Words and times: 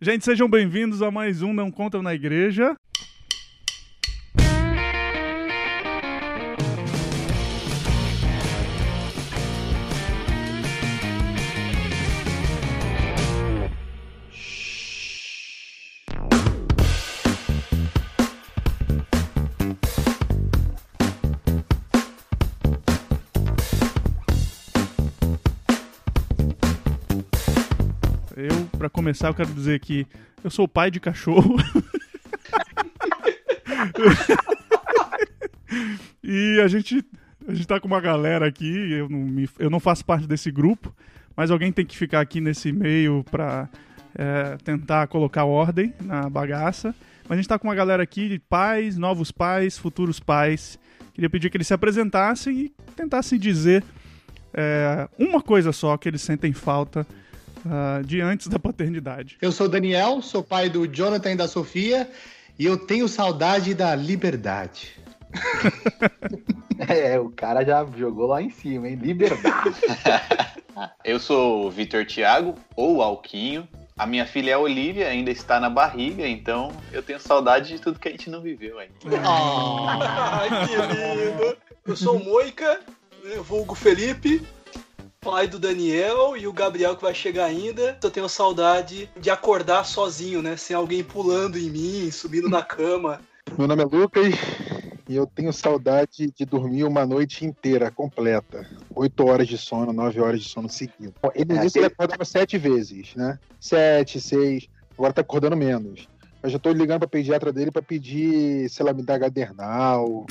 Gente, 0.00 0.26
sejam 0.26 0.46
bem-vindos 0.46 1.00
a 1.00 1.10
mais 1.10 1.40
um 1.40 1.54
Não 1.54 1.70
Contam 1.70 2.02
na 2.02 2.14
Igreja. 2.14 2.76
Começar, 28.96 29.28
eu 29.28 29.34
quero 29.34 29.52
dizer 29.52 29.78
que 29.78 30.06
eu 30.42 30.50
sou 30.50 30.66
pai 30.66 30.90
de 30.90 30.98
cachorro. 30.98 31.56
e 36.24 36.58
a 36.64 36.68
gente, 36.68 37.04
a 37.46 37.52
gente 37.52 37.66
tá 37.66 37.78
com 37.78 37.86
uma 37.86 38.00
galera 38.00 38.46
aqui, 38.46 38.92
eu 38.92 39.06
não, 39.06 39.18
me- 39.18 39.50
eu 39.58 39.68
não 39.68 39.78
faço 39.78 40.02
parte 40.02 40.26
desse 40.26 40.50
grupo, 40.50 40.94
mas 41.36 41.50
alguém 41.50 41.70
tem 41.70 41.84
que 41.84 41.94
ficar 41.94 42.20
aqui 42.20 42.40
nesse 42.40 42.72
meio 42.72 43.22
pra 43.30 43.68
é, 44.14 44.56
tentar 44.64 45.08
colocar 45.08 45.44
ordem 45.44 45.92
na 46.00 46.30
bagaça. 46.30 46.94
Mas 47.28 47.32
a 47.32 47.36
gente 47.36 47.48
tá 47.48 47.58
com 47.58 47.68
uma 47.68 47.74
galera 47.74 48.02
aqui 48.02 48.30
de 48.30 48.38
pais, 48.38 48.96
novos 48.96 49.30
pais, 49.30 49.76
futuros 49.76 50.18
pais. 50.18 50.78
Queria 51.12 51.28
pedir 51.28 51.50
que 51.50 51.58
eles 51.58 51.66
se 51.66 51.74
apresentassem 51.74 52.58
e 52.58 52.72
tentassem 52.94 53.38
dizer 53.38 53.84
é, 54.54 55.06
uma 55.18 55.42
coisa 55.42 55.70
só 55.70 55.98
que 55.98 56.08
eles 56.08 56.22
sentem 56.22 56.54
falta 56.54 57.06
ah, 57.70 58.02
de 58.04 58.20
antes 58.20 58.48
da 58.48 58.58
paternidade. 58.58 59.36
Eu 59.40 59.52
sou 59.52 59.66
o 59.66 59.68
Daniel, 59.68 60.22
sou 60.22 60.42
pai 60.42 60.68
do 60.68 60.86
Jonathan 60.86 61.32
e 61.32 61.36
da 61.36 61.48
Sofia 61.48 62.08
e 62.58 62.64
eu 62.64 62.76
tenho 62.76 63.08
saudade 63.08 63.74
da 63.74 63.94
liberdade. 63.94 64.96
É, 66.78 67.18
o 67.18 67.30
cara 67.30 67.64
já 67.64 67.86
jogou 67.96 68.26
lá 68.26 68.42
em 68.42 68.50
cima, 68.50 68.86
hein? 68.86 68.96
Liberdade. 68.96 69.80
Eu 71.02 71.18
sou 71.18 71.66
o 71.66 71.70
Vitor 71.70 72.04
Thiago, 72.04 72.54
ou 72.76 73.00
Alquinho. 73.00 73.66
A 73.96 74.06
minha 74.06 74.26
filha 74.26 74.50
é 74.50 74.54
a 74.54 74.58
Olivia, 74.58 75.08
ainda 75.08 75.30
está 75.30 75.58
na 75.58 75.70
barriga, 75.70 76.28
então 76.28 76.70
eu 76.92 77.02
tenho 77.02 77.18
saudade 77.18 77.68
de 77.68 77.80
tudo 77.80 77.98
que 77.98 78.08
a 78.08 78.10
gente 78.10 78.28
não 78.28 78.42
viveu 78.42 78.78
ainda. 78.78 78.94
Ai, 79.24 80.66
que 80.66 80.76
lindo. 80.76 81.56
Eu 81.86 81.96
sou 81.96 82.16
o 82.16 82.22
Moica, 82.22 82.78
né, 83.24 83.36
vulgo 83.36 83.74
Felipe, 83.74 84.46
pai 85.26 85.48
do 85.48 85.58
Daniel 85.58 86.36
e 86.36 86.46
o 86.46 86.52
Gabriel 86.52 86.94
que 86.94 87.02
vai 87.02 87.12
chegar 87.12 87.46
ainda. 87.46 87.98
Eu 88.00 88.10
tenho 88.12 88.28
saudade 88.28 89.10
de 89.20 89.28
acordar 89.28 89.82
sozinho, 89.82 90.40
né? 90.40 90.56
Sem 90.56 90.76
alguém 90.76 91.02
pulando 91.02 91.58
em 91.58 91.68
mim, 91.68 92.10
subindo 92.12 92.48
na 92.48 92.62
cama. 92.62 93.20
Meu 93.58 93.66
nome 93.66 93.82
é 93.82 93.86
Lucas 93.86 94.32
e 95.08 95.16
eu 95.16 95.26
tenho 95.26 95.52
saudade 95.52 96.32
de 96.32 96.44
dormir 96.44 96.84
uma 96.84 97.04
noite 97.04 97.44
inteira, 97.44 97.90
completa. 97.90 98.68
Oito 98.94 99.26
horas 99.26 99.48
de 99.48 99.58
sono, 99.58 99.92
nove 99.92 100.20
horas 100.20 100.40
de 100.40 100.48
sono 100.48 100.68
seguido. 100.68 101.12
Ele, 101.34 101.58
É, 101.58 101.66
isso 101.66 101.76
ele 101.76 101.86
acordava 101.86 102.24
sete 102.24 102.56
vezes, 102.56 103.16
né? 103.16 103.36
Sete, 103.58 104.20
seis, 104.20 104.68
agora 104.96 105.12
tá 105.12 105.22
acordando 105.22 105.56
menos. 105.56 106.06
Eu 106.40 106.50
já 106.50 106.58
tô 106.60 106.70
ligando 106.70 107.00
pra 107.00 107.08
pediatra 107.08 107.52
dele 107.52 107.72
pra 107.72 107.82
pedir, 107.82 108.70
sei 108.70 108.86
lá, 108.86 108.92
me 108.92 109.02
dar 109.02 109.18
gadernal, 109.18 110.24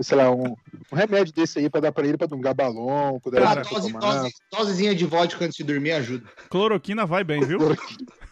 sei 0.00 0.16
lá, 0.16 0.30
um, 0.30 0.54
um 0.92 0.96
remédio 0.96 1.32
desse 1.32 1.58
aí 1.58 1.70
pra 1.70 1.80
dar 1.80 1.92
pra 1.92 2.06
ele, 2.06 2.16
pra 2.16 2.26
dar 2.26 2.36
um 2.36 2.40
gabalon, 2.40 3.18
pra 3.20 3.62
dose, 3.62 3.92
dose, 3.92 4.32
dosezinha 4.50 4.94
de 4.94 5.04
vodka 5.04 5.44
antes 5.44 5.56
de 5.56 5.64
dormir 5.64 5.92
ajuda. 5.92 6.24
Cloroquina 6.48 7.06
vai 7.06 7.24
bem, 7.24 7.40
viu? 7.40 7.58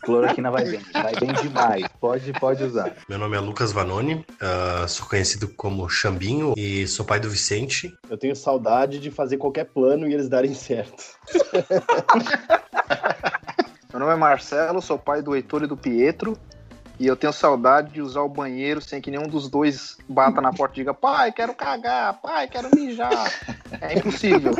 Cloroquina 0.02 0.50
vai 0.50 0.64
bem, 0.64 0.80
vai 0.92 1.14
bem 1.14 1.32
demais. 1.34 1.84
Pode, 2.00 2.32
pode 2.32 2.64
usar. 2.64 2.96
Meu 3.08 3.18
nome 3.18 3.36
é 3.36 3.40
Lucas 3.40 3.72
Vanoni, 3.72 4.24
ah, 4.40 4.86
sou 4.88 5.06
conhecido 5.06 5.48
como 5.48 5.88
Xambinho 5.88 6.54
e 6.56 6.86
sou 6.88 7.04
pai 7.04 7.20
do 7.20 7.30
Vicente. 7.30 7.92
Eu 8.10 8.18
tenho 8.18 8.34
saudade 8.34 8.98
de 8.98 9.10
fazer 9.10 9.36
qualquer 9.36 9.66
plano 9.66 10.08
e 10.08 10.14
eles 10.14 10.28
darem 10.28 10.54
certo. 10.54 11.02
Meu 13.92 14.00
nome 14.00 14.12
é 14.14 14.16
Marcelo, 14.16 14.80
sou 14.80 14.98
pai 14.98 15.20
do 15.20 15.36
Heitor 15.36 15.64
e 15.64 15.66
do 15.66 15.76
Pietro. 15.76 16.36
E 17.02 17.06
eu 17.08 17.16
tenho 17.16 17.32
saudade 17.32 17.94
de 17.94 18.00
usar 18.00 18.20
o 18.20 18.28
banheiro 18.28 18.80
sem 18.80 19.00
que 19.00 19.10
nenhum 19.10 19.26
dos 19.26 19.48
dois 19.48 19.98
bata 20.08 20.40
na 20.40 20.52
porta 20.52 20.74
e 20.74 20.76
diga: 20.76 20.94
pai, 20.94 21.32
quero 21.32 21.52
cagar, 21.52 22.20
pai, 22.22 22.46
quero 22.46 22.70
mijar. 22.72 23.28
É 23.80 23.98
impossível. 23.98 24.54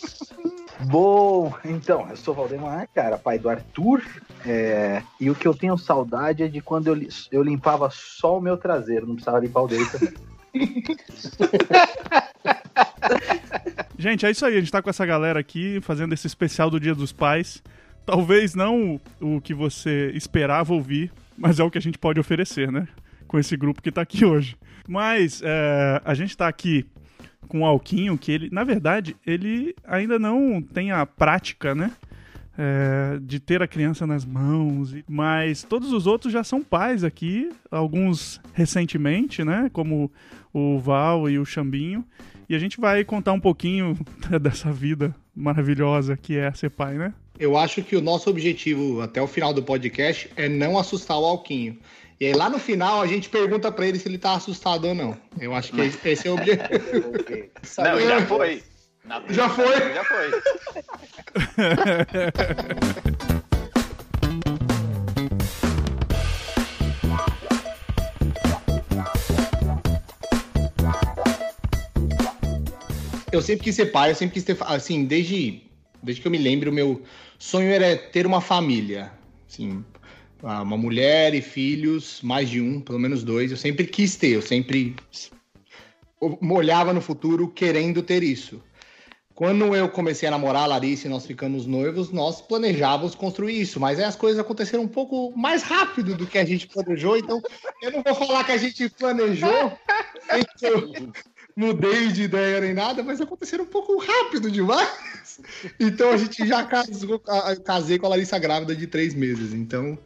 Bom, 0.84 1.50
então, 1.64 2.06
eu 2.10 2.16
sou 2.18 2.34
Valdemar, 2.34 2.86
cara, 2.94 3.16
pai 3.16 3.38
do 3.38 3.48
Arthur. 3.48 4.02
é, 4.44 5.02
e 5.18 5.30
o 5.30 5.34
que 5.34 5.48
eu 5.48 5.54
tenho 5.54 5.78
saudade 5.78 6.42
é 6.42 6.48
de 6.48 6.60
quando 6.60 6.88
eu, 6.88 7.08
eu 7.32 7.42
limpava 7.42 7.88
só 7.90 8.36
o 8.36 8.42
meu 8.42 8.58
traseiro, 8.58 9.06
não 9.06 9.14
precisava 9.14 9.38
limpar 9.38 9.62
o 9.62 9.68
dele 9.68 9.86
também. 9.86 10.12
Gente, 13.96 14.26
é 14.26 14.30
isso 14.30 14.44
aí. 14.44 14.54
A 14.54 14.60
gente 14.60 14.70
tá 14.70 14.82
com 14.82 14.90
essa 14.90 15.06
galera 15.06 15.40
aqui 15.40 15.80
fazendo 15.80 16.12
esse 16.12 16.26
especial 16.26 16.68
do 16.68 16.78
Dia 16.78 16.94
dos 16.94 17.10
Pais. 17.10 17.62
Talvez 18.04 18.54
não 18.54 19.00
o 19.18 19.40
que 19.40 19.54
você 19.54 20.12
esperava 20.14 20.74
ouvir, 20.74 21.10
mas 21.38 21.58
é 21.60 21.64
o 21.64 21.70
que 21.70 21.78
a 21.78 21.80
gente 21.80 21.98
pode 21.98 22.20
oferecer, 22.20 22.70
né? 22.70 22.88
Com 23.26 23.38
esse 23.38 23.56
grupo 23.56 23.80
que 23.80 23.92
tá 23.92 24.02
aqui 24.02 24.24
hoje. 24.24 24.56
Mas 24.86 25.40
é, 25.44 26.02
a 26.04 26.14
gente 26.14 26.36
tá 26.36 26.48
aqui 26.48 26.86
com 27.46 27.60
o 27.60 27.64
Alquinho, 27.64 28.18
que 28.18 28.32
ele, 28.32 28.50
na 28.50 28.64
verdade, 28.64 29.16
ele 29.26 29.74
ainda 29.84 30.18
não 30.18 30.60
tem 30.60 30.90
a 30.90 31.06
prática, 31.06 31.74
né? 31.74 31.92
é, 32.58 33.20
de 33.22 33.38
ter 33.38 33.62
a 33.62 33.68
criança 33.68 34.04
nas 34.04 34.24
mãos, 34.24 34.92
mas 35.08 35.62
todos 35.62 35.92
os 35.92 36.08
outros 36.08 36.32
já 36.32 36.42
são 36.42 36.60
pais 36.60 37.04
aqui, 37.04 37.50
alguns 37.70 38.40
recentemente, 38.52 39.44
né? 39.44 39.70
Como 39.72 40.10
o 40.52 40.80
Val 40.80 41.30
e 41.30 41.38
o 41.38 41.46
Xambinho. 41.46 42.04
E 42.48 42.56
a 42.56 42.58
gente 42.58 42.80
vai 42.80 43.04
contar 43.04 43.32
um 43.32 43.38
pouquinho 43.38 43.96
dessa 44.42 44.72
vida 44.72 45.14
maravilhosa 45.36 46.16
que 46.16 46.36
é 46.36 46.52
ser 46.52 46.70
pai, 46.70 46.98
né? 46.98 47.14
Eu 47.38 47.56
acho 47.56 47.82
que 47.82 47.94
o 47.96 48.00
nosso 48.00 48.28
objetivo 48.28 49.00
até 49.00 49.22
o 49.22 49.26
final 49.26 49.52
do 49.52 49.62
podcast 49.62 50.30
é 50.36 50.48
não 50.48 50.78
assustar 50.78 51.18
o 51.18 51.24
Alquinho. 51.24 51.78
E 52.20 52.26
aí 52.26 52.32
lá 52.32 52.50
no 52.50 52.58
final 52.58 53.00
a 53.00 53.06
gente 53.06 53.28
pergunta 53.28 53.70
pra 53.70 53.86
ele 53.86 53.98
se 53.98 54.08
ele 54.08 54.18
tá 54.18 54.34
assustado 54.34 54.86
ou 54.88 54.94
não. 54.94 55.16
Eu 55.40 55.54
acho 55.54 55.72
que 55.72 55.80
esse- 55.80 56.08
esse 56.08 56.26
é 56.26 56.30
o 56.30 56.34
objetivo. 56.34 57.12
Não, 57.78 58.00
já 58.00 58.26
foi. 58.26 58.62
Na 59.04 59.22
Já 59.28 59.48
foi? 59.48 59.94
Já 59.94 60.04
foi. 60.04 60.30
Eu 73.30 73.42
sempre 73.42 73.64
quis 73.64 73.74
ser 73.76 73.86
pai, 73.86 74.10
eu 74.10 74.14
sempre 74.14 74.34
quis 74.34 74.44
ter. 74.44 74.56
Assim, 74.62 75.04
desde, 75.04 75.62
desde 76.02 76.22
que 76.22 76.26
eu 76.26 76.32
me 76.32 76.38
lembro, 76.38 76.70
o 76.70 76.74
meu 76.74 77.02
sonho 77.38 77.70
era 77.70 77.96
ter 77.96 78.26
uma 78.26 78.40
família. 78.40 79.12
Assim, 79.48 79.84
uma 80.42 80.76
mulher 80.76 81.34
e 81.34 81.42
filhos, 81.42 82.20
mais 82.22 82.48
de 82.48 82.60
um, 82.60 82.80
pelo 82.80 82.98
menos 82.98 83.22
dois. 83.22 83.50
Eu 83.50 83.56
sempre 83.56 83.86
quis 83.86 84.16
ter, 84.16 84.30
eu 84.30 84.42
sempre 84.42 84.94
olhava 86.20 86.92
no 86.92 87.00
futuro 87.00 87.48
querendo 87.48 88.02
ter 88.02 88.22
isso. 88.22 88.62
Quando 89.34 89.72
eu 89.76 89.88
comecei 89.88 90.26
a 90.26 90.32
namorar 90.32 90.64
a 90.64 90.66
Larissa 90.66 91.06
e 91.06 91.10
nós 91.10 91.24
ficamos 91.24 91.64
noivos, 91.64 92.10
nós 92.10 92.40
planejávamos 92.40 93.14
construir 93.14 93.60
isso, 93.60 93.78
mas 93.78 93.96
aí 93.96 94.04
as 94.04 94.16
coisas 94.16 94.40
aconteceram 94.40 94.82
um 94.82 94.88
pouco 94.88 95.32
mais 95.36 95.62
rápido 95.62 96.16
do 96.16 96.26
que 96.26 96.38
a 96.38 96.44
gente 96.44 96.66
planejou, 96.66 97.16
então 97.16 97.40
eu 97.80 97.92
não 97.92 98.02
vou 98.02 98.16
falar 98.16 98.42
que 98.42 98.50
a 98.50 98.56
gente 98.56 98.88
planejou, 98.88 99.78
eu 100.60 101.12
mudei 101.58 102.12
de 102.12 102.22
ideia 102.22 102.60
nem 102.60 102.72
nada, 102.72 103.02
mas 103.02 103.20
aconteceram 103.20 103.64
um 103.64 103.66
pouco 103.66 103.98
rápido 103.98 104.48
demais. 104.48 105.40
Então 105.78 106.10
a 106.10 106.16
gente 106.16 106.46
já 106.46 106.64
casou, 106.64 107.20
casei 107.64 107.98
com 107.98 108.06
a 108.06 108.10
Larissa 108.10 108.38
grávida 108.38 108.76
de 108.76 108.86
três 108.86 109.12
meses, 109.12 109.52
então 109.52 109.98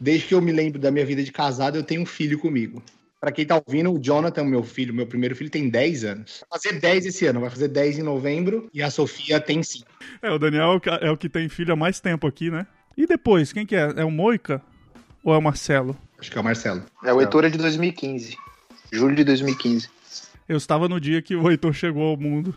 desde 0.00 0.26
que 0.26 0.34
eu 0.34 0.40
me 0.40 0.50
lembro 0.50 0.80
da 0.80 0.90
minha 0.90 1.06
vida 1.06 1.22
de 1.22 1.30
casado, 1.30 1.76
eu 1.76 1.84
tenho 1.84 2.02
um 2.02 2.06
filho 2.06 2.38
comigo. 2.40 2.82
Pra 3.20 3.30
quem 3.30 3.46
tá 3.46 3.62
ouvindo, 3.64 3.92
o 3.92 4.02
Jonathan, 4.02 4.44
meu 4.44 4.64
filho, 4.64 4.94
meu 4.94 5.06
primeiro 5.06 5.36
filho, 5.36 5.50
tem 5.50 5.68
10 5.68 6.04
anos. 6.04 6.42
Vai 6.50 6.58
fazer 6.58 6.80
10 6.80 7.06
esse 7.06 7.26
ano, 7.26 7.40
vai 7.40 7.50
fazer 7.50 7.68
10 7.68 7.98
em 7.98 8.02
novembro. 8.02 8.68
E 8.72 8.82
a 8.82 8.90
Sofia 8.90 9.38
tem 9.38 9.62
5. 9.62 9.86
É, 10.22 10.30
o 10.30 10.38
Daniel 10.38 10.72
é 10.72 10.76
o 10.76 10.94
é 11.08 11.10
o 11.10 11.16
que 11.16 11.28
tem 11.28 11.48
filho 11.48 11.72
há 11.72 11.76
mais 11.76 12.00
tempo 12.00 12.26
aqui, 12.26 12.50
né? 12.50 12.66
E 12.96 13.06
depois, 13.06 13.52
quem 13.52 13.66
que 13.66 13.76
é? 13.76 13.92
É 13.96 14.04
o 14.04 14.10
Moica 14.10 14.62
ou 15.22 15.34
é 15.34 15.36
o 15.36 15.42
Marcelo? 15.42 15.96
Acho 16.18 16.30
que 16.30 16.38
é 16.38 16.40
o 16.40 16.44
Marcelo. 16.44 16.82
É 17.04 17.12
o 17.12 17.20
Heitor 17.20 17.44
é 17.44 17.50
de 17.50 17.58
2015. 17.58 18.38
Julho 18.90 19.14
de 19.14 19.24
2015. 19.24 19.99
Eu 20.50 20.56
estava 20.56 20.88
no 20.88 21.00
dia 21.00 21.22
que 21.22 21.36
o 21.36 21.48
Heitor 21.48 21.72
chegou 21.72 22.08
ao 22.08 22.16
mundo, 22.16 22.52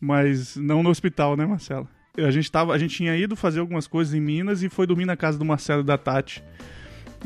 mas 0.00 0.56
não 0.56 0.82
no 0.82 0.90
hospital, 0.90 1.36
né, 1.36 1.46
Marcelo? 1.46 1.88
A 2.16 2.32
gente, 2.32 2.50
tava, 2.50 2.72
a 2.74 2.78
gente 2.78 2.96
tinha 2.96 3.16
ido 3.16 3.36
fazer 3.36 3.60
algumas 3.60 3.86
coisas 3.86 4.12
em 4.12 4.20
Minas 4.20 4.64
e 4.64 4.68
foi 4.68 4.88
dormir 4.88 5.04
na 5.04 5.16
casa 5.16 5.38
do 5.38 5.44
Marcelo 5.44 5.82
e 5.82 5.84
da 5.84 5.96
Tati. 5.96 6.42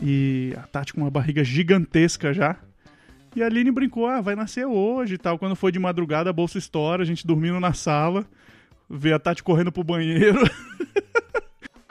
E 0.02 0.52
a 0.58 0.66
Tati 0.66 0.92
com 0.92 1.00
uma 1.00 1.10
barriga 1.10 1.42
gigantesca 1.42 2.34
já. 2.34 2.58
E 3.34 3.42
a 3.42 3.46
Aline 3.46 3.70
brincou, 3.70 4.06
ah, 4.06 4.20
vai 4.20 4.36
nascer 4.36 4.66
hoje 4.66 5.14
e 5.14 5.18
tal. 5.18 5.38
Quando 5.38 5.56
foi 5.56 5.72
de 5.72 5.78
madrugada, 5.78 6.28
a 6.28 6.32
bolsa 6.34 6.58
estoura, 6.58 7.02
a 7.02 7.06
gente 7.06 7.26
dormindo 7.26 7.58
na 7.58 7.72
sala, 7.72 8.26
vê 8.90 9.14
a 9.14 9.18
Tati 9.18 9.42
correndo 9.42 9.72
pro 9.72 9.82
banheiro. 9.82 10.40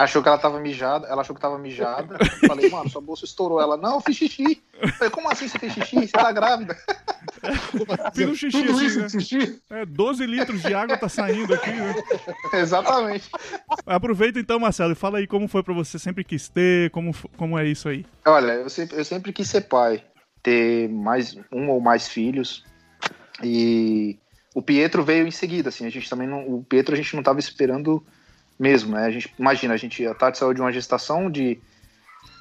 Achou 0.02 0.24
que 0.24 0.28
ela 0.28 0.38
tava 0.40 0.60
mijada, 0.60 1.06
ela 1.08 1.22
achou 1.22 1.36
que 1.36 1.42
tava 1.42 1.60
mijada. 1.60 2.18
Falei, 2.48 2.68
mano, 2.72 2.90
sua 2.90 3.00
bolsa 3.00 3.24
estourou. 3.24 3.62
Ela, 3.62 3.78
não, 3.78 3.96
eu 3.96 4.02
fiz 4.02 4.18
xixi. 4.18 4.60
Eu 4.82 4.88
falei, 4.94 5.12
como 5.12 5.30
assim 5.30 5.48
você 5.48 5.60
fez 5.60 5.74
xixi? 5.74 6.08
Você 6.08 6.08
tá 6.08 6.32
grávida? 6.32 6.76
Fiz 8.16 8.28
um 8.28 8.34
xixi 8.34 8.64
Tudo 8.64 8.78
assim, 8.78 8.86
isso 8.88 9.00
né? 9.00 9.10
xixi? 9.10 9.62
É, 9.70 9.86
12 9.86 10.26
litros 10.26 10.64
de 10.64 10.74
água 10.74 10.98
tá 10.98 11.08
saindo 11.08 11.54
aqui, 11.54 11.70
né? 11.70 11.94
Exatamente. 12.54 13.30
Aproveita 13.86 14.40
então, 14.40 14.60
Marcelo, 14.60 14.94
e 14.94 14.96
fala 14.96 15.20
aí 15.20 15.28
como 15.28 15.48
foi 15.48 15.62
pra 15.62 15.74
você, 15.74 16.00
sempre 16.00 16.24
quis 16.24 16.50
ter, 16.50 16.90
como, 16.90 17.14
como 17.38 17.60
é 17.60 17.68
isso 17.68 17.88
aí. 17.88 18.04
Olha, 18.26 18.54
eu 18.54 18.70
sempre, 18.72 18.98
eu 18.98 19.06
sempre 19.06 19.32
quis 19.32 19.48
ser 19.48 19.62
pai, 19.62 20.04
ter 20.42 20.90
mais 20.90 21.38
um 21.52 21.70
ou 21.70 21.80
mais 21.80 22.08
filhos. 22.08 22.64
E 23.44 24.18
o 24.56 24.64
Pietro 24.64 25.04
veio 25.04 25.28
em 25.28 25.32
seguida, 25.32 25.70
assim, 25.70 25.86
a 25.86 25.92
gente 25.92 26.10
também 26.10 26.28
não, 26.28 26.48
o 26.48 26.64
Pietro 26.64 26.96
a 26.96 26.98
gente 26.98 27.14
não 27.14 27.22
estava 27.22 27.40
esperando 27.40 28.04
mesmo, 28.62 28.94
né? 28.94 29.06
A 29.06 29.12
gente 29.12 29.34
imagina, 29.40 29.74
a 29.74 29.78
gente 29.78 30.06
a 30.06 30.14
Tati 30.14 30.38
saiu 30.38 30.54
de 30.54 30.62
uma 30.62 30.72
gestação 30.72 31.32
de 31.32 31.60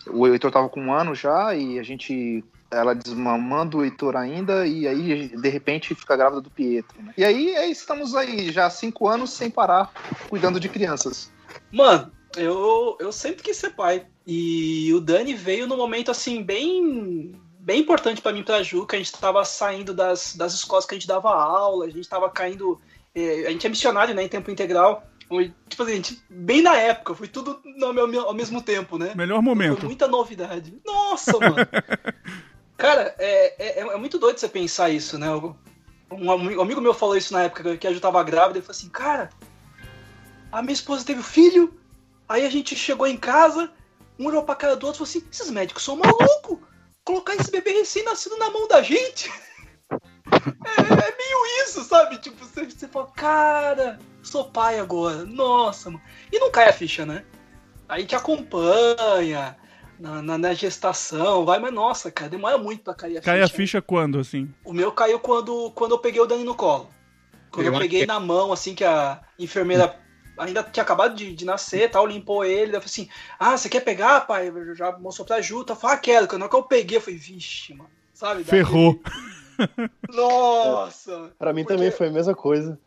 o 0.06 0.26
Heitor 0.26 0.50
tava 0.50 0.68
com 0.68 0.80
um 0.80 0.92
ano 0.92 1.14
já 1.14 1.54
e 1.54 1.78
a 1.78 1.82
gente 1.82 2.44
ela 2.70 2.94
desmamando 2.94 3.78
o 3.78 3.84
Heitor 3.84 4.14
ainda 4.16 4.66
e 4.66 4.86
aí 4.86 5.28
de 5.28 5.48
repente 5.48 5.94
fica 5.94 6.16
grávida 6.16 6.42
do 6.42 6.50
Pietro. 6.50 7.02
né? 7.02 7.14
E 7.16 7.24
aí, 7.24 7.56
aí 7.56 7.70
estamos 7.70 8.14
aí 8.14 8.52
já 8.52 8.66
há 8.66 8.70
cinco 8.70 9.08
anos 9.08 9.30
sem 9.30 9.50
parar 9.50 9.90
cuidando 10.28 10.60
de 10.60 10.68
crianças. 10.68 11.32
Mano, 11.72 12.12
eu, 12.36 12.96
eu 13.00 13.10
sempre 13.10 13.42
quis 13.42 13.56
ser 13.56 13.70
pai. 13.70 14.06
E 14.26 14.92
o 14.92 15.00
Dani 15.00 15.34
veio 15.34 15.66
num 15.66 15.76
momento 15.76 16.10
assim, 16.10 16.42
bem. 16.42 17.34
Bem 17.58 17.80
importante 17.80 18.22
pra 18.22 18.32
mim 18.32 18.42
pra 18.42 18.62
Ju, 18.62 18.86
que 18.86 18.96
a 18.96 18.98
gente 18.98 19.12
tava 19.12 19.44
saindo 19.44 19.92
das, 19.92 20.34
das 20.34 20.54
escolas 20.54 20.86
que 20.86 20.94
a 20.94 20.98
gente 20.98 21.06
dava 21.06 21.30
aula, 21.30 21.84
a 21.84 21.90
gente 21.90 22.08
tava 22.08 22.30
caindo. 22.30 22.80
eh, 23.14 23.44
a 23.46 23.50
gente 23.50 23.66
é 23.66 23.70
missionário, 23.70 24.14
né, 24.14 24.22
em 24.22 24.28
tempo 24.28 24.50
integral. 24.50 25.04
Foi, 25.30 25.54
Tipo 25.68 25.84
assim, 25.84 25.92
a 25.92 25.94
gente, 25.94 26.22
bem 26.28 26.60
na 26.60 26.76
época, 26.76 27.14
foi 27.14 27.28
tudo 27.28 27.60
no 27.64 27.92
meu- 27.92 28.26
ao 28.26 28.34
mesmo 28.34 28.60
tempo, 28.60 28.98
né? 28.98 29.14
Melhor 29.14 29.36
Foi 29.36 29.44
momento. 29.44 29.86
muita 29.86 30.08
novidade. 30.08 30.76
Nossa, 30.84 31.38
mano. 31.38 31.54
Cara, 32.76 33.14
é, 33.18 33.54
é, 33.58 33.80
é 33.80 33.96
muito 33.96 34.18
doido 34.18 34.38
você 34.38 34.48
pensar 34.48 34.90
isso, 34.90 35.16
né? 35.18 35.30
Um 35.30 35.54
um 36.12 36.60
amigo 36.60 36.80
meu 36.80 36.92
falou 36.92 37.16
isso 37.16 37.32
na 37.32 37.44
época 37.44 37.76
que 37.76 37.86
a 37.86 37.92
Ju 37.92 38.00
tava 38.00 38.20
grávida. 38.24 38.58
Ele 38.58 38.66
falou 38.66 38.76
assim: 38.76 38.88
Cara, 38.88 39.30
a 40.50 40.60
minha 40.60 40.72
esposa 40.72 41.04
teve 41.04 41.22
filho. 41.22 41.72
Aí 42.28 42.44
a 42.44 42.50
gente 42.50 42.74
chegou 42.74 43.06
em 43.06 43.16
casa, 43.16 43.70
um 44.18 44.26
olhou 44.26 44.42
pra 44.42 44.56
cara 44.56 44.74
do 44.74 44.86
outro 44.88 45.04
e 45.04 45.06
falou 45.06 45.08
assim: 45.20 45.28
Esses 45.30 45.50
médicos 45.52 45.84
são 45.84 45.94
malucos. 45.96 46.58
Colocar 47.04 47.36
esse 47.36 47.52
bebê 47.52 47.70
recém-nascido 47.70 48.36
na 48.38 48.50
mão 48.50 48.66
da 48.66 48.82
gente. 48.82 49.30
É, 50.64 50.80
é 50.80 51.16
meio 51.16 51.64
isso, 51.64 51.82
sabe? 51.84 52.18
Tipo, 52.18 52.44
você, 52.44 52.64
você 52.64 52.88
fala: 52.88 53.06
Cara, 53.16 53.98
sou 54.22 54.44
pai 54.44 54.78
agora. 54.78 55.24
Nossa, 55.24 55.90
mano. 55.90 56.02
E 56.32 56.38
não 56.38 56.50
cai 56.50 56.68
a 56.68 56.72
ficha, 56.72 57.04
né? 57.06 57.24
Aí 57.88 58.04
te 58.06 58.14
acompanha 58.14 59.56
na, 59.98 60.22
na, 60.22 60.38
na 60.38 60.54
gestação, 60.54 61.44
vai, 61.44 61.58
mas 61.58 61.72
nossa, 61.74 62.10
cara, 62.10 62.30
demora 62.30 62.56
muito 62.56 62.82
pra 62.84 62.94
cair 62.94 63.18
a 63.18 63.20
Cai 63.20 63.40
a 63.40 63.46
ficha. 63.46 63.56
ficha 63.56 63.82
quando, 63.82 64.18
assim? 64.18 64.48
O 64.64 64.72
meu 64.72 64.92
caiu 64.92 65.18
quando, 65.18 65.70
quando 65.72 65.92
eu 65.92 65.98
peguei 65.98 66.20
o 66.20 66.26
Dani 66.26 66.44
no 66.44 66.54
colo. 66.54 66.88
Quando 67.50 67.66
eu, 67.66 67.72
Eu 67.74 67.80
peguei 67.80 68.00
que- 68.02 68.06
na 68.06 68.20
mão, 68.20 68.52
assim, 68.52 68.74
que 68.76 68.84
a 68.84 69.20
enfermeira 69.38 69.98
ainda 70.38 70.62
tinha 70.62 70.82
acabado 70.84 71.14
de, 71.16 71.34
de 71.34 71.44
nascer 71.44 71.90
tal, 71.90 72.06
limpou 72.06 72.44
ele. 72.44 72.66
Daí 72.72 72.76
eu 72.76 72.80
falei 72.80 72.84
assim: 72.86 73.08
Ah, 73.38 73.56
você 73.58 73.68
quer 73.68 73.80
pegar, 73.80 74.20
pai? 74.20 74.48
Eu 74.48 74.74
já 74.74 74.96
mostrou 74.96 75.26
pra 75.26 75.40
Ju, 75.40 75.64
tá? 75.64 75.74
Falei, 75.74 75.96
ah, 75.96 75.98
quero. 76.00 76.28
Quando 76.28 76.42
eu 76.50 76.62
peguei, 76.62 76.96
eu 76.96 77.00
falei, 77.02 77.18
vixe, 77.18 77.74
mano. 77.74 77.90
Sabe? 78.14 78.36
Daí- 78.44 78.44
Ferrou. 78.44 79.02
Nossa! 80.14 81.30
Pra 81.38 81.52
mim 81.52 81.62
Porque- 81.62 81.74
também 81.76 81.90
foi 81.90 82.08
a 82.08 82.12
mesma 82.12 82.34
coisa. 82.34 82.78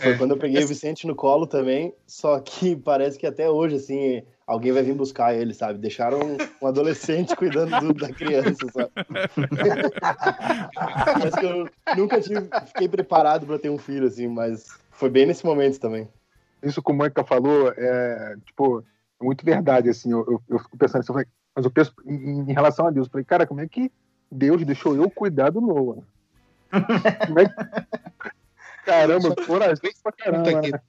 Foi 0.00 0.12
É. 0.12 0.18
quando 0.18 0.30
eu 0.32 0.38
peguei 0.38 0.62
o 0.62 0.68
Vicente 0.68 1.06
no 1.06 1.14
colo 1.14 1.46
também, 1.46 1.94
só 2.06 2.38
que 2.40 2.76
parece 2.76 3.18
que 3.18 3.26
até 3.26 3.50
hoje, 3.50 3.76
assim, 3.76 4.22
alguém 4.46 4.70
vai 4.72 4.82
vir 4.82 4.94
buscar 4.94 5.34
ele, 5.34 5.52
sabe? 5.54 5.78
Deixaram 5.78 6.20
um 6.60 6.66
adolescente 6.66 7.34
cuidando 7.36 7.78
do- 7.80 7.94
da 7.94 8.12
criança, 8.12 8.66
sabe? 8.72 8.90
Parece 11.04 11.38
que 11.38 11.44
eu 11.46 11.68
nunca 11.96 12.20
tive, 12.20 12.48
fiquei 12.66 12.88
preparado 12.88 13.46
pra 13.46 13.58
ter 13.58 13.70
um 13.70 13.78
filho, 13.78 14.06
assim, 14.06 14.28
mas 14.28 14.66
foi 14.90 15.10
bem 15.10 15.26
nesse 15.26 15.44
momento 15.44 15.78
também. 15.80 16.08
Isso 16.62 16.82
que 16.82 16.90
o 16.92 16.94
Mônica 16.94 17.24
falou 17.24 17.72
é, 17.76 18.36
tipo, 18.46 18.84
é 19.20 19.24
muito 19.24 19.44
verdade, 19.44 19.88
assim, 19.88 20.12
eu, 20.12 20.20
eu, 20.28 20.42
eu 20.48 20.58
fico 20.60 20.76
pensando 20.78 21.00
assim, 21.00 21.12
mas 21.54 21.64
eu 21.64 21.70
penso 21.70 21.92
em, 22.06 22.40
em 22.50 22.52
relação 22.52 22.86
a 22.86 22.90
Deus, 22.90 23.06
eu 23.08 23.10
falei, 23.10 23.24
cara, 23.24 23.46
como 23.46 23.60
é 23.60 23.68
que 23.68 23.90
Deus 24.32 24.64
deixou 24.64 24.96
eu 24.96 25.10
cuidar 25.10 25.50
do 25.50 25.60
Noah? 25.60 26.02
É 26.72 27.44
que... 27.48 28.32
Caramba, 28.84 29.36
corajoso 29.36 29.94
pra 30.02 30.10
caramba, 30.10 30.62
né? 30.62 30.80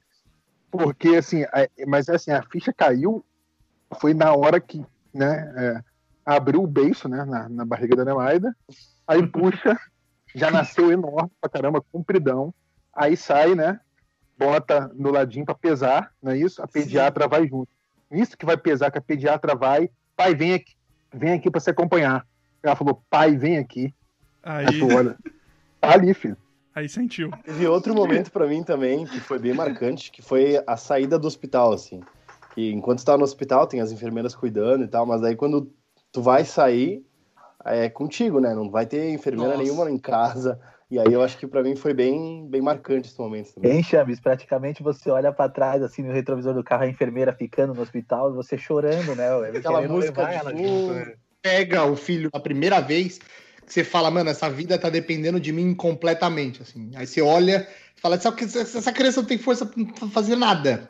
Porque, 0.70 1.10
assim, 1.10 1.44
mas 1.86 2.08
assim, 2.08 2.32
a 2.32 2.42
ficha 2.42 2.72
caiu, 2.72 3.24
foi 4.00 4.12
na 4.12 4.34
hora 4.34 4.58
que, 4.58 4.84
né, 5.12 5.52
é, 5.56 5.80
abriu 6.26 6.62
o 6.62 6.66
beiço, 6.66 7.08
né, 7.08 7.24
na, 7.24 7.48
na 7.48 7.64
barriga 7.64 7.94
da 7.94 8.04
Nemaida, 8.04 8.56
aí 9.06 9.24
puxa, 9.24 9.78
já 10.34 10.50
nasceu 10.50 10.90
enorme 10.90 11.30
pra 11.40 11.48
caramba, 11.48 11.84
compridão, 11.92 12.52
aí 12.92 13.16
sai, 13.16 13.54
né, 13.54 13.78
bota 14.36 14.90
no 14.94 15.12
ladinho 15.12 15.44
pra 15.44 15.54
pesar, 15.54 16.10
não 16.20 16.32
é 16.32 16.38
isso? 16.38 16.60
A 16.60 16.66
pediatra 16.66 17.28
vai 17.28 17.46
junto. 17.46 17.68
Isso 18.10 18.36
que 18.36 18.46
vai 18.46 18.56
pesar, 18.56 18.90
que 18.90 18.98
a 18.98 19.02
pediatra 19.02 19.54
vai, 19.54 19.88
pai, 20.16 20.34
vem 20.34 20.54
aqui, 20.54 20.74
vem 21.12 21.34
aqui 21.34 21.48
pra 21.48 21.60
se 21.60 21.70
acompanhar. 21.70 22.26
Ela 22.64 22.76
falou, 22.76 23.04
pai, 23.10 23.36
vem 23.36 23.58
aqui. 23.58 23.94
Aí, 24.42 24.66
Aí 24.66 24.78
tu 24.78 24.90
olha, 24.90 25.16
tá 25.80 25.92
ali, 25.92 26.14
filho. 26.14 26.36
aí 26.74 26.88
sentiu. 26.88 27.30
Teve 27.44 27.66
outro 27.66 27.94
momento 27.94 28.32
pra 28.32 28.46
mim 28.46 28.62
também, 28.62 29.04
que 29.04 29.20
foi 29.20 29.38
bem 29.38 29.52
marcante, 29.52 30.10
que 30.10 30.22
foi 30.22 30.62
a 30.66 30.76
saída 30.76 31.18
do 31.18 31.26
hospital, 31.26 31.72
assim. 31.72 32.00
Que 32.54 32.72
enquanto 32.72 33.00
você 33.00 33.04
tá 33.04 33.18
no 33.18 33.24
hospital, 33.24 33.66
tem 33.66 33.80
as 33.80 33.92
enfermeiras 33.92 34.34
cuidando 34.34 34.82
e 34.82 34.88
tal, 34.88 35.04
mas 35.04 35.22
aí 35.22 35.36
quando 35.36 35.70
tu 36.10 36.22
vai 36.22 36.44
sair, 36.44 37.04
é 37.66 37.88
contigo, 37.90 38.40
né? 38.40 38.54
Não 38.54 38.70
vai 38.70 38.86
ter 38.86 39.10
enfermeira 39.10 39.52
Nossa. 39.52 39.62
nenhuma 39.62 39.90
em 39.90 39.98
casa. 39.98 40.58
E 40.90 40.98
aí 40.98 41.12
eu 41.12 41.22
acho 41.22 41.36
que 41.38 41.46
pra 41.46 41.62
mim 41.62 41.74
foi 41.74 41.92
bem, 41.92 42.46
bem 42.48 42.60
marcante 42.62 43.08
esse 43.08 43.18
momento 43.18 43.54
também. 43.54 43.72
Hein, 43.72 43.82
Chaves? 43.82 44.20
Praticamente 44.20 44.82
você 44.82 45.10
olha 45.10 45.32
pra 45.32 45.48
trás, 45.48 45.82
assim, 45.82 46.02
no 46.02 46.12
retrovisor 46.12 46.54
do 46.54 46.62
carro, 46.62 46.84
a 46.84 46.88
enfermeira 46.88 47.32
ficando 47.32 47.74
no 47.74 47.82
hospital, 47.82 48.30
e 48.30 48.34
você 48.34 48.56
chorando, 48.56 49.14
né? 49.16 49.28
Aquela 49.48 49.82
música 49.82 50.22
levar 50.22 50.30
de 50.30 50.38
ela 50.38 50.50
fundo. 50.50 50.94
né? 50.94 51.14
Pega 51.44 51.84
o 51.84 51.94
filho 51.94 52.30
na 52.32 52.40
primeira 52.40 52.80
vez, 52.80 53.18
que 53.66 53.72
você 53.72 53.84
fala, 53.84 54.10
mano, 54.10 54.30
essa 54.30 54.48
vida 54.48 54.78
tá 54.78 54.88
dependendo 54.88 55.38
de 55.38 55.52
mim 55.52 55.74
completamente, 55.74 56.62
assim. 56.62 56.90
Aí 56.94 57.06
você 57.06 57.20
olha 57.20 57.68
e 57.94 58.00
fala, 58.00 58.16
que 58.16 58.44
essa 58.44 58.90
criança 58.90 59.20
não 59.20 59.28
tem 59.28 59.36
força 59.36 59.66
pra 59.66 60.08
fazer 60.08 60.36
nada. 60.36 60.88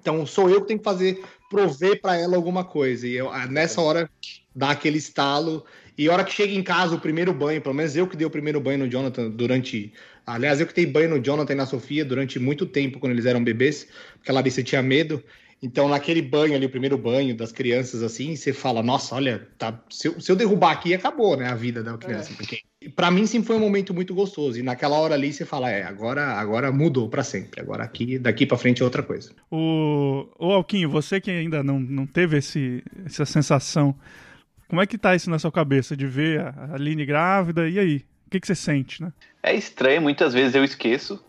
Então 0.00 0.24
sou 0.24 0.48
eu 0.48 0.60
que 0.60 0.68
tenho 0.68 0.78
que 0.78 0.84
fazer, 0.84 1.20
prover 1.50 2.00
pra 2.00 2.16
ela 2.16 2.36
alguma 2.36 2.64
coisa. 2.64 3.04
E 3.04 3.14
eu, 3.14 3.32
nessa 3.48 3.80
hora 3.80 4.08
dá 4.54 4.70
aquele 4.70 4.98
estalo. 4.98 5.64
E 5.98 6.08
a 6.08 6.12
hora 6.12 6.22
que 6.22 6.32
chega 6.32 6.54
em 6.54 6.62
casa 6.62 6.94
o 6.94 7.00
primeiro 7.00 7.32
banho, 7.32 7.60
pelo 7.60 7.74
menos 7.74 7.96
eu 7.96 8.06
que 8.06 8.16
dei 8.16 8.26
o 8.26 8.30
primeiro 8.30 8.60
banho 8.60 8.78
no 8.78 8.88
Jonathan 8.88 9.28
durante. 9.30 9.92
Aliás, 10.24 10.60
eu 10.60 10.68
que 10.68 10.74
dei 10.74 10.86
banho 10.86 11.08
no 11.08 11.18
Jonathan 11.20 11.52
e 11.52 11.56
na 11.56 11.66
Sofia 11.66 12.04
durante 12.04 12.38
muito 12.38 12.64
tempo, 12.64 13.00
quando 13.00 13.12
eles 13.12 13.26
eram 13.26 13.42
bebês, 13.42 13.88
porque 14.14 14.30
a 14.30 14.34
Larissa 14.34 14.62
tinha 14.62 14.82
medo. 14.82 15.20
Então, 15.62 15.88
naquele 15.88 16.20
banho 16.20 16.54
ali, 16.54 16.66
o 16.66 16.70
primeiro 16.70 16.98
banho 16.98 17.34
das 17.34 17.50
crianças, 17.50 18.02
assim, 18.02 18.36
você 18.36 18.52
fala, 18.52 18.82
nossa, 18.82 19.14
olha, 19.14 19.48
tá, 19.56 19.82
se, 19.90 20.08
eu, 20.08 20.20
se 20.20 20.30
eu 20.30 20.36
derrubar 20.36 20.72
aqui, 20.72 20.92
acabou, 20.92 21.36
né, 21.36 21.48
a 21.48 21.54
vida 21.54 21.82
da 21.82 21.96
criança. 21.96 22.32
Porque, 22.36 22.60
pra 22.94 23.10
mim, 23.10 23.26
sempre 23.26 23.46
foi 23.46 23.56
um 23.56 23.60
momento 23.60 23.94
muito 23.94 24.14
gostoso. 24.14 24.58
E 24.58 24.62
naquela 24.62 24.98
hora 24.98 25.14
ali, 25.14 25.32
você 25.32 25.46
fala, 25.46 25.70
é, 25.70 25.82
agora, 25.82 26.34
agora 26.34 26.70
mudou 26.70 27.08
pra 27.08 27.24
sempre. 27.24 27.60
Agora 27.60 27.82
aqui, 27.82 28.18
daqui 28.18 28.44
pra 28.44 28.58
frente 28.58 28.82
é 28.82 28.84
outra 28.84 29.02
coisa. 29.02 29.32
O, 29.50 30.28
o 30.38 30.52
Alquinho, 30.52 30.90
você 30.90 31.20
que 31.20 31.30
ainda 31.30 31.62
não, 31.62 31.80
não 31.80 32.06
teve 32.06 32.36
esse, 32.36 32.84
essa 33.06 33.24
sensação, 33.24 33.94
como 34.68 34.82
é 34.82 34.86
que 34.86 34.98
tá 34.98 35.16
isso 35.16 35.30
na 35.30 35.38
sua 35.38 35.50
cabeça 35.50 35.96
de 35.96 36.06
ver 36.06 36.40
a 36.40 36.68
a 36.72 36.74
Aline 36.74 37.06
grávida? 37.06 37.68
E 37.68 37.78
aí? 37.78 38.04
O 38.26 38.30
que, 38.30 38.40
que 38.40 38.46
você 38.46 38.56
sente, 38.56 39.00
né? 39.00 39.12
É 39.40 39.54
estranho, 39.54 40.02
muitas 40.02 40.34
vezes 40.34 40.54
eu 40.56 40.64
esqueço. 40.64 41.24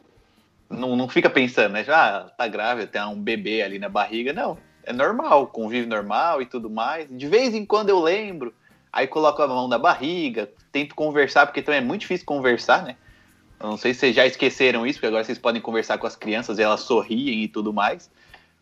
Não, 0.69 0.95
não 0.95 1.07
fica 1.07 1.29
pensando, 1.29 1.73
né? 1.73 1.83
Já 1.83 2.23
tá 2.37 2.47
grávida, 2.47 2.87
tem 2.87 3.01
um 3.03 3.21
bebê 3.21 3.61
ali 3.61 3.79
na 3.79 3.89
barriga. 3.89 4.33
Não, 4.33 4.57
é 4.83 4.93
normal, 4.93 5.47
convívio 5.47 5.89
normal 5.89 6.41
e 6.41 6.45
tudo 6.45 6.69
mais. 6.69 7.07
De 7.09 7.27
vez 7.27 7.53
em 7.53 7.65
quando 7.65 7.89
eu 7.89 7.99
lembro, 7.99 8.53
aí 8.91 9.07
coloco 9.07 9.41
a 9.41 9.47
mão 9.47 9.67
na 9.67 9.77
barriga, 9.77 10.49
tento 10.71 10.95
conversar, 10.95 11.45
porque 11.45 11.61
também 11.61 11.81
é 11.81 11.83
muito 11.83 12.01
difícil 12.01 12.25
conversar, 12.25 12.83
né? 12.83 12.95
Eu 13.59 13.69
não 13.69 13.77
sei 13.77 13.93
se 13.93 14.01
vocês 14.01 14.15
já 14.15 14.25
esqueceram 14.25 14.85
isso, 14.85 14.97
porque 14.97 15.07
agora 15.07 15.23
vocês 15.23 15.39
podem 15.39 15.61
conversar 15.61 15.97
com 15.97 16.05
as 16.05 16.15
crianças 16.15 16.59
e 16.59 16.61
elas 16.61 16.81
sorriem 16.81 17.43
e 17.43 17.47
tudo 17.47 17.73
mais. 17.73 18.09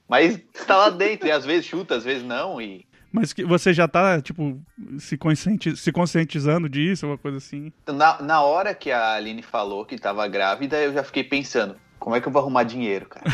Mas 0.07 0.39
tá 0.65 0.77
lá 0.77 0.89
dentro, 0.89 1.27
e 1.27 1.31
às 1.31 1.45
vezes 1.45 1.65
chuta, 1.65 1.95
às 1.95 2.03
vezes 2.03 2.23
não, 2.23 2.61
e 2.61 2.85
Mas 3.11 3.33
que 3.33 3.43
você 3.43 3.73
já 3.73 3.87
tá, 3.87 4.21
tipo, 4.21 4.59
se, 4.97 5.17
conscienti 5.17 5.75
se 5.75 5.91
conscientizando 5.91 6.69
disso, 6.69 7.05
alguma 7.05 7.17
coisa 7.17 7.37
assim? 7.37 7.73
Na, 7.87 8.21
na 8.21 8.41
hora 8.41 8.73
que 8.73 8.91
a 8.91 9.13
Aline 9.13 9.41
falou 9.41 9.85
que 9.85 9.97
tava 9.97 10.27
grávida, 10.27 10.77
eu 10.77 10.93
já 10.93 11.03
fiquei 11.03 11.23
pensando, 11.23 11.75
como 12.05 12.15
é 12.15 12.21
que 12.21 12.27
eu 12.27 12.31
vou 12.31 12.39
arrumar 12.39 12.61
dinheiro, 12.61 13.07
cara? 13.07 13.25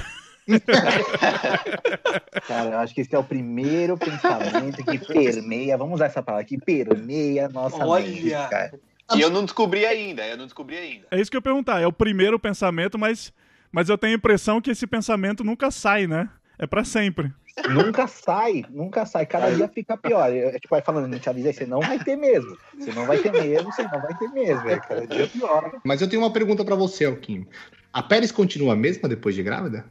Cara, 2.47 2.69
eu 2.69 2.79
acho 2.79 2.95
que 2.95 3.01
esse 3.01 3.13
é 3.13 3.19
o 3.19 3.23
primeiro 3.23 3.97
pensamento 3.97 4.81
que 4.85 4.97
permeia, 4.97 5.77
vamos 5.77 5.95
usar 5.95 6.05
essa 6.05 6.23
palavra, 6.23 6.45
que 6.45 6.57
permeia 6.57 7.47
a 7.47 7.49
nossa 7.49 7.85
Olha! 7.85 8.07
mente, 8.07 8.29
cara. 8.29 8.71
E 9.13 9.19
eu 9.19 9.29
não 9.29 9.43
descobri 9.43 9.85
ainda, 9.85 10.25
eu 10.25 10.37
não 10.37 10.45
descobri 10.45 10.77
ainda. 10.77 11.07
É 11.11 11.19
isso 11.19 11.29
que 11.29 11.35
eu 11.35 11.39
ia 11.39 11.43
perguntar. 11.43 11.81
É 11.81 11.85
o 11.85 11.91
primeiro 11.91 12.39
pensamento, 12.39 12.97
mas, 12.97 13.33
mas 13.73 13.89
eu 13.89 13.97
tenho 13.97 14.13
a 14.13 14.15
impressão 14.15 14.61
que 14.61 14.71
esse 14.71 14.87
pensamento 14.87 15.43
nunca 15.43 15.69
sai, 15.69 16.07
né? 16.07 16.29
É 16.57 16.65
pra 16.65 16.85
sempre. 16.85 17.29
nunca 17.69 18.07
sai, 18.07 18.63
nunca 18.69 19.05
sai. 19.05 19.25
Cada 19.25 19.53
dia 19.53 19.67
fica 19.67 19.97
pior. 19.97 20.31
Eu, 20.31 20.53
tipo, 20.53 20.69
vai 20.69 20.81
falando, 20.81 21.09
não 21.09 21.19
te 21.19 21.29
avisei, 21.29 21.51
você 21.51 21.65
não 21.65 21.81
vai 21.81 21.99
ter 21.99 22.15
mesmo. 22.15 22.57
Você 22.79 22.93
não 22.93 23.05
vai 23.05 23.17
ter 23.17 23.33
mesmo, 23.33 23.69
você 23.69 23.83
não 23.83 23.99
vai 23.99 24.13
ter 24.13 24.29
mesmo. 24.29 24.69
É, 24.69 24.79
cada 24.79 25.05
dia 25.05 25.27
pior. 25.27 25.73
Mas 25.83 26.01
eu 26.01 26.09
tenho 26.09 26.21
uma 26.21 26.31
pergunta 26.31 26.63
pra 26.63 26.75
você, 26.75 27.03
Alquim. 27.03 27.45
A 27.93 28.01
Pérez 28.01 28.31
continua 28.31 28.73
a 28.73 28.75
mesma 28.75 29.09
depois 29.09 29.35
de 29.35 29.43
grávida? 29.43 29.85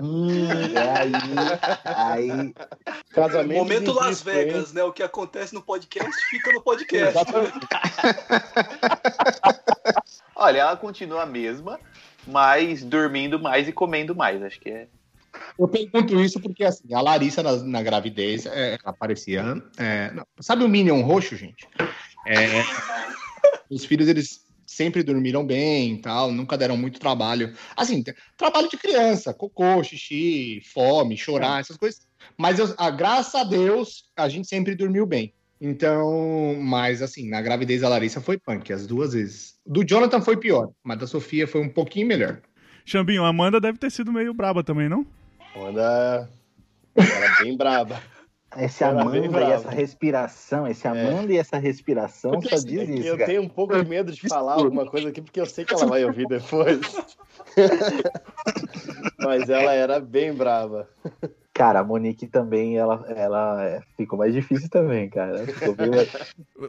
Hum, 0.00 0.48
aí, 0.76 1.12
aí. 1.84 2.54
Casamento 3.10 3.58
Momento 3.58 3.92
Las 3.92 4.08
risco, 4.08 4.30
hein? 4.30 4.36
Vegas, 4.36 4.72
né? 4.72 4.82
O 4.82 4.92
que 4.92 5.02
acontece 5.02 5.54
no 5.54 5.62
podcast 5.62 6.12
fica 6.28 6.52
no 6.52 6.60
podcast. 6.60 7.14
Olha, 10.36 10.58
ela 10.58 10.76
continua 10.76 11.22
a 11.22 11.26
mesma, 11.26 11.80
mas 12.26 12.84
dormindo 12.84 13.38
mais 13.38 13.68
e 13.68 13.72
comendo 13.72 14.14
mais. 14.14 14.42
Acho 14.42 14.60
que 14.60 14.70
é. 14.70 14.88
Eu 15.58 15.66
pergunto 15.66 16.20
isso 16.20 16.40
porque, 16.40 16.64
assim, 16.64 16.92
a 16.92 17.00
Larissa 17.00 17.42
na, 17.42 17.56
na 17.56 17.82
gravidez, 17.82 18.46
é, 18.46 18.76
ela 18.82 18.92
parecia... 18.92 19.42
é, 19.78 20.12
não, 20.12 20.26
sabe 20.40 20.62
o 20.62 20.68
Minion 20.68 21.02
roxo, 21.02 21.36
gente? 21.36 21.68
É, 22.26 22.62
os 23.70 23.84
filhos, 23.84 24.08
eles 24.08 24.43
sempre 24.74 25.02
dormiram 25.02 25.44
bem 25.46 25.94
e 25.94 25.98
tal, 25.98 26.32
nunca 26.32 26.58
deram 26.58 26.76
muito 26.76 27.00
trabalho. 27.00 27.54
Assim, 27.76 28.02
trabalho 28.36 28.68
de 28.68 28.76
criança, 28.76 29.32
cocô, 29.32 29.82
xixi, 29.82 30.60
fome, 30.72 31.16
chorar, 31.16 31.60
essas 31.60 31.76
coisas. 31.76 32.00
Mas, 32.36 32.58
eu, 32.58 32.74
a, 32.76 32.90
graças 32.90 33.34
a 33.34 33.44
Deus, 33.44 34.04
a 34.16 34.28
gente 34.28 34.48
sempre 34.48 34.74
dormiu 34.74 35.06
bem. 35.06 35.32
Então, 35.60 36.56
mas 36.60 37.00
assim, 37.00 37.28
na 37.28 37.40
gravidez 37.40 37.80
da 37.80 37.88
Larissa 37.88 38.20
foi 38.20 38.38
punk, 38.38 38.72
as 38.72 38.86
duas 38.86 39.14
vezes. 39.14 39.54
Do 39.64 39.84
Jonathan 39.84 40.20
foi 40.20 40.36
pior, 40.36 40.70
mas 40.82 40.98
da 40.98 41.06
Sofia 41.06 41.46
foi 41.46 41.62
um 41.62 41.68
pouquinho 41.68 42.06
melhor. 42.06 42.40
Xambinho, 42.84 43.24
a 43.24 43.28
Amanda 43.28 43.60
deve 43.60 43.78
ter 43.78 43.90
sido 43.90 44.12
meio 44.12 44.34
braba 44.34 44.62
também, 44.62 44.88
não? 44.88 45.06
Amanda 45.54 46.28
era 46.96 47.42
bem 47.42 47.56
braba. 47.56 48.02
Esse 48.56 48.84
Ela 48.84 49.02
Amanda 49.02 49.40
e 49.40 49.50
essa 49.50 49.70
respiração, 49.70 50.66
esse 50.66 50.86
Amanda 50.86 51.32
e 51.32 51.38
essa 51.38 51.58
respiração 51.58 52.32
Porque, 52.32 52.48
só 52.48 52.54
assim, 52.56 52.68
diz 52.68 52.80
é 52.80 52.86
que 52.86 52.92
isso, 52.92 53.08
eu 53.08 53.16
cara. 53.16 53.28
tenho 53.28 53.42
um 53.42 53.48
pouco 53.48 53.76
de 53.76 53.88
medo 53.88 54.12
de 54.12 54.28
falar 54.28 54.54
alguma 54.54 54.86
coisa 54.86 55.08
aqui, 55.08 55.20
porque 55.20 55.40
eu 55.40 55.46
sei 55.46 55.64
que 55.64 55.74
ela 55.74 55.86
vai 55.86 56.04
ouvir 56.04 56.26
depois. 56.26 56.80
Mas 59.18 59.48
ela 59.48 59.72
era 59.72 59.98
bem 59.98 60.32
brava. 60.32 60.88
Cara, 61.56 61.78
a 61.80 61.84
Monique 61.84 62.26
também, 62.26 62.76
ela, 62.76 63.04
ela 63.14 63.62
é, 63.64 63.80
ficou 63.96 64.18
mais 64.18 64.34
difícil 64.34 64.68
também, 64.68 65.08
cara. 65.08 65.46
Ficou 65.46 65.72
bem 65.76 65.88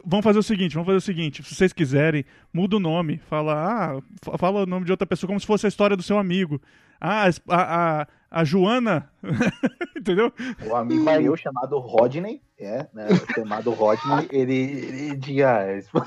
Vamos 0.04 0.22
fazer 0.22 0.38
o 0.38 0.42
seguinte, 0.44 0.74
vamos 0.74 0.86
fazer 0.86 0.98
o 0.98 1.00
seguinte. 1.00 1.42
Se 1.42 1.54
vocês 1.56 1.72
quiserem, 1.72 2.24
muda 2.52 2.76
o 2.76 2.80
nome. 2.80 3.18
Fala, 3.28 3.54
ah, 3.96 4.00
fa- 4.22 4.38
fala 4.38 4.62
o 4.62 4.66
nome 4.66 4.84
de 4.86 4.92
outra 4.92 5.04
pessoa 5.04 5.26
como 5.26 5.40
se 5.40 5.46
fosse 5.46 5.66
a 5.66 5.68
história 5.68 5.96
do 5.96 6.04
seu 6.04 6.16
amigo. 6.18 6.62
Ah, 7.00 7.28
a, 7.48 8.00
a, 8.02 8.06
a 8.30 8.44
Joana. 8.44 9.10
Entendeu? 9.96 10.32
O 10.64 10.76
amigo 10.76 11.02
meu 11.02 11.36
chamado 11.36 11.78
Rodney, 11.80 12.40
é, 12.56 12.86
né, 12.94 13.08
chamado 13.34 13.72
Rodney, 13.72 14.28
ele, 14.30 14.54
ele 14.54 15.18
tinha 15.18 15.56
a 15.56 15.76
esposa, 15.78 16.06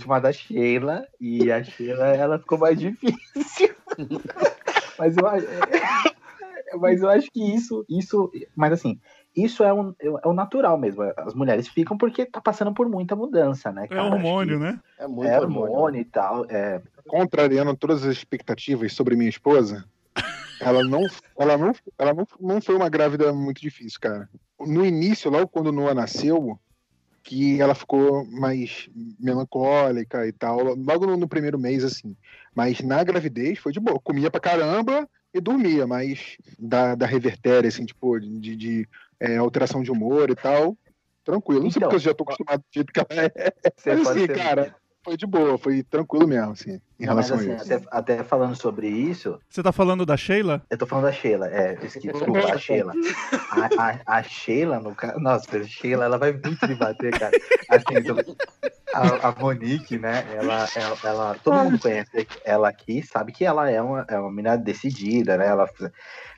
chamada 0.00 0.32
Sheila, 0.32 1.04
e 1.20 1.52
a 1.52 1.62
Sheila, 1.62 2.06
ela 2.16 2.38
ficou 2.38 2.56
mais 2.56 2.78
difícil. 2.80 3.74
Mas 4.98 5.16
eu, 5.16 5.26
acho- 5.26 5.46
mas 6.76 7.02
eu 7.02 7.08
acho 7.08 7.28
que 7.32 7.54
isso, 7.54 7.84
isso, 7.88 8.30
mas 8.54 8.72
assim, 8.72 8.98
isso 9.34 9.62
é, 9.62 9.72
um, 9.72 9.94
é 10.00 10.28
o 10.28 10.32
natural 10.32 10.76
mesmo. 10.76 11.02
As 11.16 11.34
mulheres 11.34 11.68
ficam 11.68 11.96
porque 11.96 12.26
tá 12.26 12.40
passando 12.40 12.72
por 12.74 12.88
muita 12.88 13.14
mudança, 13.14 13.70
né, 13.70 13.84
É 13.84 13.88
cara? 13.88 14.14
hormônio, 14.14 14.56
Acho 14.56 14.64
né? 14.64 14.80
É 14.98 15.04
que 15.04 15.10
muito 15.10 15.30
É 15.30 15.40
hormônio. 15.40 15.72
hormônio 15.72 16.00
e 16.00 16.04
tal, 16.04 16.44
é, 16.48 16.82
Contrariando 17.06 17.76
todas 17.76 18.04
as 18.04 18.12
expectativas 18.16 18.92
sobre 18.92 19.16
minha 19.16 19.30
esposa, 19.30 19.84
ela 20.60 20.82
não, 20.82 21.06
ela 21.38 21.56
não, 21.56 21.72
ela 21.98 22.12
não, 22.14 22.26
não 22.40 22.60
foi 22.60 22.74
uma 22.74 22.88
grávida 22.88 23.32
muito 23.32 23.60
difícil, 23.60 23.98
cara. 24.00 24.28
No 24.60 24.84
início, 24.84 25.30
logo 25.30 25.48
quando 25.48 25.72
Noah 25.72 25.94
nasceu, 25.94 26.58
que 27.22 27.60
ela 27.60 27.74
ficou 27.74 28.24
mais 28.26 28.88
melancólica 29.20 30.26
e 30.26 30.32
tal, 30.32 30.74
logo 30.74 31.06
no, 31.06 31.16
no 31.16 31.28
primeiro 31.28 31.58
mês, 31.58 31.84
assim. 31.84 32.16
Mas 32.54 32.80
na 32.80 33.04
gravidez 33.04 33.58
foi 33.58 33.70
de 33.72 33.78
boa. 33.78 34.00
Comia 34.00 34.30
pra 34.30 34.40
caramba 34.40 35.08
e 35.38 35.40
dormia, 35.40 35.86
mas 35.86 36.36
da, 36.58 36.94
da 36.94 37.06
revertéria, 37.06 37.68
assim, 37.68 37.84
tipo, 37.84 38.18
de, 38.20 38.56
de 38.56 38.88
é, 39.18 39.36
alteração 39.36 39.82
de 39.82 39.90
humor 39.90 40.30
e 40.30 40.34
tal, 40.36 40.76
tranquilo. 41.24 41.62
Não 41.64 41.70
sei 41.70 41.78
Então, 41.80 41.88
porque 41.88 41.96
eu 41.96 42.00
já 42.10 42.14
tô 42.14 42.24
acostumado 42.24 42.60
do 42.60 42.66
jeito 42.72 42.92
que 42.92 43.00
ela 43.00 43.22
é. 43.22 43.52
você 43.76 43.90
Mas 43.94 44.08
assim, 44.08 44.26
ser- 44.26 44.36
cara, 44.36 44.74
foi 45.04 45.16
de 45.16 45.26
boa, 45.26 45.56
foi 45.58 45.82
tranquilo 45.82 46.26
mesmo, 46.26 46.52
assim, 46.52 46.80
em 46.98 47.06
Não, 47.06 47.14
mas 47.14 47.30
relação 47.30 47.36
assim, 47.38 47.72
a 47.72 47.76
isso. 47.76 47.88
até, 47.88 48.14
até 48.16 48.24
falando 48.24 48.54
sobre 48.54 48.88
isso, 48.88 49.38
Você 49.48 49.62
tá 49.62 49.72
falando 49.72 50.04
da 50.04 50.16
Sheila? 50.16 50.62
Eu 50.70 50.76
tô 50.78 50.86
falando 50.86 51.04
da 51.06 51.12
Sheila, 51.12 51.46
é, 51.48 51.74
desculpa, 51.76 52.38
a 52.52 52.58
Sheila. 52.58 52.92
A, 53.50 53.66
a, 53.88 54.18
a 54.18 54.22
Sheila, 54.22 54.80
no 54.80 54.94
caso. 54.94 55.18
Nossa, 55.20 55.56
a 55.56 55.64
Sheila, 55.64 56.04
ela 56.04 56.18
vai 56.18 56.32
muito 56.32 56.66
me 56.68 56.74
bater, 56.74 57.18
cara. 57.18 57.32
Assim, 57.70 58.02
tô- 58.02 58.36
a, 58.92 59.28
a 59.28 59.32
Monique, 59.32 59.98
né? 59.98 60.24
Ela, 60.34 60.66
ela, 60.74 60.96
ela- 61.04 61.34
Todo 61.42 61.54
mundo 61.54 61.78
conhece 61.78 62.26
ela 62.44 62.68
aqui, 62.68 63.02
sabe 63.02 63.32
que 63.32 63.44
ela 63.44 63.70
é 63.70 63.80
uma, 63.80 64.04
é 64.08 64.18
uma 64.18 64.30
menina 64.30 64.56
decidida, 64.58 65.36
né? 65.38 65.46
Ela, 65.46 65.68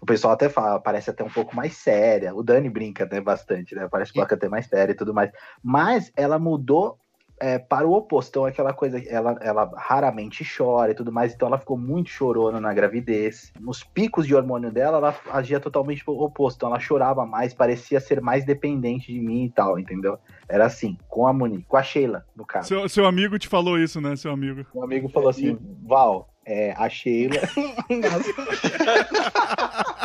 o 0.03 0.07
pessoal 0.07 0.35
até 0.35 0.49
fala, 0.49 0.81
parece 0.81 1.11
até 1.11 1.25
um 1.25 1.31
pouco 1.31 1.55
mais 1.57 1.77
séria. 1.77 2.35
O 2.35 2.43
Dani 2.43 2.69
brinca 2.69 3.09
né, 3.11 3.21
bastante, 3.21 3.75
né? 3.75 3.89
Parece 3.91 4.13
que 4.13 4.21
até 4.21 4.49
mais 4.49 4.67
séria 4.67 4.93
e 4.93 4.97
tudo 4.97 5.13
mais. 5.15 5.31
Mas 5.63 6.13
ela 6.17 6.39
mudou 6.39 6.99
é, 7.41 7.59
para 7.59 7.89
o 7.89 7.93
oposto. 7.95 8.29
Então, 8.29 8.45
aquela 8.45 8.73
coisa, 8.73 9.03
ela, 9.09 9.39
ela 9.41 9.73
raramente 9.77 10.45
chora 10.45 10.93
e 10.93 10.95
tudo 10.95 11.11
mais, 11.11 11.35
então 11.35 11.49
ela 11.49 11.59
ficou 11.59 11.77
muito 11.77 12.11
chorona 12.11 12.61
na 12.61 12.73
gravidez. 12.73 13.53
Nos 13.59 13.83
picos 13.83 14.27
de 14.27 14.35
hormônio 14.35 14.71
dela, 14.71 14.99
ela 14.99 15.17
agia 15.33 15.59
totalmente 15.59 16.05
o 16.07 16.13
oposto. 16.23 16.59
Então, 16.59 16.69
ela 16.69 16.79
chorava 16.79 17.25
mais, 17.25 17.55
parecia 17.55 17.99
ser 17.99 18.21
mais 18.21 18.45
dependente 18.45 19.13
de 19.13 19.19
mim 19.19 19.47
e 19.47 19.51
tal, 19.51 19.79
entendeu? 19.79 20.19
Era 20.49 20.67
assim, 20.67 20.99
com 21.09 21.27
a 21.27 21.33
Monique, 21.33 21.65
com 21.65 21.77
a 21.77 21.83
Sheila, 21.83 22.27
no 22.37 22.45
caso. 22.45 22.69
Seu, 22.69 22.89
seu 22.89 23.07
amigo 23.07 23.39
te 23.39 23.49
falou 23.49 23.79
isso, 23.79 24.01
né, 24.01 24.15
seu 24.17 24.31
amigo? 24.31 24.67
Um 24.75 24.85
amigo 24.85 25.09
falou 25.09 25.31
assim: 25.31 25.59
Val, 25.83 26.29
é, 26.45 26.75
a 26.77 26.89
Sheila. 26.89 27.37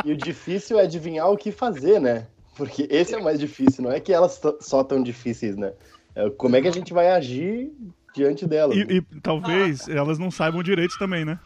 E 0.04 0.12
o 0.12 0.18
difícil 0.18 0.80
é 0.80 0.84
adivinhar 0.84 1.32
o 1.32 1.38
que 1.38 1.52
fazer, 1.52 2.00
né? 2.00 2.28
Porque 2.56 2.88
esse 2.92 3.16
é 3.16 3.18
o 3.18 3.24
mais 3.24 3.40
difícil, 3.40 3.84
não 3.84 3.92
é 3.92 4.00
que 4.00 4.14
elas 4.14 4.40
só 4.62 4.84
tão 4.84 5.02
difíceis, 5.02 5.58
né? 5.58 5.74
É 6.16 6.30
como 6.32 6.56
é 6.56 6.62
que 6.62 6.68
a 6.68 6.72
gente 6.72 6.94
vai 6.94 7.10
agir 7.10 7.70
diante 8.16 8.46
delas. 8.48 8.78
né? 8.78 8.86
E, 8.90 8.98
e 8.98 9.22
talvez 9.22 9.88
elas 9.90 10.18
não 10.18 10.32
saibam 10.32 10.64
direito 10.64 10.98
também, 10.98 11.26
né? 11.26 11.40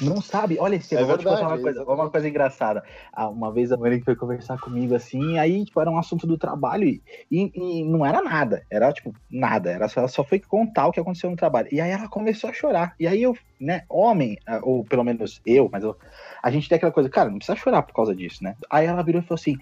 Não 0.00 0.20
sabe? 0.20 0.56
Olha, 0.60 0.76
esse 0.76 0.96
É 0.96 1.02
eu 1.02 1.06
vou 1.06 1.18
te 1.18 1.24
contar 1.24 1.40
uma 1.48 1.58
coisa, 1.58 1.70
exatamente. 1.80 2.00
uma 2.00 2.10
coisa 2.10 2.28
engraçada. 2.28 2.82
Ah, 3.12 3.28
Uma 3.28 3.52
vez 3.52 3.72
a 3.72 3.76
Monique 3.76 4.04
foi 4.04 4.14
conversar 4.14 4.56
comigo 4.58 4.94
assim, 4.94 5.36
aí 5.38 5.64
tipo, 5.64 5.80
era 5.80 5.90
um 5.90 5.98
assunto 5.98 6.26
do 6.26 6.38
trabalho 6.38 6.84
e, 6.84 7.02
e- 7.30 7.50
e 7.54 7.84
não 7.84 8.06
era 8.06 8.22
nada, 8.22 8.64
era 8.70 8.92
tipo 8.92 9.12
nada, 9.30 9.70
era 9.70 9.88
só, 9.88 10.00
ela 10.00 10.08
só 10.08 10.22
foi 10.24 10.38
contar 10.38 10.86
o 10.86 10.92
que 10.92 11.00
aconteceu 11.00 11.28
no 11.30 11.36
trabalho. 11.36 11.68
E 11.72 11.80
aí 11.80 11.90
ela 11.90 12.08
começou 12.08 12.48
a 12.48 12.52
chorar. 12.52 12.94
E 12.98 13.06
aí 13.08 13.20
eu, 13.22 13.36
né, 13.60 13.82
homem, 13.90 14.36
ah, 14.46 14.60
ou 14.62 14.84
pelo 14.84 15.02
menos 15.04 15.40
eu, 15.44 15.68
mas 15.70 15.82
eu, 15.82 15.96
a 16.42 16.50
gente 16.50 16.68
tem 16.68 16.76
aquela 16.76 16.92
coisa, 16.92 17.08
cara, 17.10 17.28
não 17.28 17.38
precisa 17.38 17.56
chorar 17.58 17.82
por 17.82 17.92
causa 17.92 18.14
disso, 18.14 18.42
né? 18.42 18.54
Aí 18.70 18.86
ela 18.86 19.02
virou 19.02 19.20
e 19.20 19.24
falou 19.24 19.38
assim: 19.40 19.56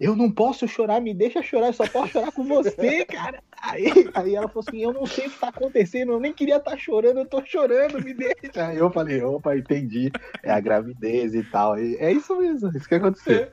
eu 0.00 0.14
não 0.14 0.30
posso 0.30 0.68
chorar, 0.68 1.00
me 1.00 1.12
deixa 1.12 1.42
chorar, 1.42 1.68
eu 1.68 1.72
só 1.72 1.86
posso 1.86 2.12
chorar 2.12 2.30
com 2.30 2.44
você, 2.44 3.04
cara. 3.06 3.42
Aí, 3.60 4.08
aí 4.14 4.34
ela 4.34 4.48
falou 4.48 4.64
assim: 4.66 4.82
eu 4.82 4.92
não 4.92 5.06
sei 5.06 5.26
o 5.26 5.30
que 5.30 5.38
tá 5.38 5.48
acontecendo, 5.48 6.12
eu 6.12 6.20
nem 6.20 6.32
queria 6.32 6.56
estar 6.56 6.76
chorando, 6.76 7.18
eu 7.18 7.26
tô 7.26 7.44
chorando, 7.44 8.02
me 8.02 8.14
deixa. 8.14 8.66
Aí 8.66 8.76
eu 8.76 8.90
falei: 8.90 9.22
opa, 9.22 9.56
entendi. 9.56 10.10
É 10.42 10.52
a 10.52 10.60
gravidez 10.60 11.34
e 11.34 11.42
tal. 11.42 11.78
E 11.78 11.96
é 11.96 12.12
isso 12.12 12.36
mesmo, 12.36 12.70
isso 12.76 12.88
que 12.88 12.94
aconteceu. 12.94 13.48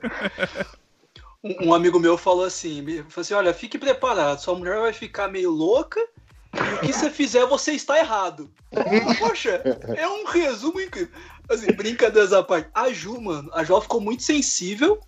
Um, 1.42 1.68
um 1.68 1.74
amigo 1.74 1.98
meu 1.98 2.16
falou 2.16 2.44
assim, 2.44 2.84
falou 3.08 3.22
assim, 3.22 3.34
olha, 3.34 3.52
fique 3.52 3.78
preparado, 3.78 4.40
sua 4.40 4.54
mulher 4.54 4.78
vai 4.78 4.92
ficar 4.92 5.28
meio 5.28 5.50
louca 5.50 6.00
e 6.54 6.74
o 6.74 6.80
que 6.80 6.92
você 6.92 7.10
fizer, 7.10 7.44
você 7.46 7.72
está 7.72 7.98
errado. 7.98 8.50
Poxa, 9.18 9.62
é 9.96 10.08
um 10.08 10.24
resumo 10.24 10.80
incrível. 10.80 11.12
Assim, 11.48 11.72
brincadeiras 11.72 12.32
à 12.32 12.42
parte. 12.42 12.68
A 12.74 12.90
Ju, 12.92 13.20
mano, 13.20 13.50
a 13.52 13.62
Ju 13.62 13.80
ficou 13.80 14.00
muito 14.00 14.22
sensível 14.22 14.98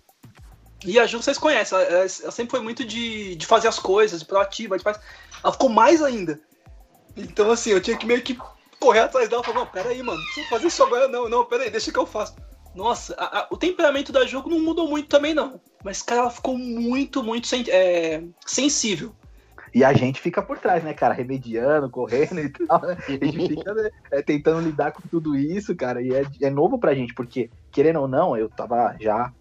e 0.85 0.99
a 0.99 1.05
Ju, 1.05 1.21
vocês 1.21 1.37
conhecem, 1.37 1.77
ela, 1.77 1.87
ela- 1.87 2.09
sempre 2.09 2.51
foi 2.51 2.61
muito 2.61 2.85
de, 2.85 3.35
de 3.35 3.45
fazer 3.45 3.67
as 3.67 3.79
coisas, 3.79 4.19
de 4.21 4.25
proativa, 4.25 4.77
de 4.77 4.83
faz... 4.83 4.99
ela 5.43 5.53
ficou 5.53 5.69
mais 5.69 6.01
ainda. 6.01 6.39
Então, 7.17 7.51
assim, 7.51 7.71
eu 7.71 7.81
tinha 7.81 7.97
que 7.97 8.05
meio 8.05 8.21
que 8.21 8.37
correr 8.79 8.99
atrás 8.99 9.27
dela 9.27 9.41
e 9.41 9.45
falar, 9.45 9.59
não, 9.59 9.65
peraí, 9.67 10.01
mano, 10.01 10.19
não 10.19 10.25
precisa 10.25 10.45
fazer 10.47 10.67
isso 10.67 10.81
agora 10.83 11.07
não, 11.07 11.27
não, 11.27 11.45
peraí, 11.45 11.69
deixa 11.69 11.91
que 11.91 11.99
eu 11.99 12.05
faço. 12.05 12.33
Nossa, 12.73 13.13
a- 13.15 13.39
a- 13.39 13.47
o 13.51 13.57
temperamento 13.57 14.11
da 14.11 14.25
jogo 14.25 14.49
não 14.49 14.59
mudou 14.59 14.87
muito 14.87 15.09
também, 15.09 15.33
não. 15.33 15.59
Mas, 15.83 16.01
cara, 16.01 16.21
ela 16.21 16.29
ficou 16.29 16.57
muito, 16.57 17.23
muito 17.23 17.47
sen- 17.47 17.65
é, 17.69 18.23
sensível. 18.45 19.13
E 19.73 19.83
a 19.83 19.93
gente 19.93 20.19
fica 20.19 20.41
por 20.41 20.57
trás, 20.57 20.83
né, 20.83 20.93
cara? 20.93 21.13
Remediando, 21.13 21.89
correndo 21.89 22.39
e 22.39 22.49
tal, 22.67 22.81
né? 22.81 22.97
A 23.07 23.25
gente 23.25 23.47
fica 23.47 23.73
né, 23.73 23.89
é, 24.11 24.21
tentando 24.21 24.61
lidar 24.67 24.91
com 24.91 25.01
tudo 25.09 25.35
isso, 25.35 25.75
cara. 25.75 26.01
E 26.01 26.13
é, 26.13 26.23
é 26.41 26.49
novo 26.49 26.79
pra 26.79 26.95
gente, 26.95 27.13
porque, 27.13 27.49
querendo 27.71 27.99
ou 28.01 28.07
não, 28.07 28.37
eu 28.37 28.49
tava 28.49 28.95
já 28.99 29.31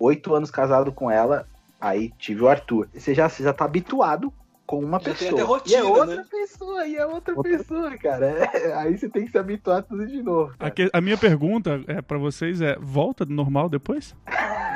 oito 0.00 0.34
anos 0.34 0.50
casado 0.50 0.92
com 0.92 1.10
ela, 1.10 1.46
aí 1.80 2.12
tive 2.18 2.42
o 2.42 2.48
Arthur. 2.48 2.88
Você 2.94 3.14
já, 3.14 3.28
você 3.28 3.42
já 3.42 3.52
tá 3.52 3.64
habituado 3.64 4.32
com 4.66 4.80
uma 4.80 4.98
Já 4.98 5.04
tem 5.04 5.14
pessoa. 5.14 5.30
até 5.32 5.40
e 5.40 5.44
rotina, 5.44 5.78
é 5.78 5.84
outra 5.84 6.16
né? 6.16 6.24
pessoa, 6.30 6.86
e 6.86 6.96
é 6.96 7.06
outra 7.06 7.42
pessoa, 7.42 7.96
cara. 7.98 8.26
É, 8.52 8.72
aí 8.74 8.98
você 8.98 9.08
tem 9.08 9.24
que 9.24 9.30
se 9.30 9.38
habituar 9.38 9.82
tudo 9.84 10.06
de 10.06 10.20
novo. 10.22 10.52
A, 10.58 10.70
que- 10.70 10.90
a 10.92 11.00
minha 11.00 11.16
pergunta 11.16 11.80
é 11.86 12.02
para 12.02 12.18
vocês 12.18 12.60
é: 12.60 12.76
volta 12.80 13.24
do 13.24 13.32
normal 13.32 13.68
depois? 13.68 14.14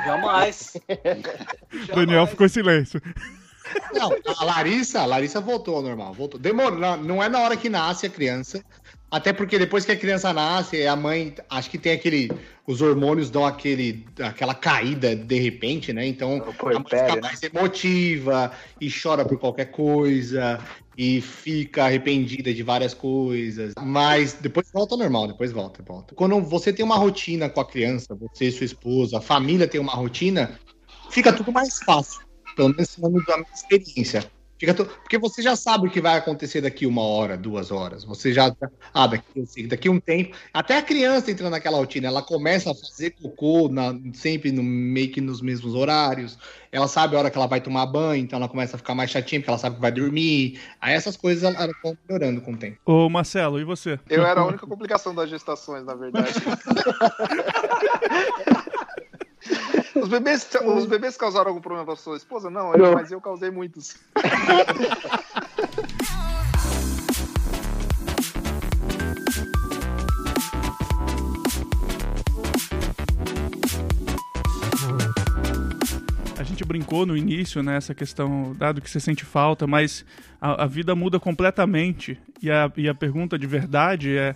Jamais. 0.05 0.77
Daniel 1.93 2.25
ficou 2.27 2.45
em 2.45 2.49
silêncio. 2.49 3.01
Não, 3.93 4.11
a 4.37 4.43
Larissa, 4.43 5.01
a 5.01 5.05
Larissa 5.05 5.39
voltou 5.39 5.75
ao 5.77 5.81
normal. 5.81 6.13
Voltou. 6.13 6.39
Demorou. 6.39 6.77
Não, 6.77 6.97
não 6.97 7.23
é 7.23 7.29
na 7.29 7.39
hora 7.39 7.55
que 7.55 7.69
nasce 7.69 8.05
a 8.05 8.09
criança. 8.09 8.63
Até 9.11 9.33
porque 9.33 9.59
depois 9.59 9.83
que 9.83 9.91
a 9.91 9.97
criança 9.97 10.31
nasce, 10.31 10.87
a 10.87 10.95
mãe, 10.95 11.35
acho 11.49 11.69
que 11.69 11.77
tem 11.77 11.91
aquele. 11.91 12.31
Os 12.65 12.81
hormônios 12.81 13.29
dão 13.29 13.45
aquele, 13.45 14.05
aquela 14.21 14.55
caída 14.55 15.13
de 15.13 15.37
repente, 15.37 15.91
né? 15.91 16.07
Então 16.07 16.41
a 16.41 16.65
mãe 16.65 16.83
fica 16.85 17.15
né? 17.15 17.21
mais 17.21 17.43
emotiva 17.43 18.53
e 18.79 18.89
chora 18.89 19.25
por 19.25 19.37
qualquer 19.37 19.65
coisa 19.65 20.57
e 20.97 21.19
fica 21.19 21.85
arrependida 21.85 22.53
de 22.53 22.63
várias 22.63 22.93
coisas. 22.93 23.73
Mas 23.81 24.33
depois 24.33 24.71
volta 24.71 24.93
ao 24.93 24.99
normal, 24.99 25.27
depois 25.27 25.51
volta, 25.51 25.83
volta. 25.83 26.15
Quando 26.15 26.39
você 26.39 26.71
tem 26.71 26.85
uma 26.85 26.95
rotina 26.95 27.49
com 27.49 27.59
a 27.59 27.67
criança, 27.67 28.15
você 28.15 28.45
e 28.45 28.51
sua 28.51 28.65
esposa, 28.65 29.17
a 29.17 29.21
família 29.21 29.67
tem 29.67 29.81
uma 29.81 29.93
rotina, 29.93 30.57
fica 31.09 31.33
tudo 31.33 31.51
mais 31.51 31.79
fácil. 31.79 32.21
Pelo 32.55 32.69
menos 32.69 32.95
da 33.25 33.37
minha 33.37 33.53
experiência. 33.53 34.23
Fica 34.61 34.75
tu- 34.75 34.85
Porque 34.85 35.17
você 35.17 35.41
já 35.41 35.55
sabe 35.55 35.87
o 35.87 35.89
que 35.89 35.99
vai 35.99 36.15
acontecer 36.15 36.61
daqui 36.61 36.85
uma 36.85 37.01
hora, 37.01 37.35
duas 37.35 37.71
horas. 37.71 38.03
Você 38.03 38.31
já. 38.31 38.55
Ah, 38.93 39.07
daqui, 39.07 39.65
daqui 39.65 39.89
um 39.89 39.99
tempo. 39.99 40.37
Até 40.53 40.77
a 40.77 40.83
criança 40.83 41.31
entra 41.31 41.49
naquela 41.49 41.77
rotina. 41.77 42.05
Ela 42.07 42.21
começa 42.21 42.69
a 42.69 42.75
fazer 42.75 43.15
cocô 43.19 43.67
na- 43.69 43.95
sempre 44.13 44.51
no, 44.51 44.61
meio 44.61 45.11
que 45.11 45.19
nos 45.19 45.41
mesmos 45.41 45.73
horários. 45.73 46.37
Ela 46.71 46.87
sabe 46.87 47.15
a 47.15 47.19
hora 47.19 47.31
que 47.31 47.37
ela 47.39 47.47
vai 47.47 47.59
tomar 47.59 47.87
banho, 47.87 48.21
então 48.23 48.37
ela 48.37 48.47
começa 48.47 48.75
a 48.75 48.77
ficar 48.77 48.93
mais 48.93 49.09
chatinha, 49.09 49.41
porque 49.41 49.49
ela 49.49 49.57
sabe 49.57 49.77
que 49.77 49.81
vai 49.81 49.91
dormir. 49.91 50.61
Aí 50.79 50.93
essas 50.93 51.17
coisas 51.17 51.43
elas 51.43 51.59
elas 51.59 51.75
vão 51.83 51.97
melhorando 52.07 52.39
com 52.41 52.53
o 52.53 52.57
tempo. 52.57 52.77
Ô, 52.85 53.09
Marcelo, 53.09 53.59
e 53.59 53.63
você? 53.63 53.99
Eu 54.07 54.23
era 54.23 54.41
a 54.41 54.45
única 54.45 54.67
complicação 54.67 55.15
das 55.15 55.27
gestações, 55.27 55.83
na 55.83 55.95
verdade. 55.95 56.33
Os 59.95 60.07
bebês, 60.07 60.47
os 60.65 60.85
bebês 60.85 61.17
causaram 61.17 61.49
algum 61.49 61.61
problema 61.61 61.85
pra 61.85 61.95
sua 61.95 62.17
esposa? 62.17 62.49
Não, 62.49 62.73
eu- 62.73 62.93
mas 62.93 63.11
eu 63.11 63.21
causei 63.21 63.51
muitos. 63.51 63.95
A 76.37 76.43
gente 76.43 76.63
brincou 76.63 77.05
no 77.05 77.15
início, 77.15 77.61
né, 77.61 77.77
essa 77.77 77.93
questão, 77.93 78.53
dado 78.57 78.81
que 78.81 78.89
você 78.89 78.99
sente 78.99 79.23
falta, 79.23 79.67
mas 79.67 80.03
a, 80.39 80.63
a 80.63 80.67
vida 80.67 80.95
muda 80.95 81.19
completamente. 81.19 82.17
E 82.41 82.49
a, 82.49 82.71
e 82.75 82.89
a 82.89 82.95
pergunta 82.95 83.37
de 83.37 83.45
verdade 83.45 84.17
é: 84.17 84.35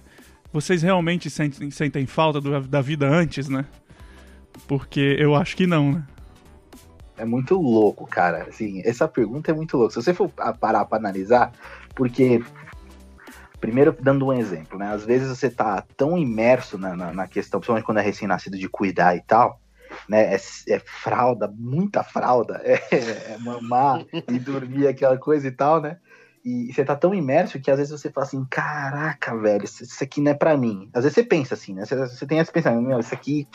vocês 0.53 0.84
realmente 0.84 1.29
sentem, 1.29 1.72
sentem 1.72 2.05
falta 2.05 2.39
do- 2.39 2.62
da 2.62 2.81
vida 2.81 3.07
antes, 3.07 3.50
né? 3.50 3.65
Porque 4.67 5.15
eu 5.19 5.35
acho 5.35 5.55
que 5.55 5.67
não, 5.67 5.91
né? 5.91 6.03
É 7.17 7.24
muito 7.24 7.55
louco, 7.55 8.05
cara. 8.05 8.43
Assim, 8.50 8.81
essa 8.83 9.07
pergunta 9.07 9.51
é 9.51 9.53
muito 9.53 9.77
louca. 9.77 9.93
Se 9.93 10.01
você 10.01 10.13
for 10.13 10.29
parar 10.59 10.85
pra 10.85 10.97
analisar, 10.97 11.51
porque. 11.95 12.43
Primeiro, 13.59 13.95
dando 14.00 14.27
um 14.27 14.33
exemplo, 14.33 14.77
né? 14.77 14.91
Às 14.93 15.05
vezes 15.05 15.29
você 15.29 15.50
tá 15.50 15.83
tão 15.95 16.17
imerso 16.17 16.77
na, 16.77 16.95
na, 16.95 17.13
na 17.13 17.27
questão, 17.27 17.59
principalmente 17.59 17.85
quando 17.85 17.97
é 17.97 18.01
recém-nascido, 18.01 18.57
de 18.57 18.67
cuidar 18.67 19.15
e 19.15 19.21
tal, 19.21 19.59
né? 20.07 20.35
É, 20.35 20.35
é 20.35 20.79
fralda, 20.79 21.51
muita 21.57 22.03
fralda, 22.03 22.62
é, 22.63 22.74
é 22.91 23.38
mamar 23.39 24.05
e 24.12 24.38
dormir, 24.38 24.88
aquela 24.88 25.17
coisa 25.17 25.47
e 25.47 25.51
tal, 25.51 25.81
né? 25.81 25.97
E 26.43 26.71
você 26.71 26.85
tá 26.85 26.95
tão 26.95 27.15
imerso 27.15 27.59
que 27.59 27.71
às 27.71 27.77
vezes 27.77 27.91
você 27.91 28.12
fala 28.12 28.27
assim: 28.27 28.45
caraca, 28.47 29.35
velho, 29.35 29.63
isso, 29.63 30.03
aqui 30.03 30.21
não 30.21 30.31
é 30.31 30.35
pra 30.35 30.55
mim. 30.55 30.89
Às 30.93 31.03
vezes 31.03 31.15
você 31.15 31.24
pensa 31.24 31.55
assim, 31.55 31.74
né? 31.74 31.85
Você, 31.85 31.95
você 31.95 32.27
tem 32.27 32.38
esse 32.38 32.51
pensamento: 32.51 32.85
meu, 32.85 33.00
isso 33.00 33.15
aqui, 33.15 33.47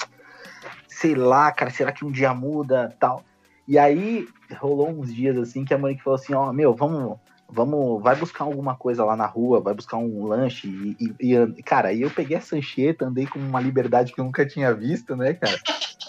sei 1.01 1.15
lá, 1.15 1.51
cara, 1.51 1.71
será 1.71 1.91
que 1.93 2.05
um 2.05 2.11
dia 2.11 2.35
muda 2.35 2.95
tal? 3.01 3.25
E 3.67 3.79
aí 3.79 4.27
rolou 4.59 4.91
uns 4.91 5.15
dias 5.15 5.39
assim 5.39 5.65
que 5.65 5.73
a 5.73 5.79
Monique 5.79 6.03
falou 6.03 6.19
assim, 6.19 6.35
ó, 6.35 6.53
meu, 6.53 6.75
vamos, 6.75 7.17
vamos, 7.49 8.03
vai 8.03 8.15
buscar 8.17 8.45
alguma 8.45 8.77
coisa 8.77 9.03
lá 9.03 9.17
na 9.17 9.25
rua, 9.25 9.63
vai 9.63 9.73
buscar 9.73 9.97
um 9.97 10.27
lanche 10.27 10.69
e, 10.69 11.15
e, 11.19 11.35
e- 11.35 11.63
cara, 11.63 11.89
aí 11.89 12.03
eu 12.03 12.11
peguei 12.11 12.37
a 12.37 12.41
sancheta, 12.41 13.07
andei 13.07 13.27
com 13.27 13.39
uma 13.39 13.61
liberdade 13.61 14.13
que 14.13 14.21
eu 14.21 14.25
nunca 14.27 14.47
tinha 14.47 14.75
visto, 14.75 15.17
né, 15.17 15.33
cara? 15.33 15.57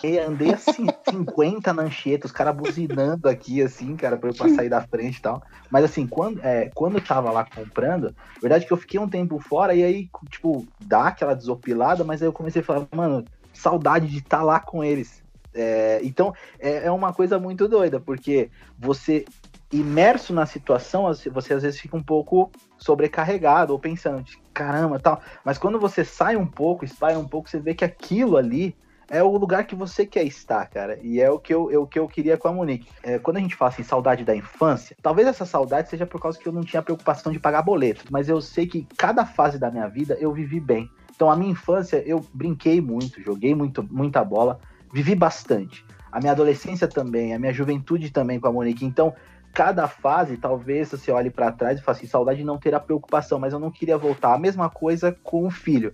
E 0.04 0.18
andei 0.18 0.54
assim, 0.54 0.88
50 1.08 1.72
na 1.72 1.86
os 2.26 2.32
caras 2.32 2.56
buzinando 2.56 3.30
aqui, 3.30 3.62
assim, 3.62 3.96
cara, 3.96 4.18
pra 4.18 4.30
eu 4.30 4.34
pra 4.34 4.50
sair 4.50 4.70
da 4.70 4.82
frente 4.82 5.20
e 5.20 5.22
tal. 5.22 5.42
Mas 5.70 5.86
assim, 5.86 6.06
quando, 6.06 6.42
é, 6.42 6.70
quando 6.74 6.98
eu 6.98 7.06
tava 7.06 7.32
lá 7.32 7.46
comprando, 7.46 8.14
verdade 8.42 8.66
que 8.66 8.74
eu 8.74 8.78
fiquei 8.78 9.00
um 9.00 9.08
tempo 9.08 9.40
fora 9.40 9.74
e 9.74 9.84
aí, 9.84 10.10
tipo, 10.30 10.68
dá 10.80 11.08
aquela 11.08 11.36
desopilada, 11.36 12.04
mas 12.04 12.22
aí 12.22 12.28
eu 12.28 12.34
comecei 12.34 12.62
a 12.62 12.66
falar, 12.66 12.88
mano, 12.94 13.30
saudade 13.62 14.08
de 14.08 14.18
estar 14.18 14.44
lá 14.44 14.60
com 14.60 14.84
eles. 14.84 15.22
É, 15.54 16.00
então, 16.04 16.34
é, 16.60 16.86
é 16.88 16.92
uma 16.92 17.14
coisa 17.14 17.38
muito 17.38 17.68
doida, 17.68 18.00
porque 18.00 18.50
você 18.80 19.26
imerso 19.72 20.34
na 20.34 20.46
situação, 20.46 21.04
você 21.04 21.30
você 21.30 21.54
às 21.54 21.64
vezes 21.64 21.80
fica 21.80 21.96
um 21.96 22.04
pouco 22.04 22.52
sobrecarregado 22.78 23.72
ou 23.72 23.80
pensando, 23.80 24.22
de, 24.22 24.38
caramba, 24.54 25.00
tal. 25.00 25.22
Mas 25.46 25.58
quando 25.58 25.80
você 25.80 26.04
sai 26.04 26.36
um 26.36 26.48
pouco, 26.48 26.84
espalha 26.84 27.18
um 27.18 27.28
pouco, 27.28 27.50
você 27.50 27.60
vê 27.60 27.74
que 27.74 27.86
aquilo 27.86 28.38
ali 28.38 28.76
é 29.10 29.22
o 29.22 29.36
lugar 29.36 29.66
que 29.66 29.76
você 29.76 30.06
quer 30.06 30.24
estar, 30.24 30.66
cara. 30.68 30.98
E 31.02 31.20
é 31.20 31.30
o 31.30 31.38
que 31.38 31.54
eu, 31.54 31.70
é 31.70 31.78
o 31.78 31.86
que 31.86 32.00
eu 32.00 32.08
queria 32.08 32.38
com 32.38 32.48
a 32.48 32.54
Monique. 32.54 32.88
É, 33.04 33.20
quando 33.20 33.38
a 33.38 33.40
gente 33.42 33.56
fala 33.56 33.70
assim, 33.70 33.84
saudade 33.84 34.24
da 34.24 34.34
infância, 34.34 34.96
talvez 35.02 35.28
essa 35.28 35.46
saudade 35.46 35.90
seja 35.90 36.06
por 36.06 36.22
causa 36.22 36.40
que 36.40 36.48
eu 36.48 36.54
não 36.54 36.64
tinha 36.64 36.82
preocupação 36.82 37.32
de 37.32 37.40
pagar 37.40 37.62
boleto. 37.62 38.06
Mas 38.10 38.30
eu 38.30 38.40
sei 38.40 38.66
que 38.66 38.88
cada 38.98 39.26
fase 39.26 39.60
da 39.60 39.70
minha 39.70 39.88
vida 39.88 40.18
eu 40.20 40.32
vivi 40.32 40.62
bem. 40.62 40.90
Então, 41.22 41.30
a 41.30 41.36
minha 41.36 41.52
infância, 41.52 42.02
eu 42.04 42.26
brinquei 42.34 42.82
muito, 42.82 43.22
joguei 43.22 43.54
muito, 43.54 43.88
muita 43.92 44.26
bola, 44.26 44.60
vivi 44.92 45.14
bastante. 45.14 45.86
A 46.12 46.20
minha 46.20 46.32
adolescência 46.32 46.88
também, 46.88 47.36
a 47.36 47.38
minha 47.38 47.54
juventude 47.54 48.10
também 48.10 48.40
com 48.40 48.48
a 48.48 48.52
Monique. 48.52 48.84
Então, 48.84 49.14
cada 49.54 49.88
fase, 49.88 50.36
talvez 50.38 50.90
você 50.90 51.12
olhe 51.12 51.30
para 51.30 51.52
trás 51.52 51.80
e 51.80 51.84
fale 51.84 52.00
assim, 52.00 52.08
saudade 52.08 52.40
de 52.40 52.44
não 52.44 52.58
ter 52.58 52.74
a 52.74 52.80
preocupação, 52.80 53.38
mas 53.38 53.54
eu 53.54 53.60
não 53.60 53.70
queria 53.70 54.00
voltar. 54.00 54.34
A 54.34 54.40
mesma 54.40 54.68
coisa 54.68 55.16
com 55.22 55.46
o 55.46 55.52
filho. 55.52 55.94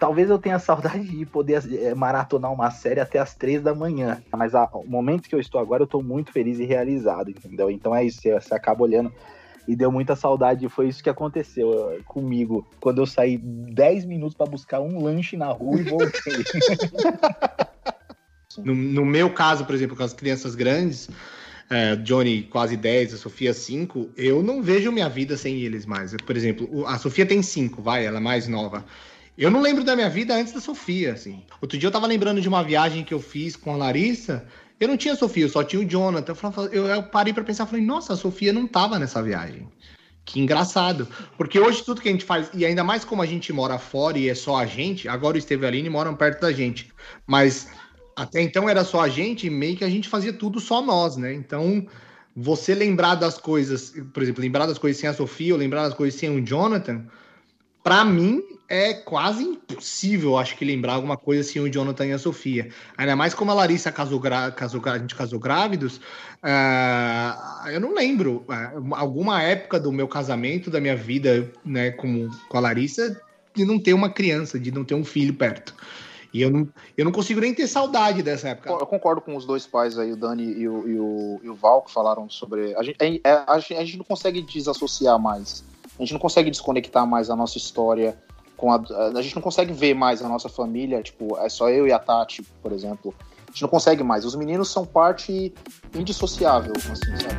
Talvez 0.00 0.28
eu 0.28 0.40
tenha 0.40 0.58
saudade 0.58 1.04
de 1.04 1.24
poder 1.24 1.62
eh, 1.72 1.94
maratonar 1.94 2.52
uma 2.52 2.72
série 2.72 2.98
até 2.98 3.20
as 3.20 3.36
três 3.36 3.62
da 3.62 3.76
manhã. 3.76 4.20
Mas 4.36 4.56
a- 4.56 4.68
o 4.72 4.90
momento 4.90 5.28
que 5.28 5.36
eu 5.36 5.40
estou 5.40 5.60
agora, 5.60 5.82
eu 5.82 5.86
estou 5.86 6.02
muito 6.02 6.32
feliz 6.32 6.58
e 6.58 6.64
realizado, 6.64 7.30
entendeu? 7.30 7.70
Então 7.70 7.94
é 7.94 8.02
isso, 8.02 8.20
você, 8.20 8.34
você 8.34 8.54
acaba 8.54 8.82
olhando 8.82 9.12
e 9.68 9.76
deu 9.76 9.92
muita 9.92 10.16
saudade. 10.16 10.64
e 10.64 10.68
Foi 10.68 10.88
isso 10.88 11.02
que 11.02 11.10
aconteceu 11.10 11.92
eh, 11.92 12.00
comigo 12.06 12.66
quando 12.80 13.02
eu 13.02 13.06
saí 13.06 13.36
10 13.36 14.06
minutos 14.06 14.34
para 14.34 14.50
buscar 14.50 14.80
um 14.80 15.04
lanche 15.04 15.36
na 15.36 15.48
rua 15.48 15.78
e 15.78 15.84
voltei. 15.84 16.44
No, 18.64 18.74
no 18.74 19.04
meu 19.04 19.30
caso, 19.30 19.64
por 19.64 19.72
exemplo, 19.72 19.96
com 19.96 20.02
as 20.02 20.12
crianças 20.12 20.56
grandes, 20.56 21.08
é, 21.70 21.94
Johnny 21.96 22.42
quase 22.42 22.76
10, 22.76 23.14
a 23.14 23.16
Sofia 23.16 23.54
5, 23.54 24.10
eu 24.16 24.42
não 24.42 24.62
vejo 24.62 24.90
minha 24.90 25.08
vida 25.08 25.36
sem 25.36 25.60
eles 25.60 25.86
mais. 25.86 26.12
Por 26.26 26.36
exemplo, 26.36 26.84
a 26.86 26.98
Sofia 26.98 27.24
tem 27.24 27.40
5, 27.40 27.80
vai, 27.80 28.04
ela 28.04 28.16
é 28.16 28.20
mais 28.20 28.48
nova. 28.48 28.84
Eu 29.36 29.50
não 29.50 29.60
lembro 29.60 29.84
da 29.84 29.94
minha 29.94 30.10
vida 30.10 30.34
antes 30.34 30.52
da 30.52 30.60
Sofia, 30.60 31.12
assim. 31.12 31.44
Outro 31.60 31.78
dia 31.78 31.86
eu 31.86 31.92
tava 31.92 32.08
lembrando 32.08 32.40
de 32.40 32.48
uma 32.48 32.64
viagem 32.64 33.04
que 33.04 33.14
eu 33.14 33.20
fiz 33.20 33.54
com 33.54 33.72
a 33.72 33.76
Larissa. 33.76 34.44
Eu 34.80 34.88
não 34.88 34.96
tinha 34.96 35.14
a 35.14 35.16
Sofia, 35.16 35.44
eu 35.44 35.48
só 35.48 35.64
tinha 35.64 35.80
o 35.80 35.84
Jonathan. 35.84 36.32
Eu, 36.32 36.36
falava- 36.36 36.66
eu, 36.66 36.86
eu 36.86 37.02
parei 37.02 37.32
pra 37.32 37.44
pensar, 37.44 37.66
falei, 37.66 37.84
nossa, 37.84 38.12
a 38.12 38.16
Sofia 38.16 38.52
não 38.52 38.66
tava 38.66 38.98
nessa 38.98 39.22
viagem. 39.22 39.68
Que 40.24 40.40
engraçado. 40.40 41.08
Porque 41.36 41.58
hoje 41.58 41.82
tudo 41.82 42.00
que 42.00 42.08
a 42.08 42.12
gente 42.12 42.24
faz, 42.24 42.50
e 42.54 42.64
ainda 42.64 42.84
mais 42.84 43.04
como 43.04 43.22
a 43.22 43.26
gente 43.26 43.52
mora 43.52 43.78
fora 43.78 44.18
e 44.18 44.28
é 44.28 44.34
só 44.34 44.56
a 44.56 44.66
gente, 44.66 45.08
agora 45.08 45.36
o 45.36 45.38
Esteve 45.38 45.64
e 45.64 45.66
Aline 45.66 45.88
moram 45.88 46.14
perto 46.14 46.42
da 46.42 46.52
gente. 46.52 46.92
Mas 47.26 47.68
até 48.14 48.42
então 48.42 48.68
era 48.68 48.84
só 48.84 49.00
a 49.00 49.08
gente, 49.08 49.46
e 49.46 49.50
meio 49.50 49.76
que 49.76 49.84
a 49.84 49.88
gente 49.88 50.08
fazia 50.08 50.32
tudo 50.32 50.60
só 50.60 50.82
nós, 50.82 51.16
né? 51.16 51.32
Então, 51.32 51.86
você 52.36 52.74
lembrar 52.74 53.14
das 53.14 53.38
coisas, 53.38 53.94
por 54.12 54.22
exemplo, 54.22 54.42
lembrar 54.42 54.66
das 54.66 54.78
coisas 54.78 55.00
sem 55.00 55.08
a 55.08 55.14
Sofia, 55.14 55.54
ou 55.54 55.58
lembrar 55.58 55.84
das 55.84 55.94
coisas 55.94 56.18
sem 56.20 56.28
o 56.28 56.44
Jonathan, 56.44 57.06
pra 57.82 58.04
mim 58.04 58.42
é 58.68 58.92
quase 58.92 59.42
impossível, 59.42 60.36
acho 60.36 60.54
que 60.56 60.64
lembrar 60.64 60.94
alguma 60.94 61.16
coisa 61.16 61.42
sem 61.42 61.60
o 61.62 61.72
Jonathan 61.72 62.06
e 62.06 62.12
a 62.12 62.18
Sofia. 62.18 62.68
Ainda 62.98 63.16
mais 63.16 63.32
como 63.32 63.50
a 63.50 63.54
Larissa 63.54 63.90
casou, 63.90 64.20
casou 64.54 64.82
a 64.84 64.98
gente 64.98 65.14
casou 65.14 65.38
grávidos, 65.38 66.00
ah, 66.42 67.64
eu 67.72 67.80
não 67.80 67.94
lembro 67.94 68.44
ah, 68.48 68.72
alguma 68.92 69.42
época 69.42 69.80
do 69.80 69.90
meu 69.90 70.06
casamento, 70.06 70.70
da 70.70 70.80
minha 70.80 70.96
vida, 70.96 71.50
né, 71.64 71.92
com, 71.92 72.28
com 72.48 72.56
a 72.58 72.60
Larissa, 72.60 73.18
de 73.54 73.64
não 73.64 73.78
ter 73.78 73.94
uma 73.94 74.10
criança, 74.10 74.58
de 74.58 74.70
não 74.70 74.84
ter 74.84 74.94
um 74.94 75.04
filho 75.04 75.32
perto. 75.32 75.74
E 76.32 76.42
eu 76.42 76.50
não, 76.50 76.68
eu 76.94 77.06
não 77.06 77.12
consigo 77.12 77.40
nem 77.40 77.54
ter 77.54 77.66
saudade 77.66 78.22
dessa 78.22 78.50
época. 78.50 78.68
Eu 78.68 78.86
concordo 78.86 79.22
com 79.22 79.34
os 79.34 79.46
dois 79.46 79.66
pais 79.66 79.98
aí, 79.98 80.12
o 80.12 80.16
Dani 80.16 80.44
e 80.44 80.68
o, 80.68 80.86
e 80.86 81.00
o, 81.00 81.40
e 81.44 81.48
o 81.48 81.54
Val, 81.54 81.80
que 81.80 81.90
falaram 81.90 82.28
sobre. 82.28 82.74
A 82.76 82.82
gente, 82.82 82.96
é- 83.00 83.20
é- 83.24 83.44
a, 83.46 83.58
gente, 83.58 83.74
a 83.74 83.84
gente 83.84 83.96
não 83.96 84.04
consegue 84.04 84.42
desassociar 84.42 85.18
mais. 85.18 85.64
A 85.98 86.02
gente 86.02 86.12
não 86.12 86.20
consegue 86.20 86.50
desconectar 86.50 87.06
mais 87.06 87.30
a 87.30 87.34
nossa 87.34 87.56
história 87.56 88.16
com 88.58 88.72
a. 88.72 88.82
A 89.16 89.22
gente 89.22 89.36
não 89.36 89.42
consegue 89.42 89.72
ver 89.72 89.94
mais 89.94 90.20
a 90.20 90.28
nossa 90.28 90.48
família. 90.50 91.00
Tipo, 91.02 91.38
é 91.38 91.48
só 91.48 91.70
eu 91.70 91.86
e 91.86 91.92
a 91.92 91.98
Tati, 91.98 92.42
por 92.60 92.72
exemplo. 92.72 93.14
A 93.46 93.52
gente 93.52 93.62
não 93.62 93.68
consegue 93.68 94.02
mais. 94.02 94.26
Os 94.26 94.34
meninos 94.34 94.70
são 94.70 94.84
parte 94.84 95.54
indissociável, 95.94 96.72
assim, 96.76 97.16
sabe? 97.16 97.38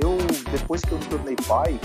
Eu, 0.00 0.16
depois 0.52 0.82
que 0.82 0.92
pai, 1.48 1.78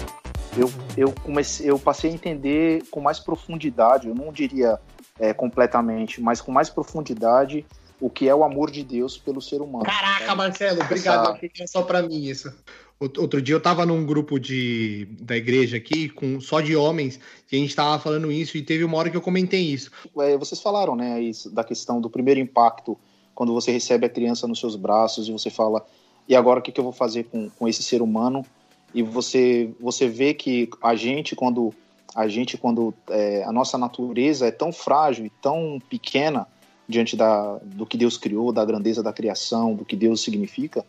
eu, 0.57 0.71
eu, 0.95 1.13
comecei, 1.23 1.69
eu 1.69 1.79
passei 1.79 2.11
a 2.11 2.13
entender 2.13 2.83
com 2.91 3.01
mais 3.01 3.19
profundidade, 3.19 4.07
eu 4.07 4.15
não 4.15 4.31
diria 4.31 4.79
é, 5.19 5.33
completamente, 5.33 6.21
mas 6.21 6.41
com 6.41 6.51
mais 6.51 6.69
profundidade 6.69 7.65
o 7.99 8.09
que 8.09 8.27
é 8.27 8.35
o 8.35 8.43
amor 8.43 8.71
de 8.71 8.83
Deus 8.83 9.17
pelo 9.17 9.41
ser 9.41 9.61
humano. 9.61 9.85
Caraca, 9.85 10.35
Marcelo, 10.35 10.81
obrigado. 10.81 11.35
Essa... 11.35 11.49
Era 11.55 11.67
só 11.67 11.81
pra 11.83 12.01
mim 12.01 12.23
isso. 12.25 12.53
Outro 12.99 13.39
dia 13.41 13.53
eu 13.53 13.61
tava 13.61 13.85
num 13.85 14.03
grupo 14.05 14.39
de, 14.39 15.07
da 15.21 15.37
igreja 15.37 15.77
aqui, 15.77 16.09
com 16.09 16.41
só 16.41 16.61
de 16.61 16.75
homens, 16.75 17.19
e 17.51 17.55
a 17.55 17.59
gente 17.59 17.75
tava 17.75 17.99
falando 17.99 18.31
isso, 18.31 18.57
e 18.57 18.63
teve 18.63 18.83
uma 18.83 18.97
hora 18.97 19.09
que 19.11 19.17
eu 19.17 19.21
comentei 19.21 19.61
isso. 19.61 19.91
É, 20.17 20.35
vocês 20.35 20.59
falaram, 20.59 20.95
né, 20.95 21.21
isso, 21.21 21.51
da 21.51 21.63
questão 21.63 22.01
do 22.01 22.09
primeiro 22.09 22.39
impacto, 22.39 22.97
quando 23.35 23.53
você 23.53 23.71
recebe 23.71 24.07
a 24.07 24.09
criança 24.09 24.47
nos 24.47 24.59
seus 24.59 24.75
braços 24.75 25.29
e 25.29 25.31
você 25.31 25.51
fala, 25.51 25.85
e 26.27 26.35
agora 26.35 26.59
o 26.59 26.61
que, 26.61 26.71
que 26.71 26.79
eu 26.79 26.83
vou 26.83 26.93
fazer 26.93 27.25
com, 27.25 27.51
com 27.51 27.67
esse 27.67 27.83
ser 27.83 28.01
humano? 28.01 28.43
E 28.95 29.03
você, 29.03 29.69
você 29.79 30.07
vê 30.07 30.33
que 30.33 30.67
a 30.81 30.95
gente, 30.95 31.35
quando 31.35 31.71
a 32.15 32.27
gente, 32.27 32.57
quando 32.57 32.95
é, 33.11 33.43
a 33.43 33.51
nossa 33.51 33.77
natureza 33.77 34.47
é 34.47 34.51
tão 34.51 34.73
frágil 34.73 35.27
e 35.27 35.29
tão 35.39 35.79
pequena 35.87 36.47
diante 36.87 37.15
da, 37.15 37.59
do 37.63 37.85
que 37.85 37.97
Deus 37.97 38.17
criou, 38.17 38.51
da 38.51 38.63
grandeza 38.63 39.03
da 39.03 39.11
criação, 39.11 39.75
do 39.75 39.83
que 39.83 39.95
Deus 39.95 40.21
significa, 40.21 40.85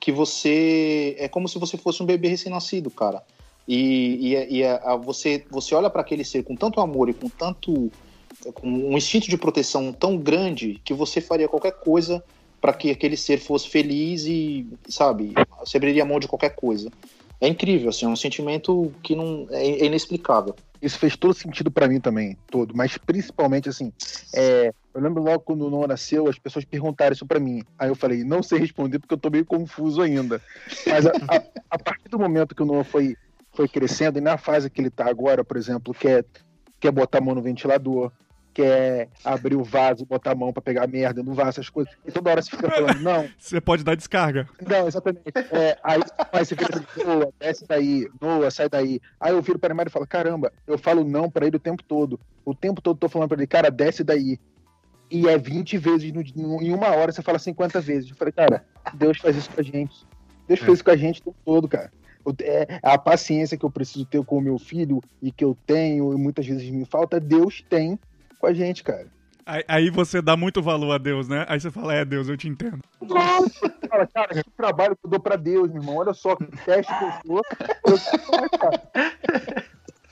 que 0.00 0.10
você 0.10 1.16
é 1.18 1.28
como 1.28 1.48
se 1.48 1.58
você 1.58 1.76
fosse 1.76 2.02
um 2.02 2.06
bebê 2.06 2.28
recém-nascido, 2.28 2.90
cara. 2.90 3.22
E, 3.66 4.34
e, 4.34 4.58
e 4.58 4.64
a, 4.64 4.76
a, 4.92 4.96
você, 4.96 5.44
você 5.50 5.74
olha 5.74 5.90
para 5.90 6.00
aquele 6.00 6.24
ser 6.24 6.44
com 6.44 6.54
tanto 6.54 6.80
amor 6.80 7.08
e 7.08 7.14
com 7.14 7.28
tanto 7.28 7.90
com 8.54 8.68
um 8.68 8.96
instinto 8.96 9.28
de 9.28 9.36
proteção 9.36 9.92
tão 9.92 10.16
grande 10.16 10.80
que 10.84 10.92
você 10.92 11.20
faria 11.20 11.48
qualquer 11.48 11.72
coisa 11.72 12.22
para 12.60 12.72
que 12.72 12.90
aquele 12.90 13.16
ser 13.16 13.38
fosse 13.38 13.68
feliz 13.68 14.24
e, 14.26 14.66
sabe, 14.88 15.32
você 15.60 15.76
abriria 15.76 16.04
mão 16.04 16.18
de 16.18 16.28
qualquer 16.28 16.50
coisa. 16.50 16.90
É 17.40 17.48
incrível, 17.48 17.90
assim, 17.90 18.06
é 18.06 18.08
um 18.08 18.16
sentimento 18.16 18.92
que 19.02 19.14
não 19.14 19.46
é, 19.50 19.66
é 19.66 19.84
inexplicável. 19.84 20.54
Isso 20.80 20.98
fez 20.98 21.16
todo 21.16 21.34
sentido 21.34 21.70
para 21.70 21.88
mim 21.88 22.00
também, 22.00 22.36
todo, 22.50 22.74
mas 22.74 22.96
principalmente 22.98 23.68
assim, 23.68 23.92
é, 24.34 24.72
eu 24.96 25.02
lembro 25.02 25.22
logo 25.22 25.40
quando 25.40 25.66
o 25.66 25.70
Noah 25.70 25.88
nasceu, 25.88 26.26
as 26.26 26.38
pessoas 26.38 26.64
perguntaram 26.64 27.12
isso 27.12 27.26
para 27.26 27.38
mim. 27.38 27.62
Aí 27.78 27.90
eu 27.90 27.94
falei, 27.94 28.24
não 28.24 28.42
sei 28.42 28.58
responder 28.58 28.98
porque 28.98 29.12
eu 29.12 29.18
tô 29.18 29.28
meio 29.28 29.44
confuso 29.44 30.00
ainda. 30.00 30.40
Mas 30.86 31.06
a, 31.06 31.10
a, 31.10 31.42
a 31.72 31.78
partir 31.78 32.08
do 32.08 32.18
momento 32.18 32.54
que 32.54 32.62
o 32.62 32.66
Noah 32.66 32.82
foi, 32.82 33.14
foi 33.52 33.68
crescendo, 33.68 34.18
e 34.18 34.22
na 34.22 34.38
fase 34.38 34.70
que 34.70 34.80
ele 34.80 34.88
tá 34.88 35.06
agora, 35.06 35.44
por 35.44 35.58
exemplo, 35.58 35.92
quer, 35.92 36.24
quer 36.80 36.90
botar 36.90 37.18
a 37.18 37.20
mão 37.20 37.34
no 37.34 37.42
ventilador, 37.42 38.10
quer 38.54 39.10
abrir 39.22 39.54
o 39.54 39.62
vaso 39.62 40.06
botar 40.06 40.30
a 40.30 40.34
mão 40.34 40.50
para 40.50 40.62
pegar 40.62 40.86
merda 40.86 41.22
no 41.22 41.34
vaso, 41.34 41.50
essas 41.50 41.68
coisas. 41.68 41.92
E 42.06 42.10
toda 42.10 42.30
hora 42.30 42.40
você 42.40 42.50
fica 42.50 42.70
falando, 42.70 43.00
não. 43.00 43.28
Você 43.36 43.60
pode 43.60 43.84
dar 43.84 43.96
descarga. 43.96 44.48
Não, 44.66 44.88
exatamente. 44.88 45.24
É, 45.52 45.76
aí, 45.84 46.00
aí 46.32 46.42
você 46.42 46.56
fica 46.56 46.82
Noah, 47.04 47.28
desce 47.38 47.66
daí, 47.68 48.08
Noah, 48.18 48.50
sai 48.50 48.70
daí. 48.70 48.98
Aí 49.20 49.34
eu 49.34 49.42
viro 49.42 49.58
para 49.58 49.74
ele 49.74 49.88
e 49.88 49.90
falo, 49.90 50.06
caramba, 50.06 50.50
eu 50.66 50.78
falo 50.78 51.04
não 51.04 51.30
para 51.30 51.46
ele 51.46 51.58
o 51.58 51.60
tempo 51.60 51.82
todo. 51.82 52.18
O 52.46 52.54
tempo 52.54 52.80
todo 52.80 52.96
eu 52.96 53.00
tô 53.00 53.08
falando 53.10 53.28
para 53.28 53.36
ele, 53.36 53.46
cara, 53.46 53.70
desce 53.70 54.02
daí 54.02 54.38
e 55.10 55.28
é 55.28 55.38
20 55.38 55.78
vezes 55.78 56.12
no, 56.34 56.62
em 56.62 56.72
uma 56.72 56.88
hora, 56.88 57.12
você 57.12 57.22
fala 57.22 57.38
50 57.38 57.80
vezes. 57.80 58.10
Eu 58.10 58.16
falei, 58.16 58.32
cara, 58.32 58.64
Deus 58.94 59.18
faz 59.18 59.36
isso 59.36 59.50
com 59.50 59.60
a 59.60 59.64
gente. 59.64 60.06
Deus 60.46 60.60
é. 60.60 60.64
fez 60.64 60.74
isso 60.74 60.84
com 60.84 60.90
a 60.90 60.96
gente 60.96 61.20
o 61.20 61.24
tempo 61.24 61.36
todo, 61.44 61.68
cara. 61.68 61.92
É, 62.42 62.80
a 62.82 62.98
paciência 62.98 63.56
que 63.56 63.64
eu 63.64 63.70
preciso 63.70 64.04
ter 64.04 64.24
com 64.24 64.38
o 64.38 64.40
meu 64.40 64.58
filho 64.58 65.00
e 65.22 65.30
que 65.30 65.44
eu 65.44 65.56
tenho 65.64 66.12
e 66.12 66.16
muitas 66.16 66.44
vezes 66.44 66.68
me 66.70 66.84
falta, 66.84 67.20
Deus 67.20 67.64
tem 67.68 67.98
com 68.38 68.46
a 68.46 68.52
gente, 68.52 68.82
cara. 68.82 69.06
Aí, 69.44 69.62
aí 69.68 69.90
você 69.90 70.20
dá 70.20 70.36
muito 70.36 70.60
valor 70.60 70.92
a 70.92 70.98
Deus, 70.98 71.28
né? 71.28 71.46
Aí 71.48 71.60
você 71.60 71.70
fala, 71.70 71.94
é 71.94 72.04
Deus, 72.04 72.28
eu 72.28 72.36
te 72.36 72.48
entendo. 72.48 72.80
Fala, 73.88 74.06
cara, 74.08 74.42
que 74.42 74.50
trabalho 74.56 74.96
que 74.96 75.06
eu 75.06 75.10
dou 75.10 75.20
pra 75.20 75.36
Deus, 75.36 75.70
meu 75.70 75.80
irmão. 75.80 75.98
Olha 75.98 76.12
só 76.12 76.34
que 76.34 76.46
teste 76.64 76.92
que 76.98 77.04
eu 77.04 77.12
sou. 77.24 77.42
Eu, 77.86 78.50
cara 78.58 78.82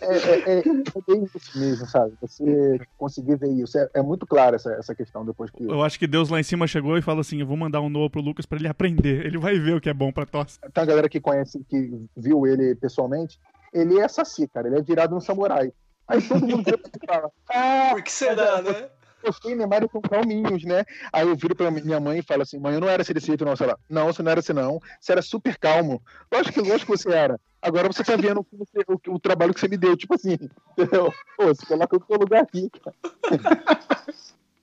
é, 0.01 0.17
é, 0.17 0.59
é, 0.59 0.63
bem 1.07 1.25
isso 1.25 1.59
mesmo, 1.59 1.87
sabe? 1.87 2.15
Você 2.21 2.81
conseguir 2.99 3.37
ver 3.37 3.51
isso. 3.51 3.79
É, 3.79 3.89
é 3.95 4.03
muito 4.03 4.27
claro 4.27 4.57
essa, 4.57 4.73
essa 4.73 4.95
questão 4.95 5.25
depois 5.25 5.51
que. 5.51 5.65
Eu 5.65 5.83
acho 5.83 5.99
que 5.99 6.07
Deus 6.07 6.29
lá 6.29 6.41
em 6.41 6.43
cima 6.43 6.67
chegou 6.67 6.97
e 6.97 7.03
falou 7.03 7.21
assim: 7.21 7.41
eu 7.41 7.47
vou 7.47 7.57
mandar 7.57 7.81
um 7.81 7.89
Noah 7.89 8.11
pro 8.11 8.21
Lucas 8.21 8.47
para 8.47 8.59
ele 8.59 8.69
aprender. 8.69 9.25
Ele 9.25 9.39
vai 9.39 9.59
ver 9.59 9.77
o 9.77 9.81
que 9.81 9.89
é 9.89 9.95
bom 9.95 10.13
pra 10.13 10.27
tosse. 10.27 10.59
Tem 10.61 10.83
a 10.83 10.87
galera 10.87 11.09
que 11.09 11.21
conhece, 11.21 11.65
que 11.69 12.07
viu 12.17 12.47
ele 12.47 12.75
pessoalmente. 12.75 13.39
Ele 13.73 14.01
é 14.01 14.09
saci, 14.09 14.47
cara. 14.49 14.69
Ele 14.69 14.79
é 14.79 14.83
virado 14.83 15.17
um 15.17 15.21
samurai. 15.21 15.73
Aí 16.07 16.21
todo 16.23 16.47
mundo 16.47 16.65
fala: 17.07 17.31
Ah, 17.49 17.89
Por 17.95 18.03
que 18.03 18.13
será, 18.13 18.63
né? 18.63 18.89
Gostei, 19.25 19.55
Neymar 19.55 19.89
com 19.89 20.01
calminhos, 20.01 20.65
né? 20.65 20.85
Aí 21.13 21.27
eu 21.27 21.37
viro 21.37 21.55
pra 21.55 21.71
minha 21.71 22.01
mãe 22.01 22.19
e 22.19 22.23
falo 22.23 22.43
assim, 22.43 22.59
mãe, 22.59 22.75
eu 22.75 22.81
não 22.81 22.89
era 22.89 23.03
assim 23.03 23.13
desse 23.13 23.27
jeito 23.27 23.45
não, 23.45 23.57
sei 23.57 23.67
lá. 23.67 23.79
Não, 23.89 24.07
você 24.07 24.23
não 24.23 24.31
era 24.31 24.41
assim 24.41 24.53
não. 24.53 24.81
Você 25.01 25.13
era 25.13 25.23
super 25.23 25.57
calmo. 25.59 26.03
Lógico 26.33 26.63
que, 26.63 26.69
lógico 26.69 26.93
que 26.93 26.99
você 26.99 27.11
era. 27.11 27.41
Agora 27.61 27.89
você 27.89 28.05
tá 28.05 28.15
vendo 28.15 28.41
o, 28.41 28.47
você, 28.59 28.81
o, 28.87 29.15
o, 29.15 29.19
trabalho 29.19 29.55
que 29.55 29.61
você 29.61 29.69
me 29.69 29.79
deu, 29.79 29.97
tipo 29.97 30.15
assim, 30.15 30.35
entendeu? 30.77 31.13
Pô, 31.37 31.47
você 31.47 31.65
coloca 31.65 31.97
o 31.97 32.05
seu 32.07 32.17
lugar 32.19 32.43
aqui, 32.43 32.71
cara. 32.71 32.97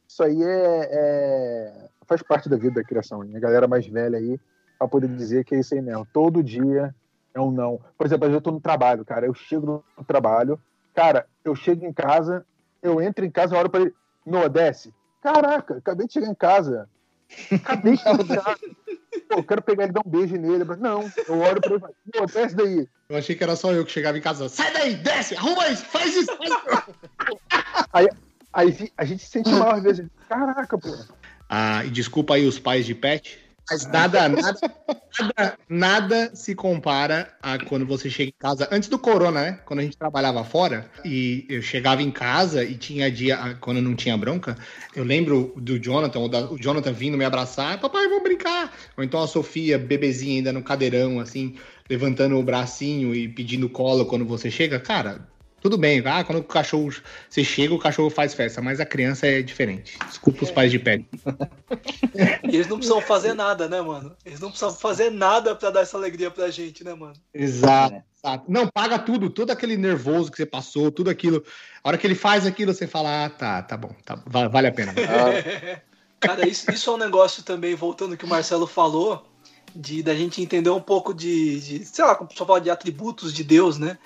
Isso 0.08 0.24
aí 0.24 0.43
é, 0.43 0.89
é, 0.91 1.89
faz 2.06 2.21
parte 2.21 2.50
da 2.50 2.58
vida 2.58 2.76
da 2.76 2.84
criação. 2.84 3.24
Hein? 3.24 3.36
A 3.36 3.39
galera 3.39 3.67
mais 3.67 3.88
velha 3.88 4.17
aí, 4.17 4.39
pra 4.78 4.88
poder 4.88 5.08
dizer 5.08 5.45
que 5.45 5.56
é 5.56 5.60
isso 5.60 5.74
aí 5.74 5.82
mesmo. 5.82 6.06
Todo 6.12 6.43
dia 6.43 6.93
é 7.34 7.39
um 7.39 7.50
não. 7.50 7.80
Por 7.97 8.06
exemplo, 8.06 8.28
eu 8.28 8.41
tô 8.41 8.52
no 8.52 8.60
trabalho, 8.60 9.06
cara. 9.06 9.26
Eu 9.26 9.34
chego 9.34 9.84
no 9.97 10.04
trabalho, 10.04 10.60
cara, 10.93 11.26
eu 11.43 11.56
chego 11.56 11.86
em 11.86 11.93
casa, 11.93 12.45
eu 12.82 13.02
entro 13.02 13.26
em 13.26 13.32
casa, 13.32 13.56
eu 13.56 13.60
olho 13.60 13.69
pra 13.69 13.82
ele, 13.82 13.93
no 14.25 14.47
desce. 14.49 14.93
Caraca, 15.21 15.77
acabei 15.77 16.07
de 16.07 16.13
chegar 16.13 16.27
em 16.27 16.36
casa. 16.36 16.89
Acabei 17.51 17.93
de 17.93 17.99
chegar 18.03 18.23
em 18.23 18.27
casa. 18.27 18.60
Pô, 19.29 19.36
eu 19.38 19.43
quero 19.43 19.62
pegar 19.62 19.84
ele 19.84 19.91
e 19.91 19.93
dar 19.93 20.01
um 20.05 20.10
beijo 20.10 20.36
nele. 20.36 20.63
Não, 20.79 21.12
eu 21.27 21.39
olho 21.39 21.62
pra 21.62 21.75
ele 21.75 21.84
e 22.07 22.17
falo, 22.17 22.27
desce 22.27 22.55
daí. 22.55 22.88
Eu 23.10 23.17
achei 23.17 23.36
que 23.36 23.43
era 23.43 23.55
só 23.55 23.71
eu 23.71 23.86
que 23.86 23.91
chegava 23.91 24.17
em 24.17 24.21
casa. 24.21 24.47
Sai 24.49 24.71
daí, 24.73 24.95
desce, 24.95 25.36
arruma 25.36 25.67
isso, 25.69 25.86
faz 25.86 26.15
isso, 26.15 26.36
faz 26.38 26.49
isso. 26.49 27.39
aí, 27.93 28.07
aí 28.53 28.91
a 28.97 29.05
gente 29.05 29.23
se 29.23 29.29
sente 29.29 29.49
mal 29.49 29.71
às 29.71 29.84
vezes. 29.84 30.07
Caraca, 30.27 30.77
pô. 30.77 30.89
Ah, 31.49 31.84
e 31.86 31.89
desculpa 31.89 32.36
aí 32.36 32.47
os 32.47 32.57
pais 32.57 32.86
de 32.86 32.95
pet, 32.95 33.38
mas 33.71 33.86
nada, 33.88 34.27
nada, 34.27 34.60
nada, 35.17 35.57
nada 35.69 36.31
se 36.36 36.53
compara 36.53 37.34
a 37.41 37.57
quando 37.57 37.86
você 37.86 38.10
chega 38.10 38.29
em 38.29 38.34
casa, 38.38 38.67
antes 38.69 38.89
do 38.89 38.99
corona, 38.99 39.41
né? 39.41 39.60
Quando 39.65 39.79
a 39.79 39.84
gente 39.84 39.97
trabalhava 39.97 40.43
fora 40.43 40.91
e 41.05 41.45
eu 41.47 41.62
chegava 41.62 42.01
em 42.01 42.12
casa 42.12 42.65
e 42.65 42.75
tinha 42.75 43.10
dia, 43.10 43.57
quando 43.62 43.81
não 43.81 43.95
tinha 43.95 44.17
bronca, 44.17 44.57
eu 44.93 45.05
lembro 45.05 45.53
do 45.55 45.79
Jonathan, 45.79 46.19
o 46.19 46.57
Jonathan 46.60 46.91
vindo 46.91 47.17
me 47.17 47.23
abraçar, 47.23 47.79
papai, 47.79 48.10
vamos 48.10 48.23
brincar. 48.23 48.75
Ou 48.97 49.03
então 49.05 49.23
a 49.23 49.27
Sofia, 49.27 49.79
bebezinha 49.79 50.39
ainda 50.39 50.51
no 50.51 50.62
cadeirão, 50.62 51.21
assim, 51.21 51.55
levantando 51.89 52.38
o 52.38 52.43
bracinho 52.43 53.15
e 53.15 53.29
pedindo 53.29 53.69
colo 53.69 54.05
quando 54.05 54.25
você 54.25 54.51
chega. 54.51 54.81
Cara, 54.81 55.25
tudo 55.62 55.78
bem, 55.78 56.02
ah, 56.06 56.24
quando 56.24 56.39
o 56.39 56.43
cachorro. 56.43 56.91
Você 57.30 57.43
chega, 57.43 57.74
o 57.74 57.80
cachorro 57.80 58.10
faz 58.10 58.34
festa, 58.34 58.62
mas 58.62 58.80
a 58.80 58.86
criança 58.86 59.28
é 59.28 59.43
diferente. 59.43 59.97
Desculpa 60.08 60.43
os 60.43 60.50
pais 60.50 60.71
de 60.71 60.80
pele. 60.80 61.08
eles 62.43 62.67
não 62.67 62.78
precisam 62.78 63.00
fazer 63.00 63.34
nada, 63.36 63.69
né, 63.69 63.80
mano? 63.80 64.15
Eles 64.26 64.39
não 64.39 64.50
precisam 64.50 64.74
fazer 64.74 65.12
nada 65.12 65.56
para 65.56 65.69
dar 65.69 65.82
essa 65.82 65.95
alegria 65.95 66.32
pra 66.32 66.50
gente, 66.50 66.84
né, 66.84 66.95
mano? 66.95 67.13
Exato, 67.32 68.02
exato. 68.17 68.45
Não, 68.52 68.67
paga 68.67 68.97
tudo, 68.97 69.30
todo 69.30 69.52
aquele 69.52 69.78
nervoso 69.78 70.32
que 70.32 70.38
você 70.38 70.47
passou, 70.47 70.91
tudo 70.91 71.12
aquilo. 71.12 71.43
A 71.84 71.89
hora 71.89 71.97
que 71.97 72.08
ele 72.08 72.15
faz 72.15 72.47
aquilo, 72.47 72.74
você 72.74 72.88
fala, 72.88 73.26
ah, 73.26 73.30
tá, 73.30 73.62
tá 73.62 73.78
bom, 73.78 73.95
tá, 74.04 74.19
vale 74.26 74.67
a 74.67 74.71
pena. 74.71 74.93
Cara, 76.19 76.47
isso, 76.47 76.71
isso 76.71 76.89
é 76.89 76.93
um 76.93 76.97
negócio 76.97 77.43
também, 77.43 77.76
voltando 77.76 78.12
ao 78.12 78.17
que 78.17 78.26
o 78.26 78.28
Marcelo 78.28 78.65
falou, 78.65 79.28
de 79.76 80.02
da 80.02 80.15
gente 80.15 80.41
entender 80.41 80.69
um 80.71 80.82
pouco 80.82 81.13
de, 81.13 81.60
de 81.60 81.86
sei 81.86 82.04
lá, 82.04 82.15
como 82.15 82.26
o 82.26 82.30
pessoal 82.30 82.47
fala 82.47 82.62
de 82.62 82.69
atributos 82.69 83.32
de 83.32 83.43
Deus, 83.43 83.78
né? 83.78 83.97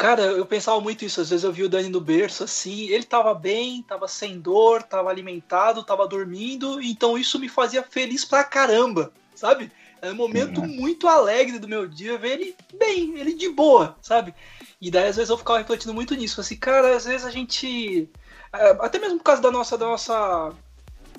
Cara, 0.00 0.22
eu 0.22 0.46
pensava 0.46 0.80
muito 0.80 1.04
isso. 1.04 1.20
Às 1.20 1.28
vezes 1.28 1.44
eu 1.44 1.52
vi 1.52 1.62
o 1.62 1.68
Dani 1.68 1.90
no 1.90 2.00
berço 2.00 2.44
assim, 2.44 2.88
ele 2.88 3.04
tava 3.04 3.34
bem, 3.34 3.82
tava 3.82 4.08
sem 4.08 4.40
dor, 4.40 4.82
tava 4.82 5.10
alimentado, 5.10 5.84
tava 5.84 6.08
dormindo, 6.08 6.80
então 6.80 7.18
isso 7.18 7.38
me 7.38 7.50
fazia 7.50 7.82
feliz 7.82 8.24
pra 8.24 8.42
caramba, 8.42 9.12
sabe? 9.34 9.70
Era 10.00 10.14
um 10.14 10.16
momento 10.16 10.62
uhum. 10.62 10.68
muito 10.68 11.06
alegre 11.06 11.58
do 11.58 11.68
meu 11.68 11.86
dia 11.86 12.16
ver 12.16 12.40
ele 12.40 12.56
bem, 12.78 13.18
ele 13.18 13.34
de 13.34 13.50
boa, 13.50 13.94
sabe? 14.00 14.34
E 14.80 14.90
daí 14.90 15.06
às 15.06 15.16
vezes 15.16 15.28
eu 15.28 15.36
ficava 15.36 15.58
refletindo 15.58 15.92
muito 15.92 16.14
nisso, 16.14 16.40
assim, 16.40 16.56
cara, 16.56 16.96
às 16.96 17.04
vezes 17.04 17.26
a 17.26 17.30
gente 17.30 18.08
é, 18.54 18.70
até 18.80 18.98
mesmo 18.98 19.18
por 19.18 19.24
causa 19.24 19.42
da 19.42 19.50
nossa 19.50 19.76
da 19.76 19.84
nossa 19.84 20.50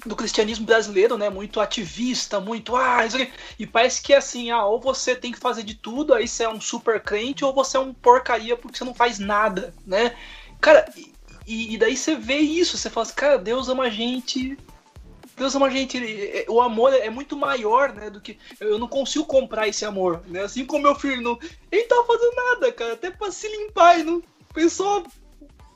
do 0.05 0.15
cristianismo 0.15 0.65
brasileiro, 0.65 1.17
né? 1.17 1.29
Muito 1.29 1.59
ativista, 1.59 2.39
muito 2.39 2.75
ah, 2.75 3.01
e 3.57 3.67
parece 3.67 4.01
que 4.01 4.13
é 4.13 4.17
assim, 4.17 4.51
ah, 4.51 4.65
ou 4.65 4.79
você 4.79 5.15
tem 5.15 5.31
que 5.31 5.39
fazer 5.39 5.63
de 5.63 5.75
tudo, 5.75 6.13
aí 6.13 6.27
você 6.27 6.43
é 6.43 6.49
um 6.49 6.59
super 6.59 7.01
crente, 7.01 7.45
ou 7.45 7.53
você 7.53 7.77
é 7.77 7.79
um 7.79 7.93
porcaria 7.93 8.57
porque 8.57 8.77
você 8.77 8.83
não 8.83 8.93
faz 8.93 9.19
nada, 9.19 9.73
né? 9.85 10.15
Cara, 10.59 10.91
e, 11.45 11.73
e 11.73 11.77
daí 11.77 11.95
você 11.95 12.15
vê 12.15 12.37
isso, 12.37 12.77
você 12.77 12.89
fala 12.89 13.05
assim, 13.05 13.15
cara, 13.15 13.37
Deus 13.37 13.69
ama 13.69 13.83
a 13.83 13.89
gente, 13.89 14.57
Deus 15.35 15.55
ama 15.55 15.67
a 15.67 15.69
gente, 15.69 15.99
o 16.47 16.61
amor 16.61 16.93
é 16.93 17.09
muito 17.09 17.35
maior, 17.35 17.93
né, 17.93 18.09
do 18.09 18.21
que 18.21 18.37
eu 18.59 18.77
não 18.77 18.87
consigo 18.87 19.25
comprar 19.25 19.67
esse 19.67 19.85
amor, 19.85 20.21
né? 20.27 20.41
Assim 20.41 20.65
como 20.65 20.83
meu 20.83 20.95
filho 20.95 21.21
não, 21.21 21.39
ele 21.71 21.83
tá 21.83 22.03
fazendo 22.07 22.35
nada, 22.35 22.71
cara, 22.71 22.93
até 22.93 23.11
para 23.11 23.31
se 23.31 23.47
limpar 23.47 23.99
e 23.99 24.03
não 24.03 24.23
pensou 24.53 25.05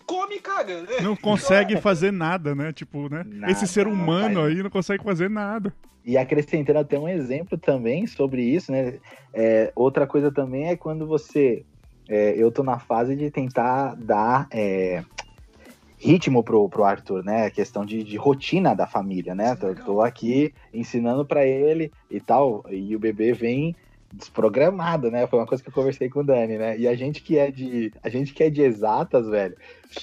come 0.05 0.35
e 0.35 0.39
caga, 0.39 0.81
né? 0.81 1.01
Não 1.01 1.15
consegue 1.15 1.77
fazer 1.77 2.11
nada, 2.11 2.53
né? 2.53 2.71
Tipo, 2.71 3.09
né? 3.09 3.23
Nada, 3.25 3.51
Esse 3.51 3.67
ser 3.67 3.87
humano 3.87 4.35
não 4.35 4.43
aí 4.45 4.61
não 4.61 4.69
consegue 4.69 5.03
fazer 5.03 5.29
nada. 5.29 5.73
E 6.05 6.17
acrescentando 6.17 6.79
até 6.79 6.99
um 6.99 7.09
exemplo 7.09 7.57
também 7.57 8.05
sobre 8.05 8.43
isso, 8.43 8.71
né? 8.71 8.99
É, 9.33 9.71
outra 9.75 10.05
coisa 10.05 10.31
também 10.31 10.67
é 10.67 10.75
quando 10.75 11.07
você 11.07 11.65
é, 12.07 12.35
eu 12.37 12.51
tô 12.51 12.63
na 12.63 12.77
fase 12.77 13.15
de 13.15 13.31
tentar 13.31 13.95
dar 13.95 14.47
é, 14.51 15.03
ritmo 15.97 16.43
pro, 16.43 16.69
pro 16.69 16.83
Arthur, 16.83 17.23
né? 17.23 17.45
A 17.45 17.51
questão 17.51 17.85
de, 17.85 18.03
de 18.03 18.17
rotina 18.17 18.75
da 18.75 18.85
família, 18.85 19.33
né? 19.33 19.55
Tô, 19.55 19.73
tô 19.73 20.01
aqui 20.01 20.53
ensinando 20.73 21.25
para 21.25 21.45
ele 21.45 21.91
e 22.09 22.19
tal, 22.19 22.63
e 22.69 22.95
o 22.95 22.99
bebê 22.99 23.33
vem 23.33 23.75
desprogramado, 24.13 25.09
né? 25.11 25.27
Foi 25.27 25.39
uma 25.39 25.45
coisa 25.45 25.63
que 25.63 25.69
eu 25.69 25.73
conversei 25.73 26.09
com 26.09 26.19
o 26.21 26.23
Dani, 26.23 26.57
né? 26.57 26.77
E 26.77 26.87
a 26.87 26.95
gente 26.95 27.21
que 27.21 27.37
é 27.37 27.51
de, 27.51 27.91
a 28.03 28.09
gente 28.09 28.33
que 28.33 28.43
é 28.43 28.49
de 28.49 28.61
exatas, 28.61 29.27
velho. 29.27 29.55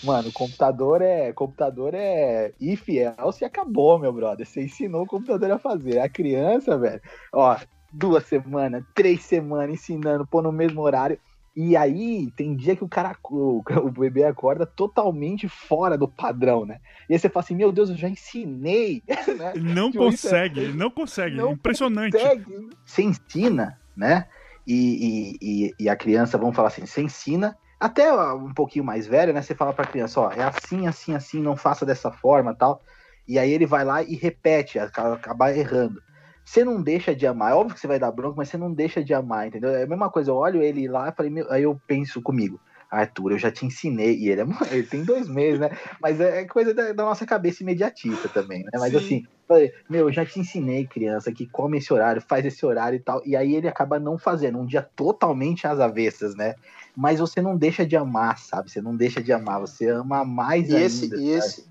Mano, 0.04 0.30
computador 0.32 1.02
é, 1.02 1.32
computador 1.32 1.94
é 1.94 2.52
if 2.60 2.88
else 2.88 3.42
e 3.42 3.44
acabou, 3.44 3.98
meu 3.98 4.12
brother. 4.12 4.46
Você 4.46 4.62
ensinou 4.64 5.02
o 5.02 5.06
computador 5.06 5.50
a 5.50 5.58
fazer. 5.58 5.98
A 5.98 6.08
criança, 6.08 6.76
velho, 6.78 7.00
ó, 7.32 7.56
duas 7.92 8.24
semanas, 8.26 8.84
três 8.94 9.22
semanas 9.22 9.74
ensinando, 9.74 10.26
pôr 10.26 10.42
no 10.42 10.52
mesmo 10.52 10.80
horário. 10.80 11.18
E 11.54 11.76
aí, 11.76 12.30
tem 12.34 12.56
dia 12.56 12.74
que 12.74 12.82
o 12.82 12.88
cara, 12.88 13.14
o, 13.24 13.62
o 13.84 13.90
bebê 13.90 14.24
acorda 14.24 14.64
totalmente 14.64 15.46
fora 15.48 15.98
do 15.98 16.08
padrão, 16.08 16.64
né? 16.64 16.80
E 17.10 17.12
aí 17.12 17.18
você 17.18 17.28
fala 17.28 17.44
assim, 17.44 17.54
meu 17.54 17.70
Deus, 17.70 17.90
eu 17.90 17.96
já 17.96 18.08
ensinei. 18.08 19.02
né? 19.36 19.52
Não 19.56 19.90
Tipo, 19.90 20.04
é- 20.04 20.06
consegue, 20.06 20.68
não 20.68 20.90
consegue. 20.90 21.36
não 21.36 21.52
Impressionante. 21.52 22.12
consegue. 22.12 22.70
Você 22.86 23.02
ensina, 23.02 23.78
né? 23.96 24.26
E, 24.66 25.36
e, 25.40 25.74
e, 25.78 25.88
a 25.88 25.96
criança, 25.96 26.38
vamos 26.38 26.54
falar 26.54 26.68
assim, 26.68 26.86
você 26.86 27.02
ensina, 27.02 27.56
até 27.80 28.12
um 28.12 28.54
pouquinho 28.54 28.84
mais 28.84 29.06
velho, 29.06 29.32
né? 29.32 29.42
Você 29.42 29.54
fala 29.54 29.72
pra 29.72 29.86
criança, 29.86 30.20
ó, 30.20 30.30
é 30.30 30.42
assim, 30.42 30.86
assim, 30.86 31.14
assim, 31.14 31.42
não 31.42 31.56
faça 31.56 31.84
dessa 31.84 32.12
forma 32.12 32.54
tal. 32.54 32.80
E 33.26 33.38
aí 33.38 33.50
ele 33.50 33.66
vai 33.66 33.84
lá 33.84 34.02
e 34.02 34.14
repete, 34.14 34.78
acaba, 34.78 35.14
acaba 35.14 35.52
errando. 35.52 36.00
Você 36.44 36.64
não 36.64 36.82
deixa 36.82 37.14
de 37.14 37.26
amar, 37.26 37.52
é 37.52 37.54
óbvio 37.54 37.74
que 37.74 37.80
você 37.80 37.86
vai 37.86 37.98
dar 37.98 38.10
bronca, 38.10 38.36
mas 38.36 38.48
você 38.48 38.56
não 38.56 38.72
deixa 38.72 39.02
de 39.02 39.14
amar, 39.14 39.46
entendeu? 39.46 39.70
É 39.70 39.84
a 39.84 39.86
mesma 39.86 40.10
coisa, 40.10 40.30
eu 40.30 40.36
olho 40.36 40.62
ele 40.62 40.88
lá 40.88 41.12
falei, 41.12 41.32
aí 41.50 41.62
eu 41.62 41.80
penso 41.86 42.20
comigo, 42.20 42.60
Arthur, 42.92 43.32
eu 43.32 43.38
já 43.38 43.50
te 43.50 43.64
ensinei, 43.64 44.18
e 44.18 44.28
ele, 44.28 44.42
é, 44.42 44.44
ele 44.70 44.86
tem 44.86 45.02
dois 45.02 45.26
meses, 45.26 45.58
né? 45.58 45.70
Mas 46.00 46.20
é 46.20 46.44
coisa 46.44 46.74
da, 46.74 46.92
da 46.92 47.04
nossa 47.04 47.24
cabeça 47.24 47.62
imediatista 47.62 48.28
também, 48.28 48.62
né? 48.64 48.70
Mas 48.74 48.90
Sim. 48.90 48.98
assim, 48.98 49.22
falei, 49.48 49.72
meu, 49.88 50.08
eu 50.08 50.12
já 50.12 50.26
te 50.26 50.38
ensinei, 50.38 50.86
criança, 50.86 51.32
que 51.32 51.48
come 51.48 51.78
esse 51.78 51.92
horário, 51.92 52.20
faz 52.20 52.44
esse 52.44 52.64
horário 52.66 52.96
e 52.96 53.00
tal. 53.00 53.22
E 53.24 53.34
aí 53.34 53.54
ele 53.54 53.66
acaba 53.66 53.98
não 53.98 54.18
fazendo, 54.18 54.58
um 54.58 54.66
dia 54.66 54.86
totalmente 54.94 55.66
às 55.66 55.80
avessas, 55.80 56.36
né? 56.36 56.54
Mas 56.94 57.18
você 57.18 57.40
não 57.40 57.56
deixa 57.56 57.86
de 57.86 57.96
amar, 57.96 58.38
sabe? 58.38 58.70
Você 58.70 58.82
não 58.82 58.94
deixa 58.94 59.22
de 59.22 59.32
amar, 59.32 59.60
você 59.60 59.88
ama 59.88 60.22
mais 60.24 60.68
E 60.68 60.76
ainda. 60.76 60.86
esse, 60.86 61.14
e, 61.16 61.30
esse, 61.30 61.64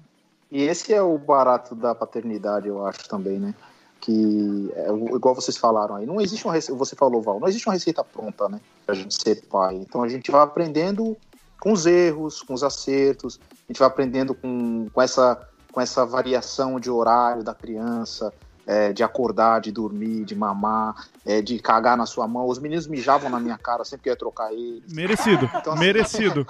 e 0.51 0.63
esse 0.63 0.91
é 0.91 1.01
o 1.01 1.17
barato 1.19 1.75
da 1.75 1.93
paternidade, 1.93 2.67
eu 2.67 2.83
acho 2.83 3.07
também, 3.07 3.39
né? 3.39 3.53
Que, 4.01 4.71
é, 4.75 4.89
igual 5.15 5.35
vocês 5.35 5.55
falaram 5.55 5.95
aí, 5.95 6.05
não 6.05 6.19
existe 6.19 6.43
uma 6.45 6.53
receita, 6.53 6.77
você 6.77 6.95
falou, 6.95 7.21
Val, 7.21 7.39
não 7.39 7.47
existe 7.47 7.67
uma 7.67 7.73
receita 7.73 8.03
pronta, 8.03 8.49
né? 8.49 8.59
Pra 8.85 8.95
gente 8.95 9.13
ser 9.13 9.43
pai. 9.45 9.75
Então 9.75 10.03
a 10.03 10.09
gente 10.09 10.31
vai 10.31 10.41
aprendendo 10.41 11.15
com 11.59 11.71
os 11.71 11.85
erros, 11.85 12.41
com 12.41 12.55
os 12.55 12.63
acertos, 12.63 13.39
a 13.51 13.71
gente 13.71 13.77
vai 13.77 13.87
aprendendo 13.87 14.33
com, 14.33 14.87
com, 14.91 15.01
essa, 15.01 15.47
com 15.71 15.79
essa 15.79 16.03
variação 16.03 16.79
de 16.79 16.89
horário 16.89 17.43
da 17.43 17.53
criança, 17.53 18.33
é, 18.71 18.93
de 18.93 19.03
acordar, 19.03 19.59
de 19.59 19.69
dormir, 19.69 20.23
de 20.23 20.33
mamar, 20.33 21.05
é, 21.25 21.41
de 21.41 21.59
cagar 21.59 21.97
na 21.97 22.05
sua 22.05 22.25
mão. 22.25 22.47
Os 22.47 22.57
meninos 22.57 22.87
mijavam 22.87 23.29
na 23.29 23.37
minha 23.37 23.57
cara 23.57 23.83
sempre 23.83 24.03
que 24.03 24.09
eu 24.09 24.13
ia 24.13 24.17
trocar 24.17 24.53
eles. 24.53 24.93
Merecido, 24.93 25.49
Então, 25.59 25.73
assim, 25.73 25.83
merecido. 25.83 26.47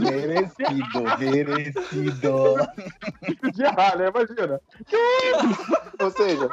Merecido, 0.00 1.02
merecido. 1.16 2.54
De 3.52 3.62
errar, 3.62 3.96
né? 3.96 4.08
Imagina. 4.08 4.60
Ou 6.00 6.10
seja, 6.10 6.50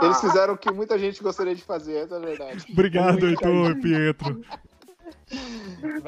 eles 0.00 0.18
fizeram 0.18 0.54
o 0.54 0.58
que 0.58 0.72
muita 0.72 0.98
gente 0.98 1.22
gostaria 1.22 1.54
de 1.54 1.62
fazer, 1.62 2.04
essa 2.04 2.14
é 2.14 2.16
a 2.16 2.20
verdade. 2.20 2.66
Obrigado, 2.72 3.26
Heitor 3.26 3.72
e 3.72 3.80
Pietro. 3.82 4.40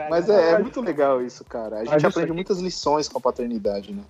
Mas 0.09 0.31
é, 0.31 0.53
é 0.53 0.59
muito 0.59 0.81
legal 0.81 1.23
isso, 1.23 1.45
cara. 1.45 1.81
A 1.81 1.85
gente 1.85 2.07
aprende 2.07 2.33
muitas 2.33 2.59
lições 2.59 3.07
com 3.07 3.19
a 3.19 3.21
paternidade, 3.21 3.93
né? 3.93 4.03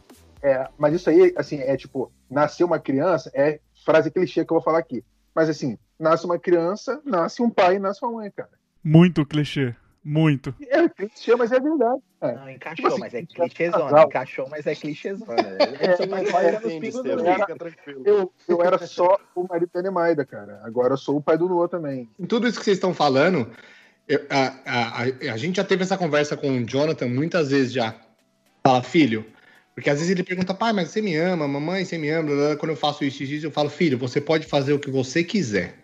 É, 0.47 0.69
mas 0.79 0.95
isso 0.95 1.11
aí, 1.11 1.35
assim, 1.37 1.59
é 1.59 1.77
tipo, 1.77 2.13
nascer 2.31 2.63
uma 2.63 2.79
criança 2.79 3.33
é 3.35 3.59
frase 3.85 4.13
clichê 4.13 4.45
que 4.45 4.53
eu 4.53 4.57
vou 4.57 4.63
falar 4.63 4.79
aqui. 4.79 5.03
Mas 5.35 5.49
assim, 5.49 5.77
nasce 5.99 6.25
uma 6.25 6.39
criança, 6.39 7.01
nasce 7.05 7.43
um 7.43 7.51
pai 7.51 7.77
e 7.77 7.79
nasce 7.81 8.05
uma 8.05 8.13
mãe, 8.13 8.31
cara. 8.31 8.51
Muito 8.83 9.27
clichê. 9.27 9.75
Muito. 10.05 10.55
É 10.69 10.89
clichê, 10.89 11.35
mas 11.35 11.51
é 11.51 11.59
verdade. 11.59 12.01
É. 12.21 12.33
Não, 12.33 12.49
encaixou, 12.49 12.77
Tipo 12.77 12.89
assim, 12.89 13.01
mas 13.01 13.15
é 13.15 13.23
casal. 13.27 13.49
clichêzona. 13.49 14.03
Encaixou, 14.05 14.49
mas 14.49 14.67
é 14.69 14.75
clichêzona. 14.77 15.35
É, 15.37 16.31
vai 16.31 16.47
é 16.47 17.55
tranquilo. 17.57 18.03
Eu, 18.05 18.33
eu 18.47 18.63
era 18.63 18.79
só 18.87 19.19
o 19.35 19.49
marido 19.49 19.71
da 19.75 19.83
Nemaida, 19.83 20.25
cara. 20.25 20.61
Agora 20.63 20.93
eu 20.93 20.97
sou 20.97 21.17
o 21.17 21.21
pai 21.23 21.37
do 21.37 21.49
Noah 21.49 21.69
também. 21.69 22.09
Em 22.21 22.25
tudo 22.25 22.47
isso 22.47 22.57
que 22.61 22.65
vocês 22.65 22.77
estão 22.77 22.95
falando, 22.95 23.51
eu- 24.07 24.25
a, 24.31 24.47
a, 24.65 25.03
a, 25.03 25.33
a 25.33 25.37
gente 25.37 25.57
já 25.57 25.65
teve 25.65 25.83
essa 25.83 25.99
conversa 25.99 26.37
com 26.37 26.57
o 26.57 26.65
Jonathan 26.65 27.09
muitas 27.09 27.51
vezes 27.51 27.73
já. 27.73 27.97
Fala, 28.65 28.85
filho. 28.85 29.27
Porque 29.77 29.91
às 29.91 29.99
vezes 29.99 30.11
ele 30.11 30.23
pergunta, 30.23 30.55
pai, 30.55 30.73
mas 30.73 30.89
você 30.89 31.03
me 31.03 31.15
ama, 31.17 31.47
mamãe, 31.47 31.85
você 31.85 31.99
me 31.99 32.09
ama. 32.09 32.57
Quando 32.57 32.71
eu 32.71 32.77
faço 32.77 33.05
isso, 33.05 33.23
isso, 33.23 33.35
isso, 33.35 33.47
eu 33.47 33.51
falo, 33.51 33.69
filho, 33.69 33.99
você 33.99 34.23
pode 34.23 34.47
fazer 34.47 34.73
o 34.73 34.79
que 34.79 34.91
você 34.91 35.23
quiser. 35.23 35.75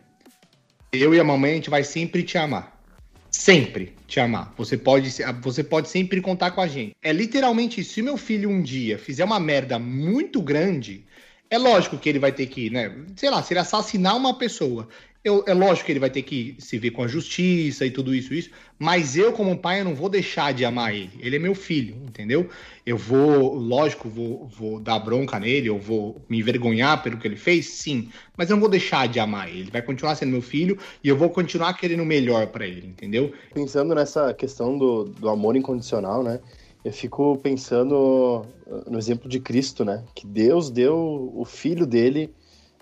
Eu 0.90 1.14
e 1.14 1.20
a 1.20 1.24
mamãe, 1.24 1.52
a 1.52 1.54
gente 1.56 1.68
vai 1.68 1.84
sempre 1.84 2.22
te 2.22 2.38
amar. 2.38 2.82
Sempre 3.30 3.94
te 4.06 4.18
amar. 4.18 4.54
Você 4.56 4.78
pode, 4.78 5.10
você 5.42 5.62
pode 5.62 5.90
sempre 5.90 6.22
contar 6.22 6.52
com 6.52 6.62
a 6.62 6.66
gente. 6.66 6.96
É 7.02 7.12
literalmente 7.12 7.82
isso. 7.82 7.92
Se 7.92 8.00
meu 8.00 8.16
filho 8.16 8.48
um 8.48 8.62
dia 8.62 8.96
fizer 8.98 9.24
uma 9.24 9.38
merda 9.38 9.78
muito 9.78 10.40
grande, 10.40 11.04
é 11.50 11.58
lógico 11.58 11.98
que 11.98 12.08
ele 12.08 12.18
vai 12.18 12.32
ter 12.32 12.46
que, 12.46 12.70
né? 12.70 12.96
Sei 13.14 13.28
lá, 13.28 13.42
se 13.42 13.52
ele 13.52 13.60
assassinar 13.60 14.16
uma 14.16 14.38
pessoa, 14.38 14.88
eu, 15.24 15.44
é 15.46 15.54
lógico 15.54 15.86
que 15.86 15.92
ele 15.92 16.00
vai 16.00 16.10
ter 16.10 16.22
que 16.22 16.56
se 16.58 16.76
ver 16.78 16.90
com 16.90 17.02
a 17.02 17.06
justiça 17.06 17.86
e 17.86 17.90
tudo 17.90 18.12
isso, 18.12 18.34
isso. 18.34 18.50
Mas 18.76 19.16
eu, 19.16 19.32
como 19.32 19.56
pai, 19.56 19.80
eu 19.80 19.84
não 19.84 19.94
vou 19.94 20.08
deixar 20.08 20.52
de 20.52 20.64
amar 20.64 20.92
ele. 20.92 21.10
Ele 21.20 21.36
é 21.36 21.38
meu 21.38 21.54
filho, 21.54 21.94
entendeu? 22.02 22.48
Eu 22.84 22.96
vou, 22.96 23.54
lógico, 23.54 24.08
vou, 24.08 24.48
vou 24.48 24.80
dar 24.80 24.98
bronca 24.98 25.38
nele, 25.38 25.68
eu 25.68 25.78
vou 25.78 26.20
me 26.28 26.40
envergonhar 26.40 27.00
pelo 27.04 27.18
que 27.18 27.28
ele 27.28 27.36
fez, 27.36 27.66
sim. 27.66 28.10
Mas 28.36 28.50
eu 28.50 28.56
não 28.56 28.60
vou 28.60 28.68
deixar 28.68 29.06
de 29.06 29.20
amar 29.20 29.48
ele. 29.48 29.60
Ele 29.60 29.70
vai 29.70 29.82
continuar 29.82 30.16
sendo 30.16 30.32
meu 30.32 30.42
filho 30.42 30.76
e 31.04 31.08
eu 31.08 31.16
vou 31.16 31.30
continuar 31.30 31.74
querendo 31.74 32.02
o 32.02 32.06
melhor 32.06 32.48
pra 32.48 32.66
ele, 32.66 32.88
entendeu? 32.88 33.32
Pensando 33.54 33.94
nessa 33.94 34.34
questão 34.34 34.76
do, 34.76 35.04
do 35.04 35.28
amor 35.28 35.54
incondicional, 35.54 36.24
né? 36.24 36.40
Eu 36.84 36.92
fico 36.92 37.38
pensando 37.38 38.44
uh, 38.66 38.90
no 38.90 38.98
exemplo 38.98 39.28
de 39.28 39.38
Cristo, 39.38 39.84
né? 39.84 40.02
Que 40.16 40.26
Deus 40.26 40.68
deu 40.68 41.32
o 41.32 41.44
filho 41.44 41.86
dele 41.86 42.34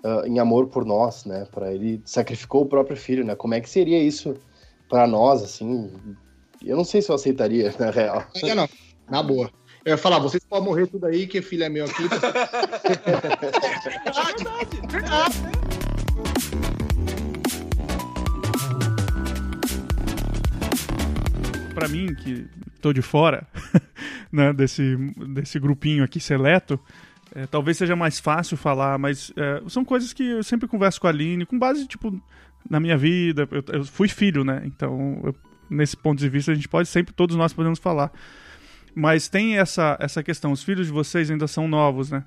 uh, 0.03 0.25
em 0.25 0.39
amor 0.39 0.67
por 0.67 0.85
nós, 0.85 1.25
né? 1.25 1.47
Para 1.51 1.73
ele 1.73 2.01
sacrificou 2.05 2.63
o 2.63 2.65
próprio 2.65 2.97
filho, 2.97 3.23
né? 3.23 3.35
Como 3.35 3.53
é 3.53 3.61
que 3.61 3.69
seria 3.69 4.01
isso 4.01 4.35
para 4.89 5.07
nós, 5.07 5.43
assim? 5.43 5.91
Eu 6.63 6.77
não 6.77 6.83
sei 6.83 7.01
se 7.01 7.09
eu 7.09 7.15
aceitaria, 7.15 7.73
na 7.79 7.89
real. 7.89 8.25
Não, 8.43 8.55
não, 8.55 8.69
na 9.09 9.23
boa. 9.23 9.49
Eu 9.83 9.91
ia 9.91 9.97
falar, 9.97 10.19
vocês 10.19 10.43
podem 10.43 10.65
morrer 10.65 10.87
tudo 10.87 11.07
aí, 11.07 11.25
que 11.25 11.41
filho 11.41 11.63
é 11.63 11.69
meu 11.69 11.85
aqui. 11.85 12.03
Pra 21.73 21.87
mim, 21.87 22.13
que 22.13 22.47
tô 22.79 22.93
de 22.93 23.01
fora 23.01 23.47
né, 24.31 24.53
desse, 24.53 24.95
desse 25.33 25.59
grupinho 25.59 26.03
aqui 26.03 26.19
seleto, 26.19 26.79
é, 27.33 27.45
talvez 27.47 27.77
seja 27.77 27.95
mais 27.95 28.19
fácil 28.19 28.57
falar, 28.57 28.97
mas 28.97 29.31
é, 29.35 29.61
são 29.69 29.85
coisas 29.85 30.13
que 30.13 30.23
eu 30.23 30.43
sempre 30.43 30.67
converso 30.67 30.99
com 30.99 31.07
a 31.07 31.09
Aline, 31.09 31.45
com 31.45 31.57
base, 31.57 31.87
tipo, 31.87 32.21
na 32.69 32.79
minha 32.79 32.97
vida. 32.97 33.47
Eu, 33.51 33.63
eu 33.79 33.85
fui 33.85 34.07
filho, 34.07 34.43
né? 34.43 34.61
Então, 34.65 35.21
eu- 35.23 35.35
nesse 35.69 35.95
ponto 35.95 36.19
de 36.19 36.27
vista, 36.27 36.51
a 36.51 36.55
gente 36.55 36.67
pode 36.67 36.89
sempre, 36.89 37.13
todos 37.13 37.35
nós 37.35 37.53
podemos 37.53 37.79
falar. 37.79 38.11
Mas 38.93 39.29
tem 39.29 39.57
essa, 39.57 39.97
essa 40.01 40.21
questão, 40.21 40.51
os 40.51 40.63
filhos 40.63 40.87
de 40.87 40.93
vocês 40.93 41.31
ainda 41.31 41.47
são 41.47 41.67
novos, 41.67 42.11
né? 42.11 42.25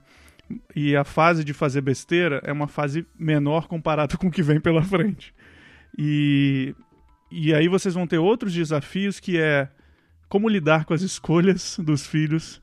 E 0.74 0.96
a 0.96 1.04
fase 1.04 1.44
de 1.44 1.52
fazer 1.52 1.80
besteira 1.80 2.40
é 2.44 2.52
uma 2.52 2.66
fase 2.68 3.06
menor 3.18 3.66
comparada 3.66 4.16
com 4.18 4.28
o 4.28 4.30
que 4.30 4.42
vem 4.42 4.60
pela 4.60 4.82
frente. 4.82 5.34
E, 5.98 6.74
e 7.30 7.52
aí 7.54 7.68
vocês 7.68 7.94
vão 7.94 8.06
ter 8.06 8.18
outros 8.18 8.52
desafios 8.52 9.20
que 9.20 9.38
é 9.38 9.68
como 10.28 10.48
lidar 10.48 10.84
com 10.84 10.94
as 10.94 11.02
escolhas 11.02 11.76
dos 11.78 12.06
filhos 12.06 12.60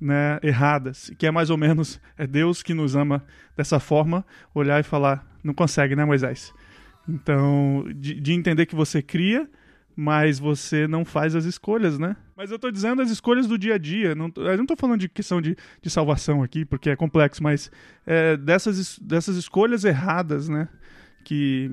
né, 0.00 0.38
erradas, 0.42 1.10
que 1.18 1.26
é 1.26 1.30
mais 1.30 1.50
ou 1.50 1.56
menos 1.56 2.00
é 2.16 2.26
Deus 2.26 2.62
que 2.62 2.72
nos 2.74 2.96
ama 2.96 3.22
dessa 3.56 3.78
forma, 3.78 4.24
olhar 4.54 4.80
e 4.80 4.82
falar, 4.82 5.26
não 5.44 5.52
consegue, 5.52 5.94
né, 5.94 6.04
Moisés? 6.04 6.52
Então, 7.08 7.84
de, 7.96 8.20
de 8.20 8.32
entender 8.32 8.66
que 8.66 8.74
você 8.74 9.02
cria, 9.02 9.48
mas 9.96 10.38
você 10.38 10.86
não 10.86 11.04
faz 11.04 11.34
as 11.34 11.44
escolhas, 11.44 11.98
né? 11.98 12.16
Mas 12.36 12.50
eu 12.50 12.58
tô 12.58 12.70
dizendo 12.70 13.02
as 13.02 13.10
escolhas 13.10 13.46
do 13.46 13.58
dia 13.58 13.74
a 13.74 13.78
dia. 13.78 14.14
Não, 14.14 14.32
eu 14.36 14.56
não 14.56 14.64
tô 14.64 14.74
falando 14.76 15.00
de 15.00 15.08
questão 15.08 15.40
de, 15.42 15.56
de 15.82 15.90
salvação 15.90 16.42
aqui, 16.42 16.64
porque 16.64 16.88
é 16.90 16.96
complexo, 16.96 17.42
mas 17.42 17.70
é, 18.06 18.36
dessas, 18.36 18.78
es- 18.78 18.98
dessas 18.98 19.36
escolhas 19.36 19.84
erradas, 19.84 20.48
né? 20.48 20.68
Que, 21.24 21.70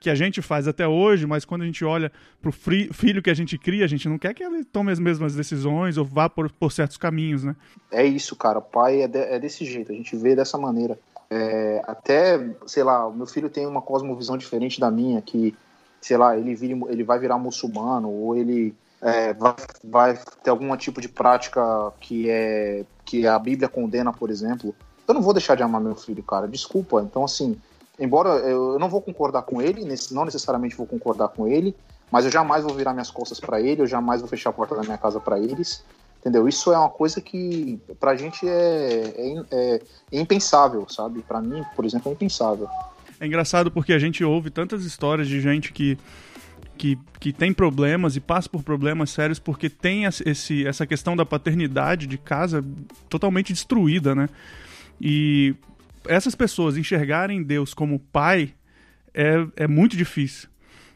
que 0.00 0.08
a 0.08 0.14
gente 0.14 0.40
faz 0.40 0.68
até 0.68 0.86
hoje, 0.86 1.26
mas 1.26 1.44
quando 1.44 1.62
a 1.62 1.64
gente 1.66 1.84
olha 1.84 2.12
pro 2.40 2.52
fri- 2.52 2.88
filho 2.92 3.22
que 3.22 3.30
a 3.30 3.34
gente 3.34 3.58
cria, 3.58 3.84
a 3.84 3.88
gente 3.88 4.08
não 4.08 4.18
quer 4.18 4.32
que 4.34 4.42
ele 4.44 4.64
tome 4.64 4.92
as 4.92 4.98
mesmas 4.98 5.34
decisões 5.34 5.96
ou 5.96 6.04
vá 6.04 6.28
por, 6.28 6.50
por 6.52 6.70
certos 6.70 6.96
caminhos, 6.96 7.42
né? 7.44 7.56
É 7.90 8.04
isso, 8.04 8.36
cara. 8.36 8.60
Pai 8.60 9.02
é, 9.02 9.08
de- 9.08 9.18
é 9.18 9.38
desse 9.38 9.64
jeito, 9.64 9.90
a 9.90 9.94
gente 9.94 10.16
vê 10.16 10.36
dessa 10.36 10.56
maneira. 10.56 10.98
É, 11.30 11.82
até, 11.86 12.38
sei 12.66 12.82
lá, 12.82 13.06
o 13.06 13.14
meu 13.14 13.26
filho 13.26 13.50
tem 13.50 13.66
uma 13.66 13.82
cosmovisão 13.82 14.38
diferente 14.38 14.80
da 14.80 14.90
minha, 14.90 15.20
que, 15.20 15.54
sei 16.00 16.16
lá, 16.16 16.36
ele, 16.36 16.54
vira, 16.54 16.78
ele 16.88 17.04
vai 17.04 17.18
virar 17.18 17.36
muçulmano, 17.38 18.08
ou 18.08 18.36
ele, 18.36 18.74
é, 19.02 19.34
vai, 19.34 19.54
vai 19.84 20.18
ter 20.42 20.50
algum 20.50 20.74
tipo 20.76 21.00
de 21.00 21.08
prática 21.08 21.60
que 22.00 22.30
é 22.30 22.84
que 23.04 23.26
a 23.26 23.38
Bíblia 23.38 23.68
condena, 23.68 24.12
por 24.12 24.30
exemplo, 24.30 24.74
eu 25.06 25.14
não 25.14 25.22
vou 25.22 25.32
deixar 25.32 25.54
de 25.54 25.62
amar 25.62 25.80
meu 25.80 25.94
filho, 25.94 26.22
cara. 26.22 26.46
Desculpa. 26.46 27.02
Então, 27.02 27.24
assim, 27.24 27.58
embora 27.98 28.30
eu 28.40 28.78
não 28.78 28.88
vou 28.88 29.00
concordar 29.00 29.42
com 29.42 29.60
ele, 29.60 29.84
não 30.10 30.24
necessariamente 30.24 30.76
vou 30.76 30.86
concordar 30.86 31.28
com 31.28 31.46
ele, 31.46 31.74
mas 32.10 32.24
eu 32.24 32.30
jamais 32.30 32.64
vou 32.64 32.74
virar 32.74 32.92
minhas 32.92 33.10
costas 33.10 33.38
pra 33.40 33.60
ele, 33.60 33.82
eu 33.82 33.86
jamais 33.86 34.20
vou 34.20 34.28
fechar 34.28 34.50
a 34.50 34.52
porta 34.52 34.74
da 34.74 34.82
minha 34.82 34.98
casa 34.98 35.20
pra 35.20 35.38
eles. 35.38 35.84
Entendeu? 36.20 36.48
Isso 36.48 36.72
é 36.72 36.78
uma 36.78 36.90
coisa 36.90 37.20
que 37.20 37.78
pra 38.00 38.16
gente 38.16 38.46
é, 38.46 39.44
é, 39.50 39.80
é 40.12 40.20
impensável, 40.20 40.84
sabe? 40.88 41.22
Pra 41.22 41.40
mim, 41.40 41.62
por 41.76 41.84
exemplo, 41.84 42.10
é 42.10 42.12
impensável. 42.12 42.68
É 43.20 43.26
engraçado 43.26 43.70
porque 43.70 43.92
a 43.92 43.98
gente 43.98 44.24
ouve 44.24 44.50
tantas 44.50 44.84
histórias 44.84 45.28
de 45.28 45.40
gente 45.40 45.72
que, 45.72 45.96
que, 46.76 46.98
que 47.20 47.32
tem 47.32 47.52
problemas 47.52 48.16
e 48.16 48.20
passa 48.20 48.48
por 48.48 48.64
problemas 48.64 49.10
sérios 49.10 49.38
porque 49.38 49.70
tem 49.70 50.04
esse, 50.04 50.66
essa 50.66 50.86
questão 50.86 51.16
da 51.16 51.24
paternidade 51.24 52.06
de 52.06 52.18
casa 52.18 52.64
totalmente 53.08 53.52
destruída, 53.52 54.12
né? 54.12 54.28
E 55.00 55.54
essas 56.06 56.34
pessoas 56.34 56.76
enxergarem 56.76 57.42
Deus 57.42 57.74
como 57.74 57.98
pai 57.98 58.54
é, 59.14 59.46
é 59.56 59.66
muito 59.66 59.96
difícil. 59.96 60.48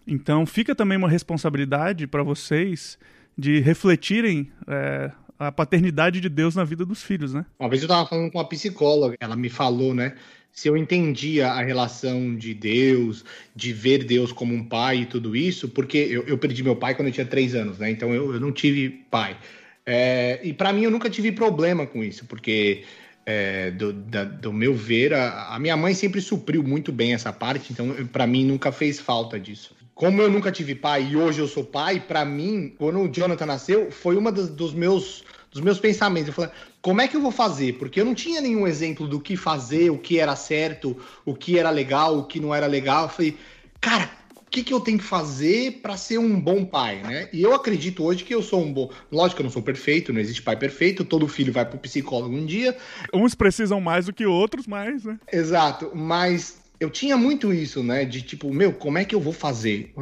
Então 0.07 0.45
fica 0.47 0.75
também 0.75 0.99
uma 0.99 1.09
responsabilidade 1.09 2.07
para 2.07 2.23
vocês 2.23 2.99
de 3.37 3.61
refletirem 3.61 4.51
é, 4.67 5.11
a 5.39 5.51
paternidade 5.51 6.21
de 6.21 6.29
Deus 6.29 6.55
na 6.55 6.65
vida 6.65 6.85
dos 6.85 7.03
filhos, 7.03 7.33
né? 7.33 7.45
Uma 7.59 7.69
vez 7.69 7.83
eu 7.83 7.89
tava 7.89 8.09
falando 8.09 8.31
com 8.31 8.39
uma 8.39 8.49
psicóloga, 8.49 9.17
ela 9.21 9.37
me 9.37 9.49
falou, 9.49 9.95
né? 9.95 10.15
Se 10.53 10.69
eu 10.69 10.77
entendia 10.77 11.49
a 11.49 11.63
relação 11.63 12.37
de 12.37 12.53
Deus, 12.53 13.25
de 13.57 13.73
ver 13.73 14.05
Deus 14.05 14.33
como 14.33 14.55
um 14.55 14.65
pai 14.65 14.99
e 14.99 15.07
tudo 15.07 15.35
isso, 15.35 15.69
porque 15.69 15.97
eu, 15.97 16.25
eu 16.25 16.37
perdi 16.37 16.63
meu 16.63 16.77
pai 16.77 16.95
quando 16.95 17.09
eu 17.09 17.13
tinha 17.13 17.27
três 17.27 17.55
anos, 17.55 17.79
né? 17.79 17.91
Então 17.91 18.13
eu, 18.13 18.35
eu 18.35 18.41
não 18.41 18.53
tive 18.53 18.91
pai. 19.11 19.37
É, 19.85 20.39
e 20.45 20.53
para 20.53 20.73
mim 20.73 20.83
eu 20.83 20.91
nunca 20.91 21.09
tive 21.09 21.33
problema 21.33 21.87
com 21.87 22.05
isso, 22.05 22.27
porque 22.27 22.85
é, 23.25 23.71
do, 23.71 23.93
da- 23.93 24.25
do 24.25 24.53
meu 24.53 24.75
ver, 24.75 25.15
a, 25.15 25.55
a 25.55 25.59
minha 25.59 25.77
mãe 25.77 25.95
sempre 25.95 26.21
supriu 26.21 26.63
muito 26.63 26.91
bem 26.93 27.15
essa 27.15 27.33
parte, 27.33 27.73
então 27.73 27.95
para 28.13 28.27
mim 28.27 28.45
nunca 28.45 28.73
fez 28.73 29.01
falta 29.01 29.39
disso. 29.39 29.75
Como 29.95 30.21
eu 30.23 30.31
nunca 30.31 30.51
tive 30.51 30.75
pai 30.75 31.09
e 31.11 31.17
hoje 31.17 31.39
eu 31.41 31.47
sou 31.47 31.65
pai, 31.65 32.01
para 32.01 32.25
mim, 32.25 32.75
quando 32.79 33.01
o 33.01 33.09
Jonathan 33.09 33.47
nasceu, 33.47 33.91
foi 33.91 34.17
uma 34.17 34.33
dos, 34.33 34.49
dos 34.49 34.73
meus 34.75 35.23
dos 35.53 35.61
meus 35.61 35.79
pensamentos. 35.79 36.29
Eu 36.29 36.35
falei, 36.35 36.51
como 36.81 37.03
é 37.03 37.07
que 37.07 37.15
eu 37.15 37.21
vou 37.21 37.31
fazer? 37.31 37.75
Porque 37.75 38.01
eu 38.01 38.07
não 38.07 38.15
tinha 38.15 38.41
nenhum 38.41 38.67
exemplo 38.67 39.07
do 39.07 39.21
que 39.21 39.37
fazer, 39.37 39.91
o 39.91 39.99
que 39.99 40.19
era 40.19 40.35
certo, 40.35 40.97
o 41.27 41.35
que 41.35 41.59
era 41.59 41.69
legal, 41.69 42.19
o 42.19 42.25
que 42.25 42.41
não 42.41 42.55
era 42.55 42.67
legal. 42.67 43.03
Eu 43.05 43.09
falei, 43.11 43.37
cara, 43.79 44.11
que, 44.53 44.63
que 44.63 44.75
eu 44.75 44.81
tenho 44.81 44.99
que 44.99 45.05
fazer 45.05 45.81
para 45.83 45.97
ser 45.97 46.19
um 46.19 46.39
bom 46.39 46.63
pai, 46.63 47.03
né? 47.03 47.29
E 47.33 47.43
eu 47.43 47.55
acredito 47.55 48.05
hoje 48.05 48.23
que 48.23 48.35
eu 48.35 48.43
sou 48.43 48.63
um 48.63 48.71
bom. 48.71 48.91
Lógico 49.11 49.37
que 49.37 49.43
eu 49.43 49.45
não 49.45 49.51
sou 49.51 49.63
perfeito, 49.63 50.13
não 50.13 50.21
existe 50.21 50.43
pai 50.43 50.57
perfeito, 50.57 51.07
todo 51.07 51.27
filho 51.27 51.53
vai 51.53 51.65
pro 51.65 51.79
psicólogo 51.79 52.37
um 52.37 52.45
dia, 52.45 52.77
Uns 53.15 53.35
precisam 53.35 53.81
mais 53.81 54.07
do 54.07 54.13
que 54.13 54.27
outros, 54.27 54.67
mas, 54.67 55.05
né? 55.05 55.19
Exato, 55.33 55.91
mas 55.95 56.61
eu 56.79 56.91
tinha 56.91 57.17
muito 57.17 57.53
isso, 57.53 57.83
né? 57.83 58.05
De 58.05 58.21
tipo, 58.21 58.53
meu, 58.53 58.75
como 58.75 58.99
é 58.99 59.05
que 59.07 59.15
eu 59.15 59.21
vou 59.21 59.33
fazer? 59.33 59.95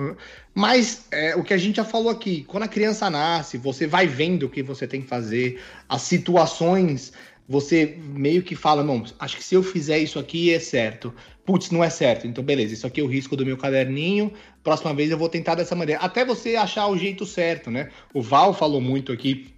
Mas 0.53 1.07
é, 1.13 1.37
o 1.37 1.45
que 1.45 1.55
a 1.55 1.59
gente 1.59 1.77
já 1.77 1.85
falou 1.85 2.11
aqui, 2.11 2.45
quando 2.49 2.65
a 2.65 2.69
criança 2.69 3.09
nasce, 3.09 3.57
você 3.57 3.87
vai 3.87 4.09
vendo 4.09 4.47
o 4.47 4.49
que 4.49 4.63
você 4.63 4.87
tem 4.87 5.01
que 5.01 5.07
fazer, 5.07 5.61
as 5.89 6.03
situações, 6.03 7.13
você 7.51 7.99
meio 7.99 8.45
que 8.45 8.55
fala, 8.55 8.81
não, 8.85 9.03
acho 9.19 9.37
que 9.37 9.43
se 9.43 9.57
eu 9.57 9.63
fizer 9.65 9.99
isso 9.99 10.21
aqui 10.21 10.55
é 10.55 10.61
certo. 10.61 11.13
Putz, 11.45 11.73
não 11.73 11.83
é 11.83 11.91
certo. 11.91 12.25
Então, 12.25 12.45
beleza, 12.45 12.75
isso 12.75 12.87
aqui 12.87 13.01
é 13.01 13.03
o 13.03 13.09
risco 13.09 13.35
do 13.35 13.45
meu 13.45 13.57
caderninho. 13.57 14.33
Próxima 14.63 14.95
vez 14.95 15.11
eu 15.11 15.19
vou 15.19 15.29
tentar 15.29 15.57
dessa 15.57 15.75
maneira. 15.75 16.01
Até 16.01 16.25
você 16.25 16.55
achar 16.55 16.87
o 16.87 16.97
jeito 16.97 17.27
certo, 17.27 17.69
né? 17.69 17.91
O 18.15 18.23
Val 18.23 18.55
falou 18.55 18.81
muito 18.81 19.11
aqui 19.11 19.53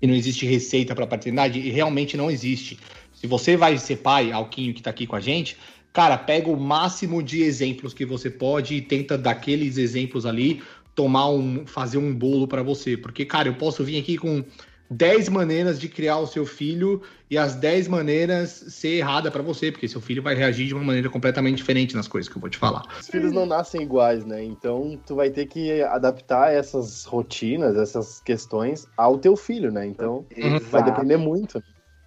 que 0.00 0.06
não 0.06 0.14
existe 0.14 0.46
receita 0.46 0.94
para 0.94 1.06
paternidade 1.06 1.58
e 1.58 1.68
realmente 1.68 2.16
não 2.16 2.30
existe. 2.30 2.78
Se 3.12 3.26
você 3.26 3.58
vai 3.58 3.76
ser 3.76 3.96
pai, 3.96 4.32
Alquinho 4.32 4.72
que 4.72 4.80
tá 4.80 4.88
aqui 4.88 5.06
com 5.06 5.16
a 5.16 5.20
gente, 5.20 5.58
cara, 5.92 6.16
pega 6.16 6.48
o 6.48 6.58
máximo 6.58 7.22
de 7.22 7.42
exemplos 7.42 7.92
que 7.92 8.06
você 8.06 8.30
pode 8.30 8.76
e 8.76 8.80
tenta 8.80 9.18
daqueles 9.18 9.76
exemplos 9.76 10.24
ali 10.24 10.62
tomar 10.94 11.28
um 11.28 11.66
fazer 11.66 11.98
um 11.98 12.14
bolo 12.14 12.48
para 12.48 12.62
você, 12.62 12.96
porque 12.96 13.26
cara, 13.26 13.48
eu 13.48 13.54
posso 13.54 13.84
vir 13.84 14.00
aqui 14.00 14.16
com 14.16 14.42
10 14.90 15.28
maneiras 15.28 15.80
de 15.80 15.88
criar 15.88 16.18
o 16.18 16.26
seu 16.26 16.44
filho 16.44 17.02
e 17.30 17.38
as 17.38 17.54
10 17.54 17.88
maneiras 17.88 18.50
ser 18.50 18.98
errada 18.98 19.30
para 19.30 19.42
você, 19.42 19.72
porque 19.72 19.88
seu 19.88 20.00
filho 20.00 20.22
vai 20.22 20.34
reagir 20.34 20.66
de 20.66 20.74
uma 20.74 20.84
maneira 20.84 21.08
completamente 21.08 21.56
diferente 21.56 21.96
nas 21.96 22.06
coisas 22.06 22.30
que 22.30 22.36
eu 22.36 22.40
vou 22.40 22.50
te 22.50 22.58
falar. 22.58 22.82
Os 23.00 23.08
filhos 23.08 23.32
não 23.32 23.46
nascem 23.46 23.82
iguais, 23.82 24.24
né? 24.24 24.44
Então 24.44 24.98
tu 25.06 25.14
vai 25.14 25.30
ter 25.30 25.46
que 25.46 25.82
adaptar 25.82 26.52
essas 26.52 27.04
rotinas, 27.04 27.76
essas 27.76 28.20
questões 28.20 28.86
ao 28.96 29.18
teu 29.18 29.36
filho, 29.36 29.72
né? 29.72 29.86
Então 29.86 30.26
vai 30.70 30.82
Exato. 30.82 30.84
depender 30.84 31.16
muito. 31.16 31.62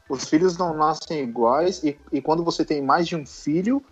Os 0.08 0.30
filhos 0.30 0.58
não 0.58 0.76
nascem 0.76 1.22
iguais 1.22 1.84
e, 1.84 1.98
e 2.12 2.22
quando 2.22 2.44
você 2.44 2.64
tem 2.64 2.82
mais 2.82 3.08
de 3.08 3.16
um 3.16 3.26
filho, 3.26 3.84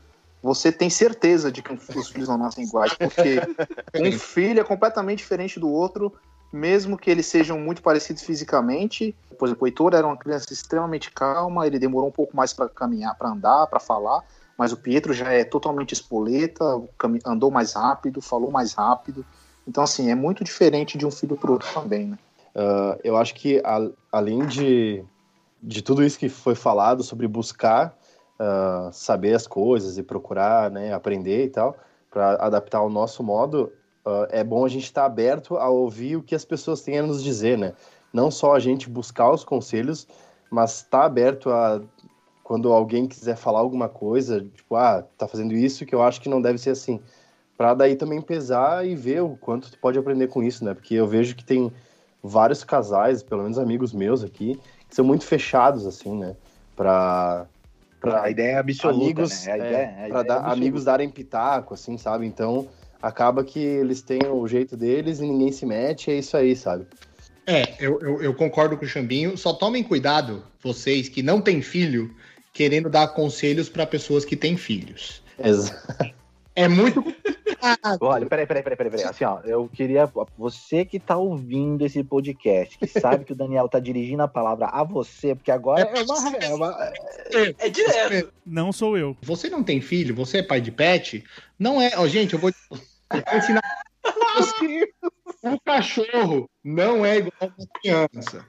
você 0.41 0.71
tem 0.71 0.89
certeza 0.89 1.51
de 1.51 1.61
que 1.61 1.73
os 1.73 2.09
filhos 2.09 2.29
não 2.29 2.37
nascem 2.37 2.63
iguais, 2.63 2.93
porque 2.93 3.41
um 3.99 4.11
filho 4.11 4.61
é 4.61 4.63
completamente 4.63 5.17
diferente 5.17 5.59
do 5.59 5.69
outro, 5.69 6.13
mesmo 6.55 6.97
que 6.97 7.11
eles 7.11 7.25
sejam 7.25 7.59
muito 7.59 7.81
parecidos 7.81 8.23
fisicamente. 8.23 9.15
Por 9.37 9.47
exemplo, 9.47 9.63
o 9.65 9.67
Heitor 9.67 9.93
era 9.93 10.07
uma 10.07 10.17
criança 10.17 10.51
extremamente 10.51 11.11
calma, 11.11 11.67
ele 11.67 11.77
demorou 11.77 12.07
um 12.09 12.13
pouco 12.13 12.35
mais 12.35 12.53
para 12.53 12.69
caminhar, 12.69 13.15
para 13.15 13.29
andar, 13.29 13.67
para 13.67 13.79
falar, 13.79 14.23
mas 14.57 14.71
o 14.71 14.77
Pietro 14.77 15.13
já 15.13 15.31
é 15.33 15.43
totalmente 15.43 15.91
espoleta, 15.91 16.63
andou 17.25 17.51
mais 17.51 17.73
rápido, 17.73 18.21
falou 18.21 18.49
mais 18.49 18.73
rápido. 18.73 19.25
Então, 19.67 19.83
assim, 19.83 20.09
é 20.09 20.15
muito 20.15 20.43
diferente 20.43 20.97
de 20.97 21.05
um 21.05 21.11
filho 21.11 21.35
pro 21.35 21.53
outro 21.53 21.67
também, 21.73 22.07
né? 22.07 22.17
Ah, 22.55 22.97
eu 23.03 23.17
acho 23.17 23.35
que 23.35 23.61
a- 23.65 23.89
além 24.11 24.45
de, 24.45 25.03
de 25.61 25.81
tudo 25.81 26.03
isso 26.03 26.17
que 26.17 26.29
foi 26.29 26.55
falado 26.55 27.03
sobre 27.03 27.27
buscar 27.27 27.93
ah, 28.39 28.89
saber 28.93 29.33
as 29.33 29.45
coisas 29.45 29.97
e 29.97 30.03
procurar 30.03 30.71
né, 30.71 30.93
aprender 30.93 31.45
e 31.45 31.49
tal, 31.49 31.75
para 32.09 32.35
adaptar 32.35 32.77
ao 32.77 32.89
nosso 32.89 33.21
modo, 33.21 33.73
ah, 34.05 34.27
é 34.31 34.43
bom 34.43 34.65
a 34.65 34.69
gente 34.69 34.83
estar 34.85 35.05
aberto 35.05 35.57
a 35.57 35.69
ouvir 35.69 36.15
o 36.17 36.23
que 36.23 36.35
as 36.35 36.45
pessoas 36.45 36.81
têm 36.81 36.99
a 36.99 37.03
nos 37.03 37.23
dizer, 37.23 37.57
né? 37.57 37.73
Não 38.13 38.31
só 38.31 38.55
a 38.55 38.59
gente 38.59 38.89
buscar 38.89 39.31
os 39.31 39.43
conselhos, 39.43 40.07
mas 40.49 40.77
estar 40.77 41.05
aberto 41.05 41.49
a 41.49 41.81
quando 42.43 42.71
alguém 42.71 43.07
quiser 43.07 43.35
falar 43.35 43.59
alguma 43.59 43.89
coisa, 43.89 44.39
tipo, 44.41 44.75
ah, 44.75 45.03
tá 45.17 45.27
fazendo 45.27 45.53
isso 45.55 45.85
que 45.85 45.95
eu 45.95 46.01
acho 46.03 46.21
que 46.21 46.29
não 46.29 46.41
deve 46.41 46.59
ser 46.59 46.69
assim. 46.71 47.01
Pra 47.57 47.73
daí 47.73 47.95
também 47.95 48.21
pesar 48.21 48.85
e 48.85 48.95
ver 48.95 49.21
o 49.21 49.35
quanto 49.37 49.71
tu 49.71 49.79
pode 49.79 49.97
aprender 49.97 50.27
com 50.27 50.43
isso, 50.43 50.63
né? 50.63 50.73
Porque 50.73 50.93
eu 50.93 51.07
vejo 51.07 51.35
que 51.35 51.43
tem 51.43 51.71
vários 52.21 52.63
casais, 52.63 53.23
pelo 53.23 53.43
menos 53.43 53.57
amigos 53.57 53.93
meus 53.93 54.23
aqui, 54.23 54.59
que 54.89 54.95
são 54.95 55.05
muito 55.05 55.25
fechados, 55.25 55.87
assim, 55.87 56.15
né? 56.17 56.35
Pra, 56.75 57.47
pra 57.99 58.23
A 58.23 58.29
ideia 58.29 58.51
é 58.53 58.57
absoluta, 58.59 58.91
amigos, 59.05 59.45
né? 59.45 59.51
A 59.51 59.57
é, 59.57 59.59
ideia, 59.59 59.87
a 59.87 60.09
pra 60.09 60.21
ideia 60.21 60.25
dar- 60.39 60.49
é 60.49 60.51
amigos 60.53 60.83
darem 60.83 61.09
pitaco, 61.09 61.73
assim, 61.73 61.97
sabe? 61.97 62.25
Então 62.27 62.67
acaba 63.05 63.43
que 63.43 63.59
eles 63.59 64.01
têm 64.01 64.25
o 64.25 64.47
jeito 64.47 64.75
deles 64.75 65.19
e 65.19 65.27
ninguém 65.27 65.51
se 65.51 65.63
mete, 65.63 66.09
é 66.09 66.15
isso 66.15 66.35
aí, 66.35 66.55
sabe? 66.55 66.87
É, 67.45 67.75
eu, 67.79 67.99
eu, 68.01 68.21
eu 68.23 68.33
concordo 68.33 68.75
com 68.75 68.83
o 68.83 68.87
Xambinho. 68.87 69.37
Só 69.37 69.53
tomem 69.53 69.83
cuidado, 69.83 70.43
vocês 70.61 71.07
que 71.07 71.21
não 71.21 71.39
têm 71.39 71.61
filho, 71.61 72.13
querendo 72.51 72.89
dar 72.89 73.09
conselhos 73.09 73.69
para 73.69 73.85
pessoas 73.85 74.25
que 74.25 74.35
têm 74.35 74.57
filhos. 74.57 75.21
Exato. 75.37 76.15
É 76.55 76.67
muito. 76.67 77.03
Olha, 77.99 78.25
peraí, 78.27 78.45
peraí, 78.47 78.63
peraí, 78.63 78.77
peraí, 78.77 78.91
peraí. 78.91 79.05
Assim, 79.05 79.25
ó, 79.25 79.39
eu 79.43 79.67
queria. 79.67 80.09
Você 80.37 80.85
que 80.85 80.99
tá 80.99 81.17
ouvindo 81.17 81.85
esse 81.85 82.03
podcast, 82.03 82.77
que 82.77 82.87
sabe 82.87 83.25
que 83.25 83.33
o 83.33 83.35
Daniel 83.35 83.67
tá 83.67 83.79
dirigindo 83.79 84.23
a 84.23 84.27
palavra 84.27 84.67
a 84.67 84.83
você, 84.83 85.35
porque 85.35 85.51
agora 85.51 85.81
é 85.81 86.03
uma. 86.03 86.37
É 86.37 86.53
uma 86.53 86.93
É 87.59 87.69
direto. 87.69 88.31
Não 88.45 88.71
sou 88.71 88.97
eu. 88.97 89.17
Você 89.21 89.49
não 89.49 89.63
tem 89.63 89.81
filho, 89.81 90.15
você 90.15 90.37
é 90.37 90.43
pai 90.43 90.61
de 90.61 90.71
pet, 90.71 91.23
não 91.59 91.81
é. 91.81 91.91
Ó, 91.97 92.07
gente, 92.07 92.33
eu 92.33 92.39
vou, 92.39 92.49
eu 92.49 92.77
vou 92.77 92.79
ensinar. 93.35 93.61
O 95.43 95.59
cachorro 95.65 96.49
não 96.63 97.05
é 97.05 97.17
igual 97.17 97.33
a 97.41 97.45
uma 97.45 97.67
criança. 97.81 98.45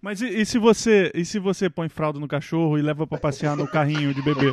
Mas 0.00 0.20
e, 0.20 0.26
e 0.28 0.44
se 0.44 0.58
você 0.58 1.10
e 1.14 1.24
se 1.24 1.38
você 1.38 1.70
põe 1.70 1.88
fralda 1.88 2.18
no 2.20 2.28
cachorro 2.28 2.78
e 2.78 2.82
leva 2.82 3.06
pra 3.06 3.18
passear 3.18 3.56
no 3.56 3.66
carrinho 3.66 4.12
de 4.12 4.20
bebê? 4.22 4.52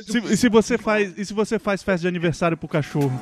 Se- 0.00 0.18
e 0.32 0.36
se 0.36 0.48
você 0.48 0.78
faz 0.78 1.16
e 1.18 1.24
se 1.24 1.34
você 1.34 1.58
faz 1.58 1.82
festa 1.82 2.02
de 2.02 2.08
aniversário 2.08 2.56
pro 2.56 2.68
cachorro? 2.68 3.12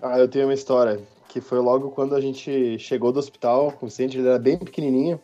Ah, 0.00 0.18
eu 0.18 0.28
tenho 0.28 0.46
uma 0.46 0.54
história 0.54 1.00
que 1.28 1.40
foi 1.40 1.58
logo 1.58 1.90
quando 1.90 2.14
a 2.14 2.20
gente 2.20 2.78
chegou 2.78 3.12
do 3.12 3.18
hospital 3.18 3.72
com 3.72 3.86
o 3.86 3.88
Vicente, 3.88 4.18
ele 4.18 4.28
era 4.28 4.38
bem 4.38 4.58
pequenininho. 4.58 5.20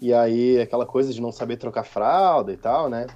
E 0.00 0.14
aí, 0.14 0.60
aquela 0.60 0.86
coisa 0.86 1.12
de 1.12 1.20
não 1.20 1.32
saber 1.32 1.56
trocar 1.56 1.84
fralda 1.84 2.52
e 2.52 2.56
tal, 2.56 2.88
né? 2.88 3.06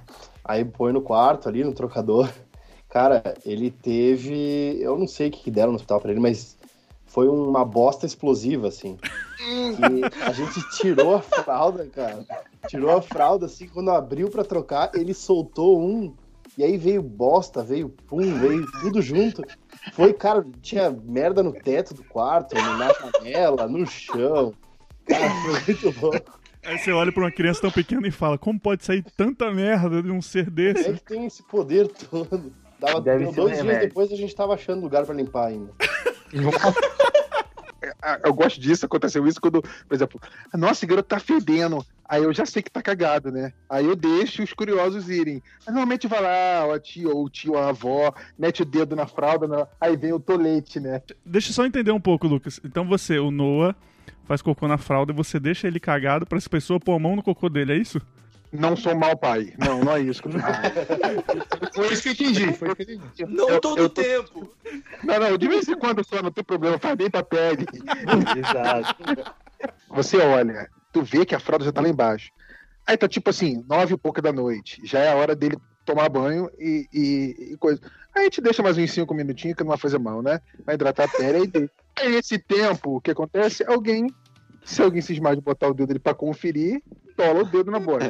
Aí 0.43 0.65
põe 0.65 0.91
no 0.91 1.01
quarto 1.01 1.47
ali, 1.47 1.63
no 1.63 1.73
trocador. 1.73 2.29
Cara, 2.89 3.33
ele 3.45 3.71
teve. 3.71 4.77
Eu 4.81 4.97
não 4.97 5.07
sei 5.07 5.29
o 5.29 5.31
que 5.31 5.49
deram 5.49 5.71
no 5.71 5.75
hospital 5.75 5.99
pra 5.99 6.11
ele, 6.11 6.19
mas 6.19 6.57
foi 7.05 7.27
uma 7.27 7.63
bosta 7.63 8.05
explosiva, 8.05 8.67
assim. 8.67 8.97
E 9.45 10.25
a 10.25 10.31
gente 10.31 10.61
tirou 10.77 11.15
a 11.15 11.21
fralda, 11.21 11.85
cara. 11.87 12.25
Tirou 12.69 12.91
a 12.95 13.01
fralda, 13.01 13.45
assim, 13.45 13.67
quando 13.67 13.91
abriu 13.91 14.29
pra 14.29 14.41
trocar, 14.41 14.91
ele 14.93 15.13
soltou 15.13 15.81
um. 15.81 16.15
E 16.57 16.63
aí 16.63 16.77
veio 16.77 17.01
bosta, 17.01 17.63
veio 17.63 17.89
pum, 17.89 18.39
veio 18.39 18.65
tudo 18.79 19.01
junto. 19.01 19.43
Foi, 19.93 20.13
cara, 20.13 20.45
tinha 20.61 20.89
merda 20.91 21.41
no 21.41 21.51
teto 21.51 21.93
do 21.93 22.03
quarto, 22.03 22.53
na 22.55 22.93
janela, 22.93 23.67
no 23.67 23.85
chão. 23.87 24.53
Cara, 25.07 25.29
foi 25.41 25.51
muito 25.73 25.91
bom. 25.99 26.11
Aí 26.65 26.77
você 26.77 26.91
olha 26.91 27.11
pra 27.11 27.23
uma 27.23 27.31
criança 27.31 27.61
tão 27.61 27.71
pequena 27.71 28.07
e 28.07 28.11
fala: 28.11 28.37
Como 28.37 28.59
pode 28.59 28.85
sair 28.85 29.03
tanta 29.17 29.51
merda 29.51 30.01
de 30.01 30.11
um 30.11 30.21
ser 30.21 30.47
É 30.47 30.49
desse? 30.49 30.93
que 30.93 31.03
tem 31.03 31.25
esse 31.25 31.43
poder 31.43 31.87
todo. 31.87 32.53
Dava, 32.79 33.01
Deve 33.01 33.23
deu 33.25 33.33
ser 33.33 33.35
dois 33.35 33.51
dias 33.53 33.65
remédio. 33.65 33.87
depois 33.89 34.11
a 34.11 34.15
gente 34.15 34.35
tava 34.35 34.53
achando 34.53 34.81
lugar 34.81 35.05
pra 35.05 35.15
limpar 35.15 35.47
ainda. 35.47 35.71
Ah, 38.03 38.19
Eu 38.23 38.33
gosto 38.33 38.59
disso, 38.59 38.85
aconteceu 38.85 39.25
isso 39.25 39.39
quando, 39.39 39.61
por 39.61 39.95
exemplo, 39.95 40.19
nossa, 40.53 40.85
garoto 40.85 41.07
tá 41.07 41.19
fedendo. 41.19 41.83
Aí 42.07 42.21
eu 42.21 42.33
já 42.33 42.45
sei 42.45 42.61
que 42.61 42.69
tá 42.69 42.81
cagado, 42.81 43.31
né? 43.31 43.53
Aí 43.69 43.85
eu 43.85 43.95
deixo 43.95 44.43
os 44.43 44.51
curiosos 44.51 45.09
irem. 45.09 45.41
Mas 45.65 45.73
normalmente 45.73 46.07
vai 46.07 46.21
lá, 46.21 46.75
a 46.75 46.79
tia 46.79 47.09
ou 47.09 47.23
o 47.25 47.29
tio, 47.29 47.57
a 47.57 47.69
avó, 47.69 48.13
mete 48.37 48.61
o 48.61 48.65
dedo 48.65 48.95
na 48.95 49.07
fralda, 49.07 49.69
aí 49.79 49.95
vem 49.95 50.11
o 50.11 50.19
tolete, 50.19 50.79
né? 50.79 51.01
Deixa 51.25 51.49
eu 51.49 51.53
só 51.53 51.65
entender 51.65 51.91
um 51.91 52.01
pouco, 52.01 52.27
Lucas. 52.27 52.59
Então 52.63 52.85
você, 52.85 53.17
o 53.17 53.31
Noah, 53.31 53.73
faz 54.25 54.41
cocô 54.41 54.67
na 54.67 54.77
fralda 54.77 55.13
e 55.13 55.15
você 55.15 55.39
deixa 55.39 55.67
ele 55.67 55.79
cagado 55.79 56.25
pra 56.25 56.37
essa 56.37 56.49
pessoa 56.49 56.79
pôr 56.79 56.95
a 56.95 56.99
mão 56.99 57.15
no 57.15 57.23
cocô 57.23 57.47
dele, 57.47 57.73
é 57.73 57.77
isso? 57.77 58.01
Não 58.53 58.75
sou 58.77 58.95
mau 58.95 59.17
pai. 59.17 59.51
Não, 59.57 59.79
não 59.83 59.95
é 59.95 60.01
isso. 60.01 60.21
Foi 61.73 61.91
isso 61.91 62.03
que 62.03 62.09
eu 62.09 62.13
entendi. 62.13 62.53
Foi 62.53 62.67
isso 62.69 62.75
que 62.75 62.83
eu 62.83 62.95
entendi. 62.95 63.25
Não 63.35 63.49
Eu- 63.49 63.59
todo 63.59 63.77
eu 63.79 63.89
tô- 63.89 64.01
tempo. 64.01 64.53
Não, 65.03 65.19
não, 65.19 65.37
de 65.37 65.47
vez 65.47 65.67
em 65.67 65.75
quando 65.75 66.03
só, 66.05 66.21
não 66.21 66.31
tem 66.31 66.43
problema, 66.43 66.77
faz 66.77 66.95
bem 66.95 67.09
pra 67.09 67.23
pele. 67.23 67.65
Exato. 68.37 68.95
Você 69.89 70.17
olha, 70.17 70.69
tu 70.91 71.01
vê 71.01 71.25
que 71.25 71.35
a 71.35 71.39
fralda 71.39 71.65
já 71.65 71.71
tá 71.71 71.81
lá 71.81 71.89
embaixo. 71.89 72.31
Aí 72.85 72.95
tá 72.97 73.07
tipo 73.07 73.29
assim, 73.29 73.63
nove 73.67 73.95
e 73.95 73.97
pouca 73.97 74.21
da 74.21 74.31
noite. 74.31 74.81
Já 74.85 74.99
é 74.99 75.11
a 75.11 75.15
hora 75.15 75.35
dele 75.35 75.57
tomar 75.85 76.09
banho 76.09 76.49
e, 76.59 76.87
e, 76.93 77.53
e 77.53 77.57
coisa. 77.57 77.81
Aí 78.15 78.21
a 78.21 78.23
gente 78.25 78.41
deixa 78.41 78.61
mais 78.61 78.77
uns 78.77 78.91
cinco 78.91 79.13
minutinhos, 79.13 79.55
que 79.57 79.63
não 79.63 79.69
vai 79.69 79.77
fazer 79.77 79.97
mal, 79.97 80.21
né? 80.21 80.39
Vai 80.65 80.75
hidratar 80.75 81.05
a 81.05 81.07
pele 81.07 81.37
aí. 81.55 81.69
Aí 81.99 82.15
esse 82.15 82.37
tempo, 82.37 82.97
o 82.97 83.01
que 83.01 83.11
acontece? 83.11 83.63
Alguém, 83.65 84.07
se 84.63 84.81
alguém 84.81 85.01
cismar 85.01 85.35
de 85.35 85.41
botar 85.41 85.67
o 85.67 85.73
dedo 85.73 85.87
dele 85.87 85.99
pra 85.99 86.13
conferir, 86.13 86.81
tola 87.15 87.41
o 87.41 87.45
dedo 87.45 87.71
na 87.71 87.79
bola. 87.79 88.09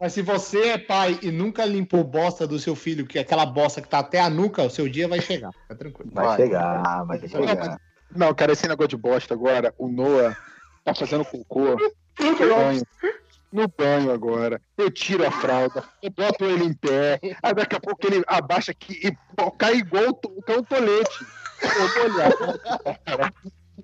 Mas 0.00 0.12
se 0.12 0.22
você 0.22 0.70
é 0.70 0.78
pai 0.78 1.18
e 1.22 1.30
nunca 1.30 1.64
limpou 1.64 2.02
bosta 2.02 2.46
do 2.46 2.58
seu 2.58 2.74
filho, 2.74 3.06
que 3.06 3.18
é 3.18 3.22
aquela 3.22 3.46
bosta 3.46 3.80
que 3.80 3.88
tá 3.88 3.98
até 3.98 4.20
a 4.20 4.30
nuca, 4.30 4.62
o 4.62 4.70
seu 4.70 4.88
dia 4.88 5.06
vai 5.06 5.20
chegar. 5.20 5.52
Fica 5.52 5.76
tranquilo. 5.76 6.10
Vai, 6.12 6.36
chegar, 6.36 7.04
vai 7.04 7.28
chegar. 7.28 7.80
Não, 8.14 8.34
cara, 8.34 8.52
esse 8.52 8.66
negócio 8.66 8.88
de 8.88 8.96
bosta 8.96 9.34
agora, 9.34 9.74
o 9.78 9.88
Noah 9.88 10.36
tá 10.84 10.94
fazendo 10.94 11.24
cocô 11.24 11.76
no 12.18 12.38
banho. 12.38 12.82
No 13.52 13.68
banho 13.68 14.12
agora. 14.12 14.60
Eu 14.78 14.90
tiro 14.90 15.26
a 15.26 15.30
fralda, 15.30 15.84
eu 16.02 16.10
boto 16.10 16.44
ele 16.44 16.64
em 16.64 16.72
pé, 16.72 17.20
aí 17.42 17.54
daqui 17.54 17.76
a 17.76 17.80
pouco 17.80 18.06
ele 18.06 18.22
abaixa 18.26 18.70
aqui 18.72 19.00
e 19.04 19.16
cai 19.58 19.76
igual 19.76 20.10
o 20.10 20.52
é 20.52 20.58
um 20.58 20.62
tolete. 20.62 21.26
Eu 21.62 21.88
vou 21.88 22.04
olhar. 22.04 23.32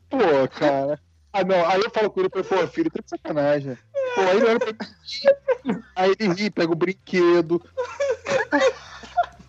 Pô, 0.09 0.49
cara. 0.59 1.01
Ah, 1.39 1.45
não. 1.45 1.66
Aí 1.68 1.80
eu 1.82 1.91
falo 1.91 2.11
com 2.11 2.20
ele, 2.20 2.30
pô, 2.30 2.43
filho, 2.68 2.91
tá 2.91 3.01
de 3.03 3.11
sacanagem. 3.11 3.76
Pô, 4.14 4.20
aí 4.22 4.37
ele 4.39 4.47
olha 4.47 4.59
pra 4.59 4.72
mim, 4.72 5.82
aí 5.95 6.14
ele 6.18 6.32
ri, 6.34 6.51
pega 6.51 6.72
o 6.72 6.76
brinquedo. 6.76 7.62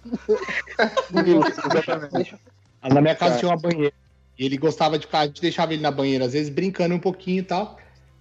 Isso, 0.06 1.62
exatamente. 1.68 2.36
Ah, 2.82 2.90
Na 2.90 3.02
minha 3.02 3.16
casa 3.16 3.40
tinha 3.40 3.50
uma 3.50 3.58
banheira. 3.58 3.94
E 4.38 4.46
ele 4.46 4.58
gostava 4.58 5.00
de 5.00 5.06
ficar, 5.06 5.20
a 5.22 5.26
gente 5.28 5.42
deixava 5.42 5.74
ele 5.74 5.82
na 5.82 5.90
banheira, 5.92 6.26
às 6.26 6.34
vezes 6.34 6.50
brincando 6.50 6.94
um 6.94 7.00
pouquinho 7.00 7.40
e 7.40 7.44
tal. 7.44 7.78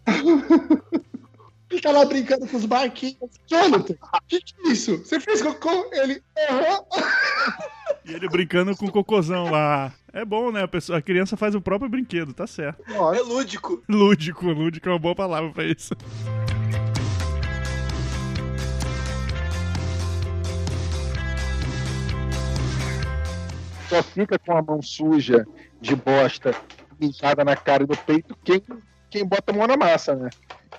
Fica 1.68 1.90
lá 1.90 2.04
brincando 2.04 2.46
com 2.46 2.56
os 2.56 2.64
barquinhos. 2.64 3.16
Jonathan, 3.50 3.94
o 3.94 4.18
que, 4.28 4.40
que 4.40 4.54
é 4.64 4.70
isso? 4.70 4.98
Você 4.98 5.18
fez 5.18 5.42
cocô? 5.42 5.90
Ele. 5.92 6.22
"Aham." 6.48 6.84
E 8.06 8.12
ele 8.14 8.28
brincando 8.28 8.76
com 8.76 8.86
o 8.86 8.92
cocôzão 8.92 9.50
lá. 9.50 9.92
É 10.12 10.24
bom, 10.24 10.52
né? 10.52 10.62
A, 10.62 10.68
pessoa, 10.68 10.98
a 10.98 11.02
criança 11.02 11.36
faz 11.36 11.54
o 11.54 11.60
próprio 11.60 11.90
brinquedo, 11.90 12.32
tá 12.32 12.46
certo. 12.46 12.82
É 12.88 13.20
lúdico. 13.20 13.82
Lúdico, 13.88 14.46
lúdico 14.46 14.88
é 14.88 14.92
uma 14.92 14.98
boa 14.98 15.14
palavra 15.14 15.50
pra 15.50 15.64
isso. 15.64 15.94
só 23.88 24.02
fica 24.02 24.38
com 24.38 24.56
a 24.56 24.62
mão 24.62 24.82
suja 24.82 25.46
de 25.80 25.94
bosta 25.96 26.54
mijada 27.00 27.44
na 27.44 27.56
cara 27.56 27.84
e 27.84 27.86
no 27.86 27.96
peito 27.96 28.36
quem, 28.44 28.62
quem 29.10 29.24
bota 29.24 29.52
a 29.52 29.54
mão 29.54 29.66
na 29.66 29.76
massa, 29.76 30.14
né? 30.14 30.30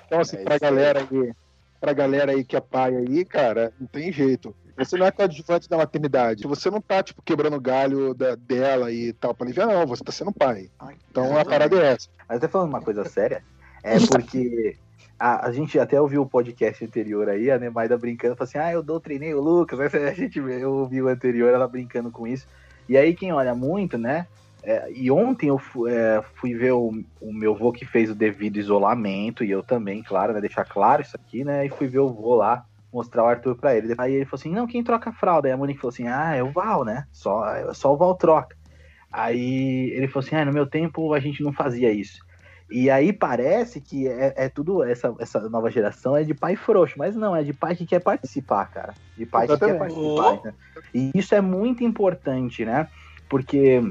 Então, 0.05 0.19
assim, 0.19 0.38
É 0.38 0.43
pra 0.43 0.57
galera 0.57 0.99
aí, 0.99 1.34
pra 1.80 1.93
galera 1.93 2.32
aí 2.32 2.43
que 2.43 2.55
é 2.55 2.61
pai 2.61 2.95
aí, 2.95 3.25
cara, 3.25 3.73
não 3.80 3.88
tem 3.88 4.11
jeito. 4.11 4.55
Você 4.78 4.95
não 4.97 5.05
é 5.05 5.11
coadjuvante 5.11 5.67
da 5.67 5.78
maternidade. 5.78 6.47
Você 6.47 6.69
não 6.69 6.80
tá, 6.80 7.01
tipo, 7.01 7.21
quebrando 7.21 7.55
o 7.57 7.61
galho 7.61 8.13
da, 8.13 8.36
dela 8.36 8.91
e 8.91 9.11
tal 9.13 9.34
pra 9.34 9.45
aliviar, 9.45 9.67
não. 9.67 9.86
Você 9.88 10.03
tá 10.03 10.11
sendo 10.11 10.32
pai. 10.32 10.69
Então 11.09 11.38
a 11.38 11.43
parada 11.43 11.75
é 11.75 11.93
essa. 11.93 12.07
Mas 12.30 12.38
até 12.38 12.47
falando 12.47 12.69
uma 12.69 12.82
coisa 12.82 13.03
séria, 13.09 13.43
é 13.84 13.97
porque 13.99 14.78
a, 15.19 15.47
a 15.47 15.51
gente 15.51 15.80
até 15.80 15.99
ouviu 15.99 16.21
o 16.21 16.30
podcast 16.30 16.86
anterior 16.86 17.28
aí, 17.28 17.49
a 17.49 17.57
Nemaida 17.57 17.97
brincando, 17.97 18.36
falou 18.36 18.47
assim, 18.47 18.59
ah, 18.59 18.71
eu 18.71 18.84
doutreinei 18.84 19.34
o 19.34 19.41
Lucas, 19.41 19.80
né? 19.80 19.88
a 20.09 20.13
gente 20.13 20.38
eu 20.38 20.71
ouvi 20.73 21.01
o 21.01 21.07
anterior, 21.07 21.53
ela 21.53 21.67
brincando 21.67 22.11
com 22.11 22.28
isso. 22.28 22.47
E 22.88 22.95
aí 22.95 23.15
quem 23.15 23.34
olha 23.34 23.55
muito, 23.55 23.97
né? 23.97 24.28
é, 24.63 24.91
e 24.91 25.09
ontem 25.09 25.47
eu 25.47 25.57
fu- 25.57 25.88
é, 25.88 26.21
fui 26.36 26.53
ver 26.53 26.73
o, 26.73 26.91
o 27.21 27.34
meu 27.34 27.55
vô 27.55 27.71
que 27.71 27.86
fez 27.86 28.09
o 28.09 28.15
devido 28.15 28.57
isolamento, 28.57 29.43
e 29.43 29.49
eu 29.49 29.63
também, 29.63 30.03
claro, 30.03 30.34
né? 30.34 30.41
Deixar 30.41 30.65
claro 30.65 31.01
isso 31.01 31.15
aqui, 31.15 31.43
né? 31.43 31.65
E 31.65 31.69
fui 31.69 31.88
ver 31.88 31.99
o 31.99 32.09
vô 32.09 32.36
lá 32.36 32.65
mostrar 32.97 33.23
o 33.23 33.27
Arthur 33.27 33.55
pra 33.55 33.75
ele. 33.75 33.93
Aí 33.97 34.13
ele 34.13 34.25
falou 34.25 34.39
assim, 34.39 34.51
não, 34.51 34.67
quem 34.67 34.83
troca 34.83 35.09
a 35.09 35.13
fralda? 35.13 35.47
Aí 35.47 35.53
a 35.53 35.57
Monique 35.57 35.79
falou 35.79 35.93
assim, 35.93 36.07
ah, 36.07 36.35
é 36.35 36.43
o 36.43 36.51
Val, 36.51 36.83
né? 36.83 37.05
Só, 37.11 37.73
só 37.73 37.93
o 37.93 37.97
Val 37.97 38.15
troca. 38.15 38.55
Aí 39.11 39.91
ele 39.91 40.07
falou 40.07 40.25
assim, 40.25 40.35
ah, 40.35 40.45
no 40.45 40.53
meu 40.53 40.65
tempo 40.67 41.13
a 41.13 41.19
gente 41.19 41.43
não 41.43 41.53
fazia 41.53 41.91
isso. 41.91 42.25
E 42.69 42.89
aí 42.89 43.13
parece 43.13 43.79
que 43.79 44.07
é, 44.07 44.33
é 44.35 44.49
tudo, 44.49 44.83
essa, 44.83 45.15
essa 45.19 45.39
nova 45.47 45.71
geração 45.71 46.17
é 46.17 46.23
de 46.23 46.33
pai 46.33 46.57
frouxo, 46.57 46.95
mas 46.97 47.15
não, 47.15 47.33
é 47.33 47.41
de 47.41 47.53
pai 47.53 47.75
que 47.75 47.85
quer 47.85 47.99
participar, 47.99 48.65
cara. 48.65 48.93
De 49.17 49.25
pai 49.25 49.47
que 49.47 49.57
quer 49.57 49.77
participar. 49.77 50.41
né? 50.43 50.53
E 50.93 51.11
isso 51.15 51.33
é 51.33 51.39
muito 51.39 51.83
importante, 51.83 52.65
né? 52.65 52.89
Porque 53.29 53.81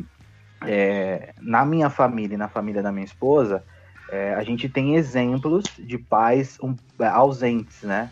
é, 0.60 1.32
na 1.40 1.64
minha 1.64 1.88
família 1.88 2.34
e 2.34 2.38
na 2.38 2.48
família 2.48 2.82
da 2.82 2.92
minha 2.92 3.04
esposa, 3.04 3.64
é, 4.10 4.34
a 4.34 4.42
gente 4.42 4.68
tem 4.68 4.96
exemplos 4.96 5.64
de 5.78 5.96
pais 5.96 6.58
um, 6.62 6.76
ausentes, 7.00 7.82
né? 7.82 8.10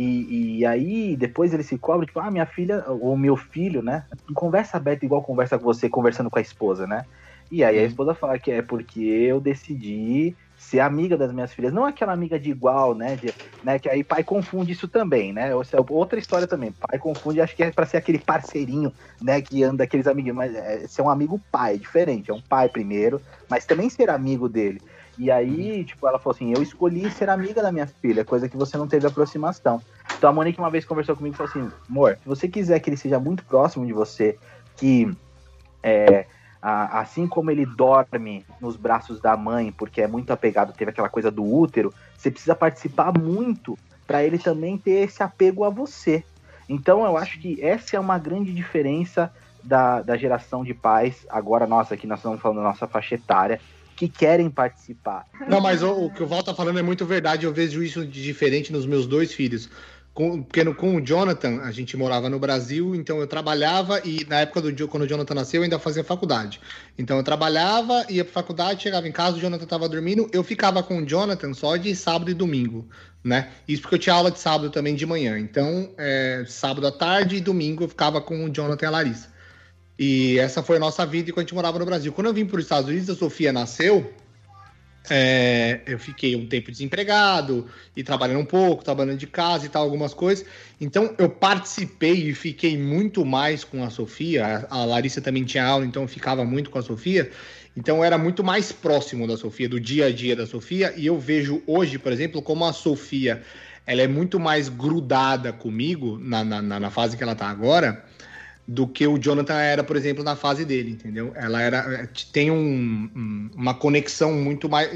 E, 0.00 0.58
e 0.60 0.66
aí, 0.66 1.16
depois 1.16 1.52
ele 1.52 1.62
se 1.64 1.76
cobra, 1.78 2.06
tipo, 2.06 2.20
ah, 2.20 2.30
minha 2.30 2.46
filha, 2.46 2.84
ou 2.88 3.16
meu 3.16 3.36
filho, 3.36 3.82
né? 3.82 4.06
Conversa 4.34 4.76
aberta 4.76 5.04
igual 5.04 5.22
conversa 5.24 5.58
com 5.58 5.64
você, 5.64 5.88
conversando 5.88 6.30
com 6.30 6.38
a 6.38 6.42
esposa, 6.42 6.86
né? 6.86 7.04
E 7.50 7.64
aí 7.64 7.78
a 7.78 7.84
esposa 7.84 8.14
fala 8.14 8.38
que 8.38 8.50
é 8.50 8.60
porque 8.62 9.00
eu 9.00 9.40
decidi 9.40 10.36
ser 10.56 10.80
amiga 10.80 11.16
das 11.16 11.32
minhas 11.32 11.52
filhas, 11.54 11.72
não 11.72 11.84
aquela 11.86 12.12
amiga 12.12 12.38
de 12.38 12.50
igual, 12.50 12.94
né? 12.94 13.16
de- 13.16 13.34
né 13.62 13.78
que 13.78 13.88
aí 13.88 14.04
pai 14.04 14.22
confunde 14.24 14.72
isso 14.72 14.86
também, 14.88 15.32
né? 15.32 15.54
Ou 15.54 15.64
seja, 15.64 15.82
outra 15.88 16.18
história 16.18 16.46
também. 16.46 16.72
Pai 16.72 16.98
confunde, 16.98 17.40
acho 17.40 17.56
que 17.56 17.62
é 17.62 17.72
pra 17.72 17.86
ser 17.86 17.96
aquele 17.96 18.18
parceirinho, 18.18 18.92
né? 19.20 19.40
Que 19.40 19.62
anda 19.62 19.84
aqueles 19.84 20.06
amiguinhos, 20.06 20.36
mas 20.36 20.54
é, 20.54 20.86
ser 20.86 21.02
um 21.02 21.08
amigo 21.10 21.42
pai, 21.50 21.74
é 21.76 21.78
diferente. 21.78 22.30
É 22.30 22.34
um 22.34 22.42
pai 22.42 22.68
primeiro, 22.68 23.22
mas 23.48 23.64
também 23.66 23.88
ser 23.88 24.10
amigo 24.10 24.48
dele. 24.48 24.82
E 25.18 25.30
aí, 25.30 25.84
tipo, 25.84 26.06
ela 26.06 26.18
falou 26.18 26.34
assim: 26.34 26.52
eu 26.54 26.62
escolhi 26.62 27.10
ser 27.10 27.28
amiga 27.28 27.60
da 27.60 27.72
minha 27.72 27.86
filha, 27.86 28.24
coisa 28.24 28.48
que 28.48 28.56
você 28.56 28.78
não 28.78 28.86
teve 28.86 29.06
aproximação. 29.06 29.82
Então 30.16 30.30
a 30.30 30.32
Monique 30.32 30.58
uma 30.60 30.70
vez 30.70 30.84
conversou 30.84 31.16
comigo 31.16 31.34
e 31.34 31.36
falou 31.36 31.50
assim: 31.50 31.70
amor, 31.90 32.16
se 32.22 32.28
você 32.28 32.48
quiser 32.48 32.78
que 32.80 32.88
ele 32.88 32.96
seja 32.96 33.18
muito 33.18 33.44
próximo 33.44 33.84
de 33.84 33.92
você, 33.92 34.38
que 34.76 35.10
é, 35.82 36.24
a- 36.62 37.00
assim 37.00 37.26
como 37.26 37.50
ele 37.50 37.66
dorme 37.66 38.44
nos 38.60 38.76
braços 38.76 39.20
da 39.20 39.36
mãe, 39.36 39.72
porque 39.72 40.02
é 40.02 40.06
muito 40.06 40.32
apegado, 40.32 40.72
teve 40.72 40.90
aquela 40.90 41.08
coisa 41.08 41.30
do 41.30 41.44
útero, 41.44 41.92
você 42.16 42.30
precisa 42.30 42.54
participar 42.54 43.12
muito 43.18 43.76
para 44.06 44.22
ele 44.22 44.38
também 44.38 44.78
ter 44.78 45.04
esse 45.04 45.22
apego 45.22 45.64
a 45.64 45.70
você. 45.70 46.24
Então 46.68 47.04
eu 47.04 47.16
acho 47.16 47.40
que 47.40 47.60
essa 47.62 47.96
é 47.96 48.00
uma 48.00 48.18
grande 48.18 48.52
diferença 48.52 49.32
da, 49.62 50.00
da 50.02 50.16
geração 50.16 50.62
de 50.64 50.72
pais, 50.72 51.26
agora 51.28 51.66
nossa, 51.66 51.94
aqui 51.94 52.06
nós 52.06 52.20
estamos 52.20 52.40
falando 52.40 52.58
da 52.58 52.64
nossa 52.64 52.86
faixa 52.86 53.16
etária, 53.16 53.60
que 53.98 54.08
querem 54.08 54.48
participar. 54.48 55.26
Não, 55.48 55.60
mas 55.60 55.82
o, 55.82 55.90
o 56.04 56.10
que 56.12 56.22
o 56.22 56.26
Val 56.26 56.40
tá 56.42 56.54
falando 56.54 56.78
é 56.78 56.82
muito 56.82 57.04
verdade. 57.04 57.44
Eu 57.44 57.52
vejo 57.52 57.82
isso 57.82 58.06
de 58.06 58.22
diferente 58.22 58.72
nos 58.72 58.86
meus 58.86 59.08
dois 59.08 59.32
filhos. 59.32 59.68
Com, 60.14 60.40
porque 60.42 60.62
no- 60.62 60.74
com 60.74 60.94
o 60.96 61.00
Jonathan, 61.00 61.60
a 61.62 61.72
gente 61.72 61.96
morava 61.96 62.28
no 62.28 62.38
Brasil, 62.38 62.94
então 62.94 63.18
eu 63.18 63.26
trabalhava 63.26 64.00
e 64.04 64.24
na 64.28 64.40
época 64.40 64.62
do 64.62 64.88
quando 64.88 65.02
o 65.02 65.06
Jonathan 65.06 65.34
nasceu, 65.34 65.60
eu 65.60 65.64
ainda 65.64 65.80
fazia 65.80 66.04
faculdade. 66.04 66.60
Então 66.96 67.16
eu 67.16 67.24
trabalhava, 67.24 68.04
ia 68.08 68.24
pra 68.24 68.34
faculdade, 68.34 68.82
chegava 68.84 69.08
em 69.08 69.12
casa, 69.12 69.36
o 69.36 69.40
Jonathan 69.40 69.66
tava 69.66 69.88
dormindo, 69.88 70.28
eu 70.32 70.44
ficava 70.44 70.80
com 70.82 70.98
o 70.98 71.04
Jonathan 71.06 71.52
só 71.54 71.76
de 71.76 71.94
sábado 71.94 72.30
e 72.30 72.34
domingo, 72.34 72.88
né? 73.22 73.48
Isso 73.66 73.82
porque 73.82 73.96
eu 73.96 73.98
tinha 74.00 74.14
aula 74.14 74.30
de 74.30 74.38
sábado 74.38 74.70
também 74.70 74.94
de 74.94 75.06
manhã. 75.06 75.38
Então, 75.38 75.90
é, 75.98 76.44
sábado 76.46 76.86
à 76.86 76.92
tarde 76.92 77.36
e 77.36 77.40
domingo 77.40 77.84
eu 77.84 77.88
ficava 77.88 78.20
com 78.20 78.44
o 78.44 78.48
Jonathan 78.52 78.86
e 78.86 78.88
a 78.88 78.90
Larissa. 78.90 79.37
E 79.98 80.38
essa 80.38 80.62
foi 80.62 80.76
a 80.76 80.80
nossa 80.80 81.04
vida 81.04 81.32
quando 81.32 81.38
a 81.38 81.42
gente 81.42 81.54
morava 81.54 81.78
no 81.78 81.84
Brasil. 81.84 82.12
Quando 82.12 82.28
eu 82.28 82.34
vim 82.34 82.46
para 82.46 82.58
os 82.58 82.64
Estados 82.64 82.88
Unidos, 82.88 83.10
a 83.10 83.16
Sofia 83.16 83.52
nasceu. 83.52 84.12
É, 85.10 85.80
eu 85.86 85.98
fiquei 85.98 86.36
um 86.36 86.46
tempo 86.46 86.70
desempregado 86.70 87.66
e 87.96 88.04
trabalhando 88.04 88.40
um 88.40 88.44
pouco, 88.44 88.84
trabalhando 88.84 89.16
de 89.16 89.26
casa 89.26 89.64
e 89.66 89.68
tal, 89.68 89.82
algumas 89.82 90.12
coisas. 90.12 90.44
Então 90.80 91.14
eu 91.18 91.30
participei 91.30 92.28
e 92.28 92.34
fiquei 92.34 92.76
muito 92.76 93.24
mais 93.24 93.64
com 93.64 93.82
a 93.82 93.90
Sofia. 93.90 94.66
A, 94.70 94.84
Larissa 94.84 95.20
também 95.20 95.44
tinha 95.44 95.64
aula, 95.64 95.84
então 95.84 96.02
eu 96.02 96.08
ficava 96.08 96.44
muito 96.44 96.70
com 96.70 96.78
a 96.78 96.82
Sofia. 96.82 97.30
Então 97.76 97.98
eu 97.98 98.04
era 98.04 98.18
muito 98.18 98.44
mais 98.44 98.70
próximo 98.70 99.26
da 99.26 99.36
Sofia, 99.36 99.68
do 99.68 99.80
dia 99.80 100.06
a 100.06 100.12
dia 100.12 100.36
da 100.36 100.46
Sofia. 100.46 100.92
E 100.96 101.06
eu 101.06 101.18
vejo 101.18 101.62
hoje, 101.66 101.98
por 101.98 102.12
exemplo, 102.12 102.42
como 102.42 102.64
a 102.66 102.72
Sofia 102.72 103.42
ela 103.86 104.02
é 104.02 104.06
muito 104.06 104.38
mais 104.38 104.68
grudada 104.68 105.52
comigo 105.52 106.18
na, 106.18 106.44
na, 106.44 106.60
na 106.60 106.90
fase 106.90 107.16
que 107.16 107.22
ela 107.22 107.34
tá 107.34 107.48
agora 107.48 108.04
do 108.68 108.86
que 108.86 109.06
o 109.06 109.16
Jonathan 109.18 109.54
era, 109.54 109.82
por 109.82 109.96
exemplo, 109.96 110.22
na 110.22 110.36
fase 110.36 110.62
dele, 110.62 110.90
entendeu? 110.90 111.32
Ela 111.34 111.62
era 111.62 112.06
tem 112.30 112.50
um, 112.50 113.10
um, 113.16 113.50
uma 113.56 113.72
conexão 113.72 114.34
muito 114.34 114.68
mais 114.68 114.90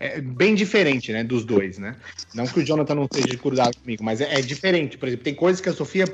é, 0.00 0.22
bem 0.22 0.54
diferente, 0.54 1.12
né, 1.12 1.22
dos 1.22 1.44
dois, 1.44 1.76
né? 1.76 1.96
Não 2.34 2.46
que 2.46 2.60
o 2.60 2.64
Jonathan 2.64 2.94
não 2.94 3.06
seja 3.12 3.36
grudado 3.36 3.76
comigo, 3.76 4.02
mas 4.02 4.22
é, 4.22 4.38
é, 4.38 4.40
diferente. 4.40 4.96
Por 4.96 5.06
exemplo, 5.06 5.24
tem 5.24 5.34
coisas 5.34 5.60
que 5.60 5.68
a 5.68 5.74
Sofia 5.74 6.06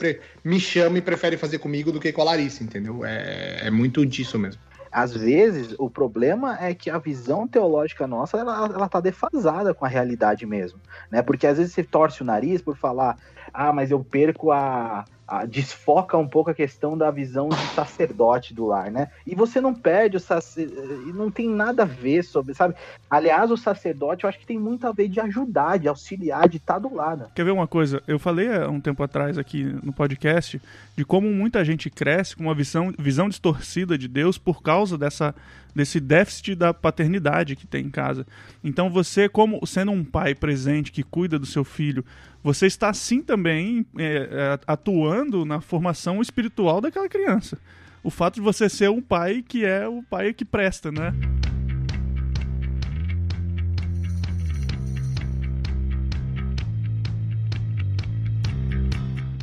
me 0.45 0.59
chama 0.59 0.99
e 0.99 1.01
prefere 1.01 1.37
fazer 1.37 1.61
comigo 1.61 1.93
do 1.93 2.01
que 2.01 2.11
com 2.11 2.23
a 2.23 2.25
Larissa, 2.25 2.65
entendeu? 2.65 3.05
É, 3.05 3.69
é 3.69 3.71
muito 3.71 4.05
disso 4.05 4.37
mesmo 4.37 4.61
às 4.97 5.15
vezes 5.15 5.75
o 5.79 5.91
problema 5.91 6.57
é 6.59 6.73
que 6.73 6.89
a 6.89 6.97
visão 6.97 7.47
teológica 7.47 8.07
nossa 8.07 8.39
ela, 8.39 8.65
ela 8.65 8.89
tá 8.89 8.99
defasada 8.99 9.75
com 9.75 9.85
a 9.85 9.89
realidade 9.89 10.47
mesmo, 10.47 10.81
né? 11.11 11.21
Porque 11.21 11.47
às 11.47 11.59
vezes 11.59 11.75
você 11.75 11.85
torce 11.85 12.23
o 12.23 12.25
nariz 12.25 12.63
por 12.63 12.79
falar, 12.79 13.19
ah, 13.57 13.73
mas 13.73 13.91
eu 13.91 14.05
perco 14.05 14.53
a, 14.53 15.05
a, 15.27 15.47
desfoca 15.47 16.17
um 16.19 16.29
pouco 16.29 16.51
a 16.51 16.55
questão 16.55 16.97
da 16.97 17.11
visão 17.11 17.49
de 17.49 17.57
sacerdote 17.75 18.53
do 18.53 18.67
lar, 18.67 18.91
né? 18.91 19.09
E 19.27 19.35
você 19.35 19.61
não 19.61 19.75
perde 19.75 20.19
o 20.19 20.21
sacerdote, 20.21 21.13
não 21.15 21.31
tem 21.31 21.49
nada 21.49 21.83
a 21.83 21.87
ver 21.87 22.23
sobre, 22.23 22.55
sabe? 22.55 22.75
Aliás, 23.11 23.51
o 23.51 23.57
sacerdote 23.57 24.25
eu 24.25 24.29
acho 24.29 24.39
que 24.39 24.47
tem 24.47 24.59
muito 24.59 24.87
a 24.87 24.93
ver 24.93 25.09
de 25.09 25.19
ajudar, 25.21 25.79
de 25.79 25.89
auxiliar, 25.89 26.49
de 26.49 26.59
estar 26.59 26.75
tá 26.75 26.81
do 26.81 26.95
lado. 26.95 27.31
Quer 27.35 27.45
ver 27.45 27.51
uma 27.51 27.67
coisa? 27.67 28.03
Eu 28.07 28.19
falei 28.19 28.55
há 28.55 28.69
um 28.69 28.81
tempo 28.81 29.03
atrás 29.03 29.39
aqui 29.39 29.65
no 29.83 29.93
podcast 29.93 30.61
de 30.95 31.05
como 31.05 31.27
muita 31.29 31.65
gente 31.65 31.89
cresce 31.89 32.37
com 32.37 32.45
uma 32.45 32.55
visão, 32.55 32.93
visão 32.99 33.29
distorcida 33.29 33.97
de 33.97 34.07
Deus 34.07 34.37
por 34.37 34.63
causa 34.63 34.99
dessa 34.99 35.35
desse 35.77 36.01
déficit 36.01 36.55
da 36.55 36.73
paternidade 36.73 37.55
que 37.55 37.67
tem 37.67 37.85
em 37.85 37.91
casa. 37.91 38.27
Então 38.65 38.89
você, 38.89 39.29
como 39.29 39.65
sendo 39.67 39.93
um 39.93 40.03
pai 40.03 40.35
presente 40.35 40.91
que 40.91 41.03
cuida 41.03 41.39
do 41.39 41.45
seu 41.45 41.65
filho, 41.65 42.03
você 42.43 42.67
está 42.67 42.95
sim 42.95 43.21
também 43.21 43.85
é, 43.99 44.29
é, 44.33 44.61
atuando 44.67 45.45
na 45.45 45.61
formação 45.61 46.23
espiritual 46.23 46.81
daquela 46.81 47.11
criança. 47.11 47.59
O 48.03 48.09
fato 48.09 48.37
de 48.37 48.41
você 48.41 48.71
ser 48.71 48.89
um 48.89 49.03
pai 49.03 49.45
que 49.47 49.67
é 49.67 49.87
o 49.87 50.03
pai 50.03 50.33
que 50.33 50.47
presta, 50.47 50.91
né? 50.91 51.13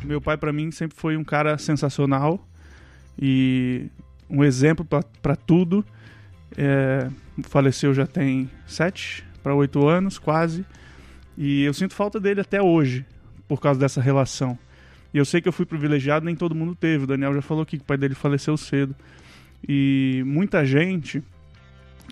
Meu 0.02 0.20
pai 0.20 0.36
para 0.36 0.52
mim 0.52 0.72
sempre 0.72 0.96
foi 0.96 1.16
um 1.16 1.22
cara 1.22 1.56
sensacional 1.58 2.44
e 3.16 3.86
um 4.28 4.42
exemplo 4.42 4.84
para 5.22 5.36
tudo. 5.36 5.84
É, 6.56 7.08
faleceu 7.44 7.92
já 7.92 8.06
tem 8.06 8.50
sete 8.66 9.24
para 9.42 9.54
oito 9.54 9.86
anos, 9.86 10.18
quase. 10.18 10.64
E 11.36 11.62
eu 11.64 11.74
sinto 11.74 11.94
falta 11.94 12.20
dele 12.20 12.40
até 12.40 12.62
hoje, 12.62 13.04
por 13.48 13.60
causa 13.60 13.78
dessa 13.78 14.00
relação. 14.00 14.58
E 15.12 15.18
eu 15.18 15.24
sei 15.24 15.40
que 15.40 15.48
eu 15.48 15.52
fui 15.52 15.66
privilegiado, 15.66 16.24
nem 16.24 16.34
todo 16.34 16.54
mundo 16.54 16.74
teve. 16.74 17.04
O 17.04 17.06
Daniel 17.06 17.34
já 17.34 17.42
falou 17.42 17.62
aqui 17.62 17.76
que 17.76 17.84
o 17.84 17.86
pai 17.86 17.96
dele 17.96 18.14
faleceu 18.14 18.56
cedo. 18.56 18.94
E 19.66 20.22
muita 20.26 20.64
gente 20.64 21.22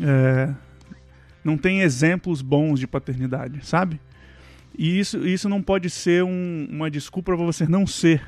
é, 0.01 0.53
não 1.45 1.57
tem 1.57 1.81
exemplos 1.81 2.41
bons 2.43 2.79
de 2.79 2.87
paternidade, 2.87 3.65
sabe? 3.67 4.01
E 4.77 4.99
isso, 4.99 5.27
isso 5.27 5.49
não 5.49 5.63
pode 5.63 5.91
ser 5.91 6.23
um, 6.25 6.67
uma 6.71 6.91
desculpa 6.91 7.37
para 7.37 7.45
você 7.45 7.67
não 7.67 7.87
ser 7.87 8.23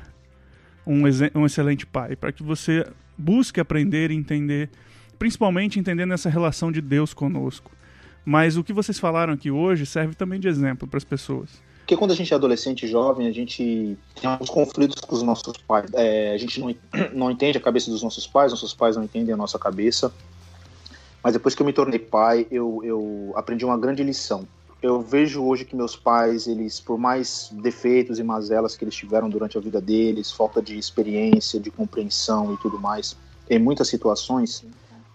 um, 0.85 1.03
um 1.33 1.45
excelente 1.45 1.85
pai, 1.85 2.15
para 2.15 2.31
que 2.31 2.43
você 2.43 2.85
busque 3.17 3.59
aprender 3.59 4.11
e 4.11 4.15
entender, 4.15 4.69
principalmente 5.17 5.79
entendendo 5.79 6.13
essa 6.13 6.29
relação 6.29 6.71
de 6.71 6.81
Deus 6.81 7.13
conosco. 7.13 7.71
Mas 8.23 8.57
o 8.57 8.63
que 8.63 8.73
vocês 8.73 8.97
falaram 8.97 9.33
aqui 9.33 9.51
hoje 9.51 9.85
serve 9.85 10.15
também 10.15 10.39
de 10.39 10.47
exemplo 10.47 10.87
para 10.87 10.97
as 10.97 11.03
pessoas. 11.03 11.63
Porque 11.79 11.95
quando 11.95 12.11
a 12.11 12.15
gente 12.15 12.33
é 12.33 12.35
adolescente 12.35 12.87
jovem, 12.87 13.27
a 13.27 13.31
gente 13.31 13.95
tem 14.19 14.27
alguns 14.27 14.49
conflitos 14.49 14.99
com 14.99 15.15
os 15.15 15.21
nossos 15.21 15.55
pais. 15.57 15.87
É, 15.93 16.33
a 16.33 16.37
gente 16.37 16.59
não, 16.59 16.75
não 17.13 17.29
entende 17.29 17.59
a 17.59 17.61
cabeça 17.61 17.91
dos 17.91 18.01
nossos 18.01 18.25
pais, 18.25 18.51
nossos 18.51 18.73
pais 18.73 18.95
não 18.95 19.03
entendem 19.03 19.31
a 19.31 19.37
nossa 19.37 19.59
cabeça. 19.59 20.11
Mas 21.23 21.33
depois 21.33 21.53
que 21.53 21.61
eu 21.61 21.65
me 21.65 21.71
tornei 21.71 21.99
pai, 21.99 22.47
eu, 22.49 22.81
eu 22.83 23.33
aprendi 23.35 23.63
uma 23.63 23.77
grande 23.77 24.03
lição. 24.03 24.47
Eu 24.81 24.99
vejo 24.99 25.43
hoje 25.43 25.63
que 25.63 25.75
meus 25.75 25.95
pais, 25.95 26.47
eles, 26.47 26.79
por 26.79 26.97
mais 26.97 27.51
defeitos 27.51 28.17
e 28.17 28.23
mazelas 28.23 28.75
que 28.75 28.83
eles 28.83 28.95
tiveram 28.95 29.29
durante 29.29 29.55
a 29.55 29.61
vida 29.61 29.79
deles, 29.79 30.31
falta 30.31 30.63
de 30.63 30.77
experiência, 30.77 31.59
de 31.59 31.69
compreensão 31.69 32.51
e 32.53 32.57
tudo 32.57 32.79
mais, 32.79 33.15
em 33.47 33.59
muitas 33.59 33.87
situações, 33.87 34.63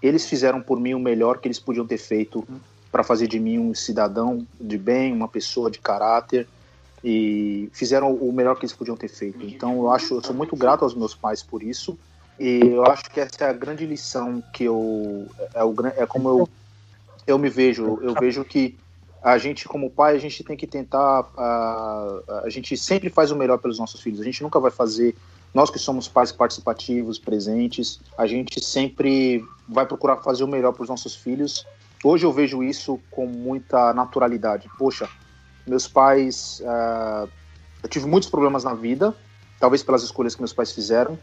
eles 0.02 0.26
fizeram 0.26 0.60
por 0.62 0.80
mim 0.80 0.94
o 0.94 1.00
melhor 1.00 1.38
que 1.38 1.48
eles 1.48 1.58
podiam 1.58 1.86
ter 1.86 1.98
feito 1.98 2.46
para 2.90 3.02
fazer 3.02 3.26
de 3.26 3.38
mim 3.38 3.58
um 3.58 3.74
cidadão 3.74 4.46
de 4.60 4.76
bem, 4.76 5.12
uma 5.12 5.28
pessoa 5.28 5.70
de 5.70 5.78
caráter 5.78 6.48
e 7.02 7.68
fizeram 7.72 8.12
o 8.12 8.32
melhor 8.32 8.56
que 8.56 8.64
eles 8.64 8.74
podiam 8.74 8.96
ter 8.96 9.08
feito. 9.08 9.44
Então 9.44 9.74
eu 9.76 9.90
acho, 9.90 10.14
eu 10.14 10.22
sou 10.22 10.34
muito 10.34 10.56
grato 10.56 10.84
aos 10.84 10.94
meus 10.94 11.14
pais 11.14 11.42
por 11.42 11.62
isso 11.62 11.98
e 12.38 12.60
eu 12.60 12.84
acho 12.86 13.10
que 13.10 13.20
essa 13.20 13.44
é 13.44 13.48
a 13.48 13.52
grande 13.52 13.86
lição 13.86 14.42
que 14.52 14.64
eu 14.64 15.26
é, 15.54 15.62
o, 15.62 15.74
é 15.96 16.06
como 16.06 16.28
eu 16.28 16.48
eu 17.26 17.38
me 17.38 17.48
vejo, 17.48 17.98
eu 18.02 18.14
vejo 18.14 18.44
que 18.44 18.76
a 19.22 19.36
gente 19.38 19.68
como 19.68 19.90
pai 19.90 20.16
a 20.16 20.18
gente 20.18 20.42
tem 20.42 20.56
que 20.56 20.66
tentar 20.66 21.30
a, 21.36 22.42
a 22.44 22.50
gente 22.50 22.76
sempre 22.76 23.08
faz 23.08 23.30
o 23.30 23.36
melhor 23.36 23.58
pelos 23.58 23.78
nossos 23.78 24.00
filhos. 24.00 24.20
A 24.20 24.24
gente 24.24 24.42
nunca 24.42 24.58
vai 24.58 24.70
fazer 24.70 25.14
nós 25.52 25.70
que 25.70 25.78
somos 25.78 26.06
pais 26.08 26.30
participativos, 26.32 27.18
presentes, 27.18 28.00
a 28.16 28.26
gente 28.26 28.64
sempre 28.64 29.44
vai 29.68 29.86
procurar 29.86 30.18
fazer 30.18 30.44
o 30.44 30.48
melhor 30.48 30.72
para 30.72 30.82
os 30.82 30.88
nossos 30.88 31.14
filhos 31.14 31.64
Hoje 32.02 32.24
eu 32.24 32.32
vejo 32.32 32.62
isso 32.62 32.98
com 33.10 33.26
muita 33.26 33.92
naturalidade. 33.92 34.70
Poxa, 34.78 35.08
meus 35.66 35.86
pais. 35.86 36.60
Uh, 36.60 37.28
eu 37.82 37.88
tive 37.88 38.06
muitos 38.06 38.28
problemas 38.28 38.64
na 38.64 38.72
vida, 38.72 39.14
talvez 39.58 39.82
pelas 39.82 40.02
escolhas 40.02 40.34
que 40.34 40.40
meus 40.40 40.52
pais 40.52 40.72
fizeram, 40.72 41.18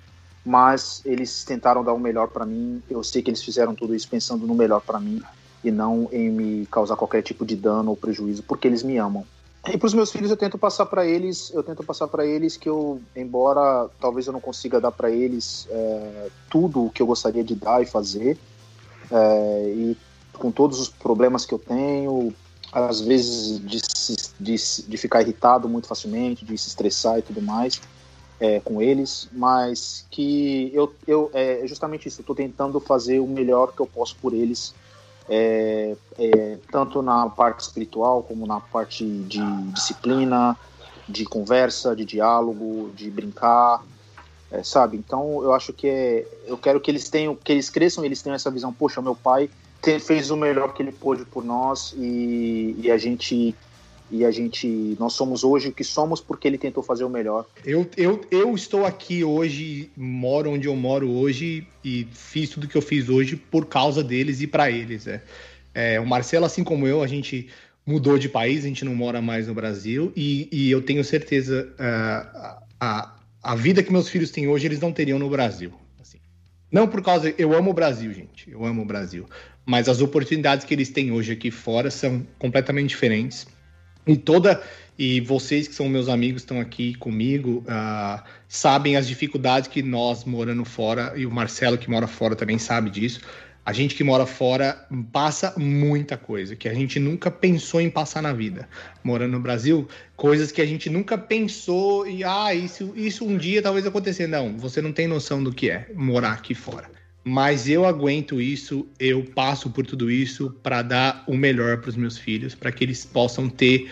mas 0.45 1.01
eles 1.03 1.43
tentaram 1.43 1.83
dar 1.83 1.93
o 1.93 1.99
melhor 1.99 2.27
para 2.27 2.45
mim. 2.45 2.81
Eu 2.87 3.03
sei 3.03 3.23
que 3.23 3.29
eles 3.31 3.41
fizeram 3.41 3.73
tudo 3.73 3.95
isso 3.95 4.07
pensando 4.07 4.45
no 4.45 4.53
melhor 4.53 4.81
para 4.81 4.99
mim 4.99 5.21
e 5.63 5.71
não 5.71 6.07
em 6.11 6.29
me 6.29 6.65
causar 6.67 6.95
qualquer 6.95 7.23
tipo 7.23 7.43
de 7.43 7.55
dano 7.55 7.89
ou 7.89 7.97
prejuízo, 7.97 8.43
porque 8.43 8.67
eles 8.67 8.83
me 8.83 8.97
amam. 8.97 9.25
E 9.71 9.77
para 9.77 9.87
os 9.87 9.93
meus 9.93 10.11
filhos 10.11 10.31
eu 10.31 10.37
tento 10.37 10.57
passar 10.57 10.85
para 10.85 11.05
eles, 11.05 11.51
eu 11.53 11.61
tento 11.61 11.83
passar 11.83 12.07
para 12.07 12.25
eles 12.25 12.55
que 12.55 12.69
eu, 12.69 13.01
embora 13.15 13.89
talvez 13.99 14.25
eu 14.25 14.33
não 14.33 14.39
consiga 14.39 14.79
dar 14.79 14.91
para 14.91 15.11
eles 15.11 15.67
é, 15.69 16.29
tudo 16.49 16.85
o 16.85 16.89
que 16.89 17.01
eu 17.01 17.07
gostaria 17.07 17.43
de 17.43 17.53
dar 17.55 17.81
e 17.81 17.85
fazer, 17.85 18.37
é, 19.11 19.73
e 19.75 19.97
com 20.33 20.51
todos 20.51 20.79
os 20.79 20.87
problemas 20.87 21.45
que 21.45 21.53
eu 21.53 21.59
tenho, 21.59 22.33
às 22.71 23.01
vezes 23.01 23.59
de, 23.59 23.81
de, 24.39 24.55
de 24.87 24.97
ficar 24.97 25.21
irritado 25.21 25.67
muito 25.67 25.87
facilmente, 25.87 26.45
de 26.45 26.57
se 26.57 26.69
estressar 26.69 27.19
e 27.19 27.21
tudo 27.21 27.41
mais 27.41 27.81
é, 28.39 28.59
com 28.59 28.81
eles, 28.81 29.27
mas 29.31 30.05
que 30.09 30.71
eu, 30.73 30.93
eu 31.07 31.29
é 31.33 31.65
justamente 31.65 32.07
isso, 32.07 32.19
eu 32.19 32.23
estou 32.23 32.35
tentando 32.35 32.79
fazer 32.79 33.19
o 33.19 33.27
melhor 33.27 33.73
que 33.73 33.81
eu 33.81 33.87
posso 33.87 34.15
por 34.17 34.33
eles, 34.33 34.73
é, 35.29 35.95
é, 36.17 36.57
tanto 36.71 37.01
na 37.01 37.29
parte 37.29 37.61
espiritual 37.61 38.23
como 38.23 38.47
na 38.47 38.59
parte 38.59 39.05
de 39.05 39.41
disciplina, 39.73 40.57
de 41.07 41.25
conversa, 41.25 41.95
de 41.95 42.05
diálogo, 42.05 42.91
de 42.95 43.09
brincar, 43.09 43.83
é, 44.51 44.63
sabe? 44.63 44.97
Então 44.97 45.43
eu 45.43 45.53
acho 45.53 45.73
que 45.73 45.87
é, 45.87 46.27
eu 46.45 46.57
quero 46.57 46.79
que 46.79 46.89
eles 46.89 47.09
tenham, 47.09 47.35
que 47.35 47.51
eles 47.51 47.69
cresçam, 47.69 48.03
e 48.03 48.07
eles 48.07 48.21
tenham 48.21 48.35
essa 48.35 48.51
visão. 48.51 48.73
Poxa, 48.73 49.01
meu 49.01 49.15
pai 49.15 49.49
fez 50.01 50.31
o 50.31 50.35
melhor 50.35 50.73
que 50.73 50.83
ele 50.83 50.91
pôde 50.91 51.23
por 51.23 51.45
nós 51.45 51.93
e, 51.97 52.75
e, 52.77 52.91
a 52.91 52.97
gente 52.97 53.55
e 54.09 54.23
a 54.25 54.31
gente 54.31 54.95
nós 54.99 55.13
somos 55.13 55.43
hoje 55.43 55.69
o 55.69 55.71
que 55.71 55.83
somos 55.83 56.21
porque 56.21 56.47
ele 56.47 56.57
tentou 56.57 56.83
fazer 56.83 57.03
o 57.03 57.09
melhor. 57.09 57.45
Eu, 57.65 57.89
eu, 57.97 58.21
eu 58.31 58.55
estou 58.55 58.85
aqui 58.85 59.23
hoje, 59.23 59.89
moro 59.95 60.51
onde 60.51 60.67
eu 60.67 60.75
moro 60.75 61.09
hoje 61.09 61.67
e 61.83 62.07
fiz 62.11 62.49
tudo 62.49 62.67
que 62.67 62.77
eu 62.77 62.81
fiz 62.81 63.09
hoje 63.09 63.35
por 63.35 63.65
causa 63.65 64.03
deles 64.03 64.41
e 64.41 64.47
para 64.47 64.71
eles. 64.71 65.07
É. 65.07 65.21
é. 65.73 65.99
o 65.99 66.05
Marcelo, 66.05 66.45
assim 66.45 66.63
como 66.63 66.87
eu, 66.87 67.03
a 67.03 67.07
gente 67.07 67.47
mudou 67.85 68.17
de 68.17 68.29
país, 68.29 68.63
a 68.63 68.67
gente 68.67 68.83
não 68.83 68.95
mora 68.95 69.21
mais 69.21 69.47
no 69.47 69.53
Brasil 69.53 70.11
e, 70.15 70.47
e 70.51 70.71
eu 70.71 70.81
tenho 70.81 71.03
certeza 71.03 71.69
uh, 71.73 72.63
a, 72.79 73.15
a 73.41 73.55
vida 73.55 73.81
que 73.81 73.91
meus 73.91 74.09
filhos 74.09 74.31
têm 74.31 74.47
hoje 74.47 74.67
eles 74.67 74.79
não 74.79 74.91
teriam 74.91 75.19
no 75.19 75.29
Brasil. 75.29 75.71
Assim. 76.01 76.17
Não 76.71 76.87
por 76.87 77.01
causa. 77.01 77.33
Eu 77.37 77.53
amo 77.53 77.71
o 77.71 77.73
Brasil, 77.73 78.13
gente. 78.13 78.51
Eu 78.51 78.65
amo 78.65 78.81
o 78.81 78.85
Brasil 78.85 79.25
mas 79.67 79.89
as 79.89 79.99
oportunidades 79.99 80.65
que 80.65 80.73
eles 80.73 80.89
têm 80.89 81.11
hoje 81.11 81.33
aqui 81.33 81.51
fora 81.51 81.91
são 81.91 82.25
completamente 82.39 82.87
diferentes. 82.87 83.45
E 84.07 84.15
toda 84.15 84.61
E 84.97 85.21
vocês 85.21 85.67
que 85.67 85.75
são 85.75 85.87
meus 85.87 86.09
amigos, 86.09 86.41
estão 86.41 86.59
aqui 86.59 86.95
comigo, 86.95 87.63
uh, 87.67 88.19
sabem 88.47 88.95
as 88.95 89.07
dificuldades 89.07 89.69
que 89.69 89.83
nós 89.83 90.25
morando 90.25 90.65
fora, 90.65 91.13
e 91.15 91.23
o 91.23 91.29
Marcelo 91.29 91.77
que 91.77 91.87
mora 91.87 92.07
fora 92.07 92.35
também 92.35 92.57
sabe 92.57 92.89
disso. 92.89 93.21
A 93.63 93.73
gente 93.73 93.93
que 93.93 94.03
mora 94.03 94.25
fora 94.25 94.87
passa 95.11 95.53
muita 95.57 96.17
coisa 96.17 96.55
que 96.55 96.69
a 96.69 96.73
gente 96.73 96.99
nunca 96.99 97.29
pensou 97.29 97.81
em 97.81 97.89
passar 97.89 98.23
na 98.23 98.31
vida. 98.31 98.67
Morando 99.03 99.33
no 99.33 99.41
Brasil, 99.41 99.87
coisas 100.15 100.53
que 100.53 100.61
a 100.61 100.65
gente 100.65 100.89
nunca 100.89 101.17
pensou 101.17 102.07
e 102.07 102.23
ah, 102.23 102.55
isso, 102.55 102.93
isso 102.95 103.25
um 103.25 103.37
dia 103.37 103.61
talvez 103.61 103.85
acontecer. 103.85 104.25
Não, 104.25 104.57
você 104.57 104.81
não 104.81 104.93
tem 104.93 105.05
noção 105.05 105.43
do 105.43 105.51
que 105.51 105.69
é 105.69 105.91
morar 105.93 106.31
aqui 106.31 106.55
fora. 106.55 106.89
Mas 107.27 107.67
eu 107.67 107.85
aguento 107.85 108.39
isso, 108.39 108.87
eu 108.97 109.21
passo 109.21 109.69
por 109.69 109.85
tudo 109.85 110.09
isso 110.09 110.49
para 110.63 110.81
dar 110.81 111.25
o 111.27 111.35
melhor 111.35 111.81
para 111.81 111.89
os 111.89 111.97
meus 111.97 112.17
filhos, 112.17 112.55
para 112.55 112.71
que 112.71 112.85
eles 112.85 113.05
possam 113.05 113.49
ter 113.49 113.91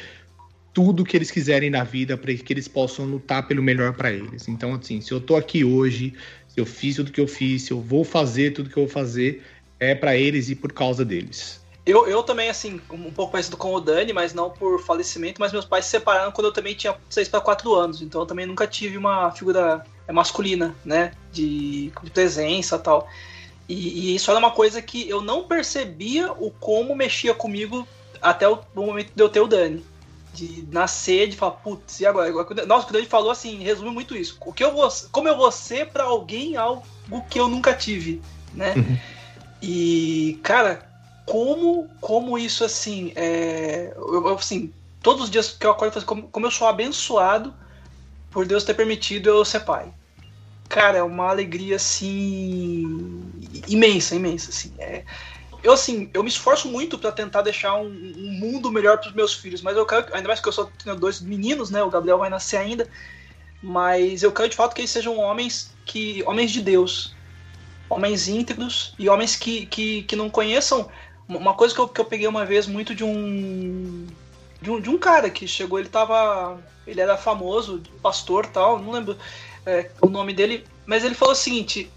tudo 0.73 1.03
que 1.03 1.17
eles 1.17 1.29
quiserem 1.29 1.69
na 1.69 1.83
vida, 1.83 2.17
para 2.17 2.33
que 2.33 2.53
eles 2.53 2.69
possam 2.69 3.03
lutar 3.05 3.45
pelo 3.45 3.61
melhor 3.61 3.91
para 3.91 4.09
eles. 4.09 4.47
Então, 4.47 4.73
assim, 4.73 5.01
se 5.01 5.11
eu 5.11 5.19
tô 5.19 5.35
aqui 5.35 5.65
hoje, 5.65 6.13
se 6.47 6.61
eu 6.61 6.65
fiz 6.65 6.95
tudo 6.95 7.11
que 7.11 7.19
eu 7.19 7.27
fiz, 7.27 7.63
se 7.63 7.71
eu 7.71 7.81
vou 7.81 8.05
fazer 8.05 8.51
tudo 8.51 8.69
que 8.69 8.77
eu 8.77 8.85
vou 8.85 8.91
fazer, 8.91 9.43
é 9.81 9.93
para 9.93 10.15
eles 10.15 10.49
e 10.49 10.55
por 10.55 10.71
causa 10.71 11.03
deles. 11.03 11.61
Eu, 11.85 12.07
eu 12.07 12.23
também, 12.23 12.47
assim, 12.47 12.79
um 12.89 13.11
pouco 13.11 13.33
parecido 13.33 13.57
com 13.57 13.73
o 13.73 13.81
Dani, 13.81 14.13
mas 14.13 14.33
não 14.33 14.49
por 14.49 14.81
falecimento, 14.81 15.41
mas 15.41 15.51
meus 15.51 15.65
pais 15.65 15.83
se 15.83 15.91
separaram 15.91 16.31
quando 16.31 16.47
eu 16.47 16.53
também 16.53 16.73
tinha 16.73 16.95
6 17.09 17.27
para 17.27 17.41
4 17.41 17.75
anos, 17.75 18.01
então 18.01 18.21
eu 18.21 18.25
também 18.25 18.45
nunca 18.45 18.65
tive 18.65 18.97
uma 18.97 19.29
figura 19.31 19.85
masculina, 20.13 20.75
né, 20.83 21.11
de, 21.31 21.91
de 22.03 22.09
presença 22.11 22.77
tal. 22.77 23.07
E, 23.67 23.73
e, 24.11 24.15
isso 24.15 24.29
era 24.29 24.39
uma 24.39 24.51
coisa 24.51 24.81
que 24.81 25.09
eu 25.09 25.21
não 25.21 25.43
percebia 25.43 26.31
o 26.33 26.51
como 26.51 26.95
mexia 26.95 27.33
comigo 27.33 27.87
até 28.21 28.47
o, 28.47 28.59
o 28.75 28.85
momento 28.85 29.11
de 29.15 29.21
eu 29.21 29.29
ter 29.29 29.39
o 29.39 29.47
Dani. 29.47 29.83
De 30.33 30.67
nascer, 30.69 31.29
de 31.29 31.37
falar, 31.37 31.53
putz, 31.53 32.01
e 32.01 32.05
agora? 32.05 32.29
Nossa, 32.65 32.89
o 32.89 32.91
Dani 32.91 33.05
falou 33.05 33.31
assim, 33.31 33.63
resume 33.63 33.89
muito 33.89 34.15
isso. 34.15 34.37
O 34.45 34.51
que 34.51 34.63
eu 34.63 34.73
vou, 34.73 34.87
como 35.11 35.29
eu 35.29 35.37
vou 35.37 35.49
ser 35.51 35.87
para 35.87 36.03
alguém 36.03 36.57
algo 36.57 36.83
que 37.29 37.39
eu 37.39 37.47
nunca 37.47 37.73
tive, 37.73 38.21
né? 38.53 38.73
Uhum. 38.75 38.97
E, 39.61 40.39
cara, 40.43 40.87
como, 41.25 41.89
como 42.01 42.37
isso 42.37 42.63
assim, 42.63 43.13
é, 43.15 43.93
eu, 43.95 44.27
assim, 44.35 44.71
todos 45.01 45.23
os 45.23 45.29
dias 45.29 45.51
que 45.51 45.65
eu 45.65 45.71
acordo, 45.71 45.97
eu 45.97 46.03
como, 46.03 46.23
como 46.23 46.45
eu 46.45 46.51
sou 46.51 46.67
abençoado 46.67 47.53
por 48.35 48.45
Deus 48.45 48.65
ter 48.65 48.73
permitido 48.73 49.29
eu 49.29 49.45
ser 49.45 49.61
pai. 49.61 49.93
Cara, 50.67 50.97
é 50.97 51.03
uma 51.03 51.29
alegria 51.29 51.77
assim 51.77 53.31
imensa, 53.65 54.13
imensa, 54.13 54.49
assim. 54.49 54.73
É, 54.77 55.05
eu 55.63 55.71
assim, 55.71 56.09
eu 56.13 56.21
me 56.21 56.27
esforço 56.27 56.67
muito 56.67 56.97
para 56.97 57.13
tentar 57.13 57.43
deixar 57.43 57.75
um, 57.75 57.87
um 57.87 58.31
mundo 58.37 58.69
melhor 58.69 58.97
para 58.97 59.07
os 59.07 59.15
meus 59.15 59.33
filhos, 59.33 59.61
mas 59.61 59.77
eu 59.77 59.85
quero, 59.85 60.13
ainda 60.13 60.27
mais 60.27 60.41
que 60.41 60.49
eu 60.49 60.51
só 60.51 60.69
tenho 60.83 60.97
dois 60.97 61.21
meninos, 61.21 61.69
né? 61.69 61.81
O 61.81 61.89
Gabriel 61.89 62.17
vai 62.17 62.29
nascer 62.29 62.57
ainda, 62.57 62.89
mas 63.63 64.21
eu 64.21 64.33
quero 64.33 64.49
de 64.49 64.57
fato 64.57 64.75
que 64.75 64.81
eles 64.81 64.91
sejam 64.91 65.17
homens 65.17 65.73
que 65.85 66.21
homens 66.27 66.51
de 66.51 66.61
Deus, 66.61 67.15
homens 67.89 68.27
íntegros 68.27 68.93
e 68.99 69.07
homens 69.07 69.37
que, 69.37 69.65
que, 69.67 70.03
que 70.03 70.15
não 70.17 70.29
conheçam. 70.29 70.89
Uma 71.29 71.53
coisa 71.53 71.73
que 71.73 71.79
eu, 71.79 71.87
que 71.87 72.01
eu 72.01 72.05
peguei 72.05 72.27
uma 72.27 72.43
vez 72.45 72.67
muito 72.67 72.93
de 72.93 73.05
um, 73.05 74.05
de 74.65 74.71
um. 74.71 74.79
De 74.81 74.89
um 74.89 74.97
cara 74.97 75.29
que 75.29 75.47
chegou, 75.47 75.79
ele 75.79 75.89
tava. 75.89 76.59
Ele 76.85 76.99
era 76.99 77.17
famoso, 77.17 77.81
pastor 78.01 78.45
tal, 78.45 78.79
não 78.79 78.91
lembro 78.91 79.17
é, 79.65 79.89
o 80.01 80.07
nome 80.07 80.33
dele, 80.33 80.67
mas 80.85 81.03
ele 81.03 81.15
falou 81.15 81.33
o 81.33 81.37
seguinte: 81.37 81.91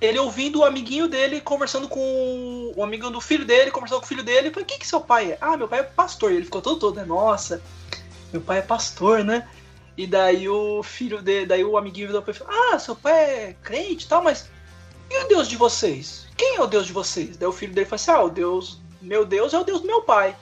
ele 0.00 0.18
ouvindo 0.18 0.60
o 0.60 0.64
amiguinho 0.64 1.08
dele 1.08 1.40
conversando 1.40 1.88
com 1.88 2.72
o 2.74 2.82
amiguinho 2.82 3.10
do 3.10 3.20
filho 3.20 3.44
dele, 3.44 3.70
conversando 3.70 3.98
com 3.98 4.06
o 4.06 4.08
filho 4.08 4.22
dele, 4.22 4.50
falou: 4.50 4.64
"O 4.64 4.66
que 4.66 4.86
seu 4.86 5.00
pai 5.00 5.32
é?" 5.32 5.38
"Ah, 5.40 5.56
meu 5.56 5.68
pai 5.68 5.80
é 5.80 5.82
pastor". 5.82 6.32
E 6.32 6.36
ele 6.36 6.44
ficou 6.44 6.62
todo 6.62 6.78
todo, 6.78 6.96
né? 6.96 7.04
Nossa, 7.04 7.62
meu 8.32 8.40
pai 8.40 8.58
é 8.58 8.62
pastor, 8.62 9.24
né? 9.24 9.48
E 9.96 10.06
daí 10.06 10.48
o 10.48 10.82
filho 10.82 11.22
dele, 11.22 11.46
daí 11.46 11.64
o 11.64 11.76
amiguinho 11.76 12.06
virou 12.06 12.22
pra 12.22 12.32
ele: 12.32 12.44
"Ah, 12.46 12.78
seu 12.78 12.96
pai 12.96 13.14
é 13.14 13.56
crente 13.62 14.06
e 14.06 14.08
tal, 14.08 14.22
mas 14.22 14.48
e 15.10 15.24
o 15.24 15.28
Deus 15.28 15.48
de 15.48 15.56
vocês? 15.56 16.26
Quem 16.36 16.56
é 16.56 16.62
o 16.62 16.66
Deus 16.66 16.86
de 16.86 16.92
vocês? 16.92 17.36
Daí 17.36 17.48
o 17.48 17.52
filho 17.52 17.74
dele 17.74 17.86
falou 17.86 17.96
assim: 17.96 18.10
Ah, 18.10 18.22
o 18.22 18.30
Deus, 18.30 18.80
meu 19.02 19.24
Deus 19.24 19.52
é 19.52 19.58
o 19.58 19.64
Deus 19.64 19.80
do 19.80 19.86
meu 19.86 20.02
pai. 20.02 20.34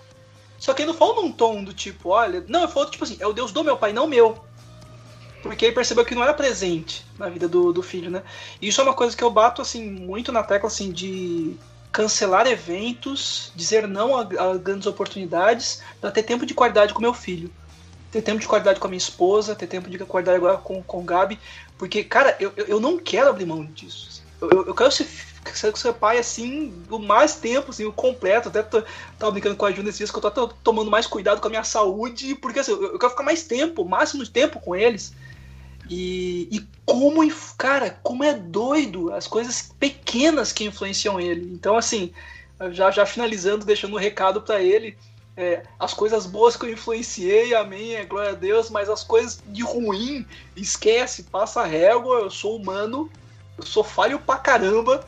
Só 0.62 0.72
que 0.72 0.82
ele 0.82 0.92
não 0.92 0.96
falou 0.96 1.24
num 1.24 1.32
tom 1.32 1.64
do 1.64 1.72
tipo, 1.72 2.10
olha. 2.10 2.44
Não, 2.46 2.62
ele 2.62 2.70
falou 2.70 2.88
tipo 2.88 3.02
assim: 3.02 3.16
é 3.18 3.26
o 3.26 3.32
Deus 3.32 3.50
do 3.50 3.64
meu 3.64 3.76
pai, 3.76 3.92
não 3.92 4.06
meu. 4.06 4.44
Porque 5.42 5.64
ele 5.64 5.74
percebeu 5.74 6.04
que 6.04 6.14
não 6.14 6.22
era 6.22 6.32
presente 6.32 7.04
na 7.18 7.28
vida 7.28 7.48
do, 7.48 7.72
do 7.72 7.82
filho, 7.82 8.08
né? 8.08 8.22
E 8.60 8.68
isso 8.68 8.80
é 8.80 8.84
uma 8.84 8.94
coisa 8.94 9.16
que 9.16 9.24
eu 9.24 9.30
bato, 9.30 9.60
assim, 9.60 9.90
muito 9.90 10.30
na 10.30 10.44
tecla, 10.44 10.68
assim, 10.68 10.92
de 10.92 11.56
cancelar 11.90 12.46
eventos, 12.46 13.50
dizer 13.56 13.88
não 13.88 14.16
a, 14.16 14.20
a 14.20 14.56
grandes 14.56 14.86
oportunidades, 14.86 15.82
para 16.00 16.12
ter 16.12 16.22
tempo 16.22 16.46
de 16.46 16.54
qualidade 16.54 16.94
com 16.94 17.02
meu 17.02 17.12
filho. 17.12 17.50
Ter 18.12 18.22
tempo 18.22 18.38
de 18.38 18.46
qualidade 18.46 18.78
com 18.78 18.86
a 18.86 18.90
minha 18.90 18.98
esposa, 18.98 19.56
ter 19.56 19.66
tempo 19.66 19.90
de 19.90 19.98
qualidade 19.98 20.36
agora 20.36 20.58
com, 20.58 20.80
com 20.80 21.00
o 21.00 21.02
Gabi. 21.02 21.40
Porque, 21.76 22.04
cara, 22.04 22.36
eu, 22.38 22.52
eu 22.56 22.78
não 22.78 22.98
quero 22.98 23.30
abrir 23.30 23.46
mão 23.46 23.64
disso 23.64 24.22
eu, 24.50 24.66
eu 24.66 24.74
quero 24.74 24.90
ser, 24.90 25.08
ser, 25.54 25.76
ser 25.76 25.92
pai 25.94 26.18
assim, 26.18 26.72
o 26.90 26.98
mais 26.98 27.36
tempo, 27.36 27.70
assim, 27.70 27.84
o 27.84 27.92
completo. 27.92 28.48
Até 28.48 28.62
tô, 28.62 28.82
tava 29.18 29.32
brincando 29.32 29.56
com 29.56 29.66
a 29.66 29.72
Ju 29.72 29.82
nesses 29.82 29.98
dias 29.98 30.10
que 30.10 30.18
eu 30.18 30.30
tô 30.30 30.48
tomando 30.48 30.90
mais 30.90 31.06
cuidado 31.06 31.40
com 31.40 31.46
a 31.48 31.50
minha 31.50 31.64
saúde, 31.64 32.34
porque 32.36 32.60
assim, 32.60 32.72
eu, 32.72 32.92
eu 32.92 32.98
quero 32.98 33.10
ficar 33.10 33.24
mais 33.24 33.44
tempo, 33.44 33.84
máximo 33.84 34.24
de 34.24 34.30
tempo 34.30 34.60
com 34.60 34.74
eles. 34.74 35.14
E, 35.90 36.48
e 36.50 36.66
como, 36.86 37.20
cara, 37.58 37.98
como 38.02 38.24
é 38.24 38.34
doido 38.34 39.12
as 39.12 39.26
coisas 39.26 39.72
pequenas 39.78 40.52
que 40.52 40.64
influenciam 40.64 41.20
ele. 41.20 41.52
Então, 41.52 41.76
assim, 41.76 42.12
já, 42.70 42.90
já 42.90 43.04
finalizando, 43.04 43.64
deixando 43.64 43.94
um 43.94 43.98
recado 43.98 44.42
para 44.42 44.62
ele. 44.62 44.96
É, 45.34 45.62
as 45.78 45.94
coisas 45.94 46.26
boas 46.26 46.56
que 46.56 46.66
eu 46.66 46.70
influenciei, 46.70 47.54
amém, 47.54 47.94
é 47.94 48.04
glória 48.04 48.30
a 48.30 48.34
Deus, 48.34 48.68
mas 48.68 48.90
as 48.90 49.02
coisas 49.02 49.42
de 49.46 49.62
ruim, 49.62 50.26
esquece, 50.54 51.24
passa 51.24 51.62
a 51.62 51.66
régua, 51.66 52.20
eu 52.20 52.30
sou 52.30 52.56
humano, 52.56 53.10
eu 53.56 53.64
sou 53.64 53.82
falho 53.82 54.18
pra 54.18 54.36
caramba. 54.36 55.04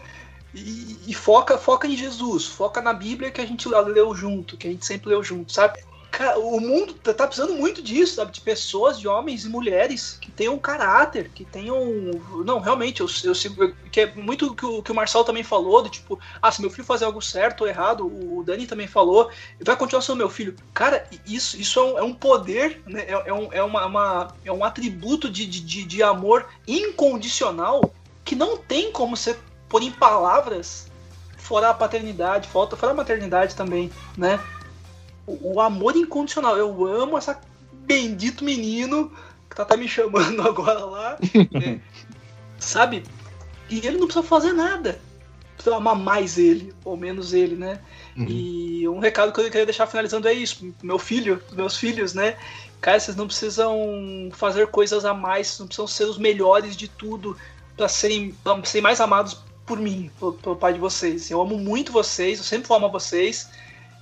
E, 0.55 0.96
e, 1.09 1.14
foca, 1.14 1.59
foca 1.59 1.88
em 1.88 1.96
Jesus, 1.96 2.46
foca 2.46 2.80
na 2.80 2.92
Bíblia 2.92 3.30
que 3.30 3.40
a 3.40 3.46
gente 3.46 3.68
leu 3.68 4.14
junto, 4.14 4.57
que 4.57 4.68
a 4.68 4.70
gente 4.70 4.86
sempre 4.86 5.09
leu 5.09 5.22
junto, 5.22 5.52
sabe? 5.52 5.82
O 6.36 6.61
mundo 6.61 6.94
tá, 6.94 7.12
tá 7.12 7.26
precisando 7.26 7.55
muito 7.57 7.82
disso, 7.82 8.14
sabe? 8.14 8.30
De 8.30 8.40
pessoas, 8.40 9.00
de 9.00 9.09
homens 9.09 9.44
e 9.44 9.48
mulheres 9.48 10.16
que 10.20 10.30
tenham 10.30 10.57
caráter, 10.57 11.28
que 11.34 11.44
tenham. 11.44 11.84
Não, 12.44 12.61
realmente, 12.61 13.00
eu, 13.00 13.09
eu. 13.24 13.74
Que 13.90 14.02
é 14.02 14.14
muito 14.14 14.55
que 14.55 14.64
o 14.64 14.80
que 14.80 14.92
o 14.92 14.94
Marcelo 14.94 15.24
também 15.24 15.42
falou, 15.42 15.82
de 15.82 15.90
tipo, 15.90 16.20
ah, 16.40 16.52
se 16.52 16.61
meu 16.61 16.70
filho 16.70 16.84
fazer 16.84 17.05
algo 17.05 17.20
certo 17.20 17.62
ou 17.62 17.66
errado, 17.66 18.07
o 18.07 18.44
Dani 18.44 18.64
também 18.64 18.86
falou, 18.86 19.28
vai 19.61 19.76
continuar 19.76 20.02
sendo 20.02 20.18
meu 20.18 20.30
filho. 20.30 20.55
Cara, 20.72 21.05
isso, 21.26 21.61
isso 21.61 21.80
é, 21.80 21.82
um, 21.82 21.98
é 21.98 22.02
um 22.02 22.14
poder, 22.14 22.80
né? 22.86 23.07
É, 23.09 23.12
é, 23.12 23.34
um, 23.34 23.52
é, 23.52 23.62
uma, 23.64 23.84
uma, 23.84 24.28
é 24.44 24.52
um 24.52 24.64
atributo 24.64 25.28
de, 25.28 25.46
de, 25.46 25.84
de 25.84 26.00
amor 26.00 26.46
incondicional 26.64 27.92
que 28.24 28.36
não 28.36 28.57
tem 28.57 28.92
como 28.92 29.16
você 29.16 29.36
pôr 29.75 29.83
em 29.83 29.91
palavras 29.91 30.87
fora 31.37 31.70
a 31.70 31.75
paternidade, 31.75 32.47
fora, 32.47 32.77
fora 32.77 32.93
a 32.93 32.95
maternidade 32.95 33.57
também, 33.57 33.91
né? 34.16 34.39
O, 35.27 35.55
o, 35.55 35.61
amor 35.61 35.97
incondicional. 35.97 36.57
Eu 36.57 36.87
amo 36.87 37.18
essa 37.18 37.41
bendito 37.72 38.45
menino 38.45 39.11
que 39.51 39.57
tá 39.57 39.64
até 39.64 39.77
me 39.77 39.89
chamando 39.89 40.43
agora 40.47 40.85
lá, 40.85 41.18
né? 41.51 41.81
sabe? 42.57 43.03
E 43.68 43.79
ele 43.79 43.99
não 43.99 44.07
precisa 44.07 44.25
fazer 44.25 44.53
nada. 44.53 45.01
Precisa 45.57 45.75
amar 45.75 45.97
mais 45.97 46.39
ele, 46.39 46.72
ou 46.85 46.97
menos 46.97 47.33
ele, 47.33 47.57
né? 47.57 47.81
Uhum. 48.16 48.27
E 48.29 48.89
um 48.89 49.01
recado 49.01 49.33
que 49.33 49.41
eu 49.41 49.51
queria 49.51 49.66
deixar 49.66 49.89
finalizando 49.89 50.29
é 50.29 50.33
isso. 50.33 50.72
Meu 50.85 51.01
filho, 51.01 51.43
meus 51.51 51.77
filhos, 51.77 52.14
né? 52.14 52.37
Cara, 52.81 53.01
vocês 53.01 53.16
não 53.16 53.27
precisam 53.27 54.31
fazer 54.35 54.68
coisas 54.68 55.05
a 55.05 55.12
mais, 55.12 55.59
não 55.59 55.66
precisam 55.66 55.89
ser 55.89 56.05
os 56.05 56.16
melhores 56.16 56.77
de 56.77 56.87
tudo 56.87 57.37
para 57.77 57.89
serem, 57.89 58.31
pra 58.45 58.64
serem 58.64 58.83
mais 58.83 59.01
amados 59.01 59.43
por 59.67 59.79
mim, 59.79 60.11
pelo 60.19 60.57
pai 60.57 60.75
de 60.75 60.79
vocês. 60.79 61.31
Eu 61.31 61.41
amo 61.41 61.59
muito 61.59 61.93
vocês, 61.93 62.39
eu 62.39 62.45
sempre 62.45 62.69
vou 62.69 62.77
amar 62.77 62.91
vocês. 62.91 63.51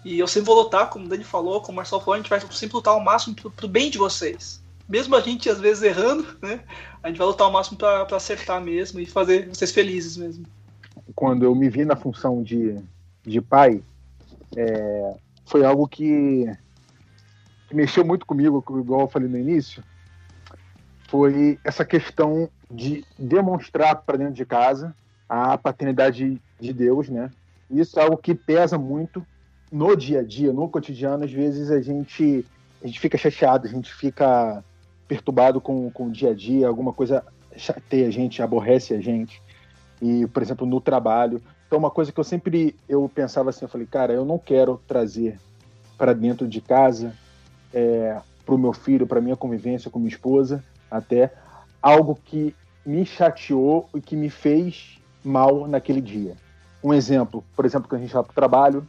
E 0.04 0.18
eu 0.18 0.26
sempre 0.26 0.46
vou 0.46 0.56
lutar, 0.56 0.90
como 0.90 1.06
o 1.06 1.08
Dani 1.08 1.22
falou, 1.22 1.60
como 1.60 1.72
o 1.72 1.76
Marcelo 1.76 2.00
falou, 2.00 2.14
a 2.14 2.16
gente 2.16 2.28
vai 2.28 2.40
sempre 2.40 2.74
lutar 2.74 2.94
ao 2.94 3.00
máximo 3.00 3.36
pro, 3.36 3.50
pro 3.50 3.68
bem 3.68 3.88
de 3.88 3.98
vocês. 3.98 4.60
Mesmo 4.88 5.14
a 5.14 5.20
gente 5.20 5.48
às 5.48 5.60
vezes 5.60 5.82
errando, 5.82 6.26
né? 6.42 6.60
A 7.02 7.08
gente 7.08 7.18
vai 7.18 7.26
lutar 7.26 7.46
ao 7.46 7.52
máximo 7.52 7.78
para 7.78 8.04
acertar 8.16 8.60
mesmo 8.60 8.98
e 8.98 9.06
fazer 9.06 9.48
vocês 9.48 9.70
felizes 9.70 10.16
mesmo. 10.16 10.44
Quando 11.14 11.44
eu 11.44 11.54
me 11.54 11.68
vi 11.68 11.84
na 11.84 11.94
função 11.94 12.42
de, 12.42 12.76
de 13.22 13.40
pai, 13.40 13.80
é, 14.56 15.14
foi 15.46 15.64
algo 15.64 15.86
que, 15.86 16.46
que 17.68 17.76
mexeu 17.76 18.04
muito 18.04 18.26
comigo, 18.26 18.64
igual 18.80 19.02
eu 19.02 19.08
falei 19.08 19.28
no 19.28 19.38
início, 19.38 19.84
foi 21.08 21.58
essa 21.62 21.84
questão 21.84 22.48
de 22.68 23.04
demonstrar 23.16 24.02
para 24.02 24.18
dentro 24.18 24.34
de 24.34 24.44
casa 24.44 24.94
a 25.32 25.56
paternidade 25.56 26.38
de 26.60 26.72
Deus, 26.74 27.08
né? 27.08 27.30
Isso 27.70 27.98
é 27.98 28.02
algo 28.02 28.18
que 28.18 28.34
pesa 28.34 28.76
muito 28.76 29.26
no 29.72 29.96
dia 29.96 30.20
a 30.20 30.22
dia, 30.22 30.52
no 30.52 30.68
cotidiano. 30.68 31.24
Às 31.24 31.32
vezes 31.32 31.70
a 31.70 31.80
gente, 31.80 32.44
a 32.84 32.86
gente 32.86 33.00
fica 33.00 33.16
chateado, 33.16 33.66
a 33.66 33.70
gente 33.70 33.90
fica 33.94 34.62
perturbado 35.08 35.58
com, 35.58 35.90
com 35.90 36.08
o 36.08 36.10
dia 36.10 36.32
a 36.32 36.34
dia, 36.34 36.68
alguma 36.68 36.92
coisa 36.92 37.24
chateia 37.56 38.08
a 38.08 38.10
gente, 38.10 38.42
aborrece 38.42 38.92
a 38.92 39.00
gente. 39.00 39.40
E, 40.02 40.26
por 40.26 40.42
exemplo, 40.42 40.66
no 40.66 40.82
trabalho. 40.82 41.40
Então, 41.66 41.78
uma 41.78 41.90
coisa 41.90 42.12
que 42.12 42.20
eu 42.20 42.24
sempre 42.24 42.76
eu 42.86 43.08
pensava 43.08 43.48
assim, 43.48 43.64
eu 43.64 43.70
falei, 43.70 43.86
cara, 43.86 44.12
eu 44.12 44.26
não 44.26 44.38
quero 44.38 44.82
trazer 44.86 45.40
para 45.96 46.12
dentro 46.12 46.46
de 46.46 46.60
casa 46.60 47.14
é, 47.72 48.20
para 48.44 48.54
o 48.54 48.58
meu 48.58 48.74
filho, 48.74 49.06
para 49.06 49.18
minha 49.18 49.36
convivência 49.36 49.90
com 49.90 49.98
minha 49.98 50.10
esposa, 50.10 50.62
até 50.90 51.32
algo 51.80 52.18
que 52.22 52.54
me 52.84 53.06
chateou 53.06 53.88
e 53.94 54.00
que 54.02 54.14
me 54.14 54.28
fez 54.28 55.00
mal 55.24 55.66
naquele 55.66 56.00
dia. 56.00 56.36
Um 56.82 56.92
exemplo, 56.92 57.44
por 57.54 57.64
exemplo, 57.64 57.88
que 57.88 57.94
a 57.94 57.98
gente 57.98 58.12
vai 58.12 58.22
para 58.22 58.30
o 58.30 58.34
trabalho, 58.34 58.86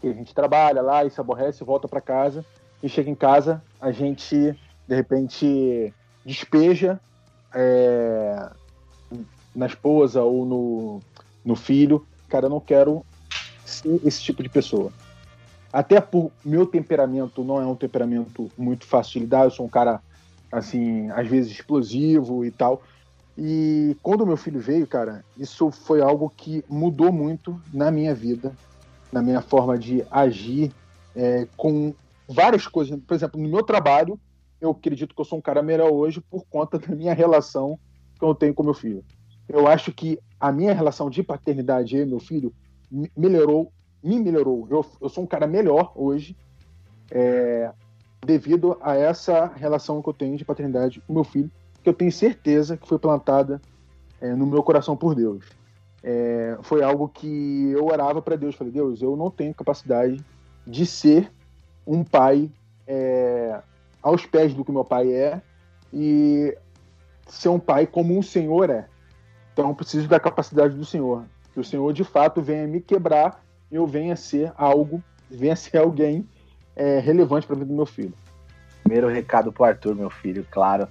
que 0.00 0.08
a 0.08 0.12
gente 0.12 0.34
trabalha 0.34 0.82
lá 0.82 1.04
e 1.04 1.10
se 1.10 1.20
aborrece, 1.20 1.64
volta 1.64 1.88
para 1.88 2.00
casa 2.00 2.44
e 2.82 2.88
chega 2.88 3.08
em 3.08 3.14
casa, 3.14 3.62
a 3.80 3.92
gente 3.92 4.56
de 4.86 4.94
repente 4.94 5.94
despeja 6.24 7.00
é, 7.54 8.50
na 9.54 9.66
esposa 9.66 10.22
ou 10.22 10.44
no, 10.44 11.00
no 11.44 11.54
filho. 11.54 12.06
Cara, 12.28 12.46
eu 12.46 12.50
não 12.50 12.60
quero 12.60 13.04
ser 13.64 14.00
esse 14.04 14.22
tipo 14.22 14.42
de 14.42 14.48
pessoa. 14.48 14.92
Até 15.72 16.00
por 16.00 16.30
meu 16.44 16.66
temperamento 16.66 17.42
não 17.42 17.60
é 17.60 17.66
um 17.66 17.74
temperamento 17.74 18.50
muito 18.58 18.84
fácil 18.84 19.14
de 19.14 19.20
lidar, 19.20 19.44
eu 19.44 19.50
sou 19.50 19.64
um 19.64 19.70
cara, 19.70 20.02
assim, 20.50 21.10
às 21.10 21.26
vezes 21.26 21.52
explosivo 21.52 22.44
e 22.44 22.50
tal. 22.50 22.82
E 23.36 23.96
quando 24.02 24.26
meu 24.26 24.36
filho 24.36 24.60
veio, 24.60 24.86
cara, 24.86 25.24
isso 25.38 25.70
foi 25.70 26.02
algo 26.02 26.28
que 26.28 26.64
mudou 26.68 27.10
muito 27.12 27.60
na 27.72 27.90
minha 27.90 28.14
vida, 28.14 28.54
na 29.10 29.22
minha 29.22 29.40
forma 29.40 29.78
de 29.78 30.04
agir 30.10 30.72
é, 31.16 31.46
com 31.56 31.94
várias 32.28 32.66
coisas. 32.66 32.98
Por 33.00 33.14
exemplo, 33.14 33.40
no 33.40 33.48
meu 33.48 33.62
trabalho, 33.62 34.18
eu 34.60 34.70
acredito 34.70 35.14
que 35.14 35.20
eu 35.20 35.24
sou 35.24 35.38
um 35.38 35.42
cara 35.42 35.62
melhor 35.62 35.90
hoje 35.90 36.20
por 36.20 36.44
conta 36.44 36.78
da 36.78 36.94
minha 36.94 37.14
relação 37.14 37.78
que 38.18 38.24
eu 38.24 38.34
tenho 38.34 38.54
com 38.54 38.62
meu 38.62 38.74
filho. 38.74 39.04
Eu 39.48 39.66
acho 39.66 39.92
que 39.92 40.18
a 40.38 40.52
minha 40.52 40.74
relação 40.74 41.08
de 41.08 41.22
paternidade 41.22 41.96
e 41.96 42.04
meu 42.04 42.20
filho 42.20 42.52
melhorou 43.16 43.72
me 44.02 44.18
melhorou. 44.18 44.66
Eu, 44.68 44.84
eu 45.00 45.08
sou 45.08 45.22
um 45.22 45.26
cara 45.26 45.46
melhor 45.46 45.92
hoje 45.94 46.36
é, 47.10 47.70
devido 48.24 48.76
a 48.80 48.96
essa 48.96 49.46
relação 49.46 50.02
que 50.02 50.08
eu 50.08 50.14
tenho 50.14 50.36
de 50.36 50.44
paternidade 50.44 51.00
com 51.06 51.12
meu 51.12 51.24
filho, 51.24 51.50
que 51.82 51.88
eu 51.88 51.94
tenho 51.94 52.12
certeza 52.12 52.76
que 52.76 52.86
foi 52.86 52.98
plantada 52.98 53.60
é, 54.20 54.34
no 54.34 54.46
meu 54.46 54.62
coração 54.62 54.96
por 54.96 55.14
Deus. 55.14 55.44
É, 56.02 56.58
foi 56.62 56.82
algo 56.82 57.08
que 57.08 57.70
eu 57.70 57.86
orava 57.86 58.20
para 58.20 58.36
Deus. 58.36 58.54
Falei, 58.54 58.72
Deus, 58.72 59.02
eu 59.02 59.16
não 59.16 59.30
tenho 59.30 59.54
capacidade 59.54 60.24
de 60.66 60.86
ser 60.86 61.30
um 61.86 62.04
pai 62.04 62.50
é, 62.86 63.60
aos 64.02 64.26
pés 64.26 64.54
do 64.54 64.64
que 64.64 64.72
meu 64.72 64.84
pai 64.84 65.12
é 65.12 65.42
e 65.92 66.56
ser 67.26 67.48
um 67.48 67.58
pai 67.58 67.86
como 67.86 68.18
o 68.18 68.22
Senhor 68.22 68.70
é. 68.70 68.86
Então 69.52 69.68
eu 69.68 69.74
preciso 69.74 70.08
da 70.08 70.20
capacidade 70.20 70.74
do 70.76 70.84
Senhor. 70.84 71.24
Que 71.52 71.60
o 71.60 71.64
Senhor 71.64 71.92
de 71.92 72.04
fato 72.04 72.40
venha 72.40 72.66
me 72.66 72.80
quebrar 72.80 73.42
eu 73.72 73.86
venha 73.86 74.14
ser 74.14 74.52
algo, 74.54 75.02
venha 75.30 75.56
ser 75.56 75.78
alguém 75.78 76.28
é, 76.76 76.98
relevante 76.98 77.46
para 77.46 77.56
vida 77.56 77.66
do 77.66 77.74
meu 77.74 77.86
filho. 77.86 78.12
Primeiro 78.84 79.08
recado 79.08 79.50
para 79.50 79.68
Arthur, 79.68 79.94
meu 79.94 80.10
filho, 80.10 80.46
claro. 80.50 80.86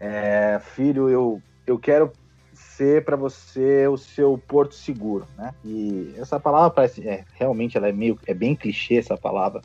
É, 0.00 0.60
filho, 0.60 1.08
eu, 1.08 1.42
eu 1.66 1.78
quero 1.78 2.12
ser 2.52 3.04
para 3.04 3.16
você 3.16 3.86
o 3.88 3.96
seu 3.96 4.36
porto 4.36 4.74
seguro, 4.74 5.26
né? 5.36 5.54
E 5.64 6.14
essa 6.16 6.38
palavra 6.38 6.70
parece, 6.70 7.06
é, 7.06 7.24
realmente 7.34 7.76
ela 7.76 7.88
é 7.88 7.92
meio, 7.92 8.18
é 8.26 8.34
bem 8.34 8.54
clichê 8.54 8.96
essa 8.96 9.16
palavra, 9.16 9.62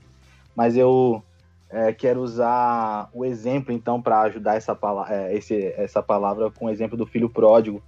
mas 0.55 0.77
eu 0.77 1.23
é, 1.69 1.93
quero 1.93 2.21
usar 2.21 3.09
o 3.13 3.23
exemplo 3.23 3.71
então 3.73 4.01
para 4.01 4.21
ajudar 4.21 4.55
essa 4.55 4.75
palavra, 4.75 5.15
é, 5.15 5.35
esse, 5.35 5.73
essa 5.77 6.01
palavra 6.01 6.49
com 6.49 6.65
o 6.65 6.69
exemplo 6.69 6.97
do 6.97 7.05
filho 7.05 7.29
pródigo. 7.29 7.81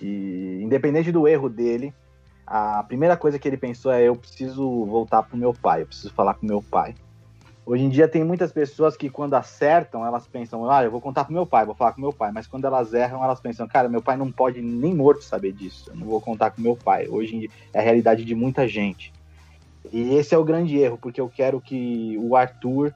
E 0.00 0.60
independente 0.62 1.10
do 1.10 1.26
erro 1.26 1.48
dele, 1.48 1.92
a 2.46 2.82
primeira 2.84 3.16
coisa 3.16 3.38
que 3.38 3.48
ele 3.48 3.56
pensou 3.56 3.90
é: 3.92 4.04
eu 4.04 4.14
preciso 4.14 4.84
voltar 4.84 5.24
pro 5.24 5.36
meu 5.36 5.52
pai, 5.52 5.82
eu 5.82 5.86
preciso 5.86 6.14
falar 6.14 6.34
com 6.34 6.46
meu 6.46 6.62
pai. 6.62 6.94
Hoje 7.70 7.84
em 7.84 7.90
dia 7.90 8.08
tem 8.08 8.24
muitas 8.24 8.50
pessoas 8.50 8.96
que 8.96 9.10
quando 9.10 9.34
acertam, 9.34 10.02
elas 10.02 10.26
pensam, 10.26 10.70
ah, 10.70 10.82
eu 10.82 10.90
vou 10.90 11.02
contar 11.02 11.24
pro 11.24 11.34
meu 11.34 11.44
pai, 11.44 11.66
vou 11.66 11.74
falar 11.74 11.92
com 11.92 12.00
meu 12.00 12.14
pai. 12.14 12.32
Mas 12.32 12.46
quando 12.46 12.64
elas 12.64 12.94
erram, 12.94 13.22
elas 13.22 13.40
pensam, 13.40 13.68
cara, 13.68 13.90
meu 13.90 14.00
pai 14.00 14.16
não 14.16 14.32
pode 14.32 14.62
nem 14.62 14.94
morto 14.94 15.22
saber 15.22 15.52
disso. 15.52 15.90
Eu 15.90 15.96
não 15.96 16.06
vou 16.06 16.18
contar 16.18 16.50
com 16.50 16.62
meu 16.62 16.74
pai. 16.74 17.06
Hoje 17.08 17.50
é 17.74 17.78
a 17.78 17.82
realidade 17.82 18.24
de 18.24 18.34
muita 18.34 18.66
gente. 18.66 19.12
E 19.92 20.14
esse 20.14 20.34
é 20.34 20.38
o 20.38 20.44
grande 20.44 20.78
erro, 20.78 20.96
porque 20.96 21.20
eu 21.20 21.28
quero 21.28 21.60
que 21.60 22.16
o 22.18 22.34
Arthur, 22.34 22.94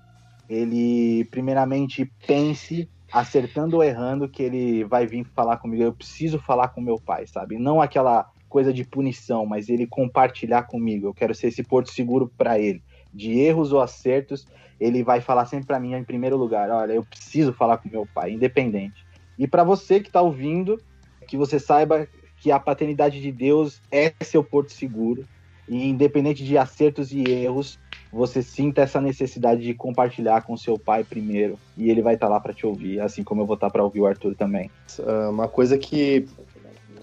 ele 0.49 1.27
primeiramente 1.27 2.11
pense, 2.27 2.89
acertando 3.13 3.77
ou 3.77 3.85
errando, 3.85 4.27
que 4.27 4.43
ele 4.43 4.85
vai 4.85 5.07
vir 5.07 5.27
falar 5.37 5.59
comigo. 5.59 5.83
Eu 5.83 5.93
preciso 5.93 6.39
falar 6.39 6.69
com 6.69 6.81
meu 6.81 6.99
pai, 6.99 7.27
sabe? 7.27 7.59
Não 7.59 7.83
aquela 7.83 8.27
coisa 8.49 8.73
de 8.73 8.85
punição, 8.85 9.45
mas 9.45 9.69
ele 9.69 9.87
compartilhar 9.87 10.63
comigo. 10.63 11.09
Eu 11.09 11.15
quero 11.15 11.35
ser 11.35 11.49
esse 11.49 11.63
porto 11.63 11.91
seguro 11.91 12.33
para 12.39 12.59
ele. 12.59 12.83
De 13.13 13.39
erros 13.39 13.73
ou 13.73 13.81
acertos, 13.81 14.47
ele 14.81 15.03
vai 15.03 15.21
falar 15.21 15.47
sempre 15.47 15.67
para 15.67 15.81
mim 15.81 15.95
em 15.95 16.05
primeiro 16.05 16.37
lugar: 16.37 16.71
olha, 16.71 16.93
eu 16.93 17.05
preciso 17.05 17.53
falar 17.53 17.79
com 17.79 17.89
meu 17.89 18.07
pai, 18.13 18.33
independente. 18.33 19.07
E 19.39 19.47
para 19.47 19.65
você 19.65 20.01
que 20.01 20.09
está 20.09 20.21
ouvindo, 20.21 20.81
que 21.27 21.37
você 21.37 21.59
saiba 21.59 22.07
que 22.39 22.51
a 22.51 22.59
paternidade 22.59 23.21
de 23.21 23.31
Deus 23.31 23.81
é 23.91 24.13
seu 24.23 24.43
porto 24.43 24.73
seguro. 24.73 25.25
E 25.69 25.89
independente 25.89 26.45
de 26.45 26.59
acertos 26.59 27.13
e 27.13 27.23
erros, 27.23 27.79
você 28.13 28.43
sinta 28.43 28.83
essa 28.83 29.01
necessidade 29.01 29.63
de 29.63 29.73
compartilhar 29.73 30.43
com 30.43 30.57
seu 30.57 30.77
pai 30.77 31.05
primeiro. 31.05 31.59
E 31.79 31.89
ele 31.89 32.03
vai 32.03 32.15
estar 32.15 32.27
tá 32.27 32.33
lá 32.33 32.41
para 32.41 32.53
te 32.53 32.67
ouvir, 32.67 33.01
assim 33.01 33.23
como 33.23 33.43
eu 33.43 33.47
vou 33.47 33.55
estar 33.55 33.69
tá 33.69 33.73
para 33.73 33.85
ouvir 33.85 34.01
o 34.01 34.07
Arthur 34.07 34.35
também. 34.35 34.71
Ah, 35.07 35.31
uma 35.31 35.49
coisa 35.49 35.79
que 35.79 36.27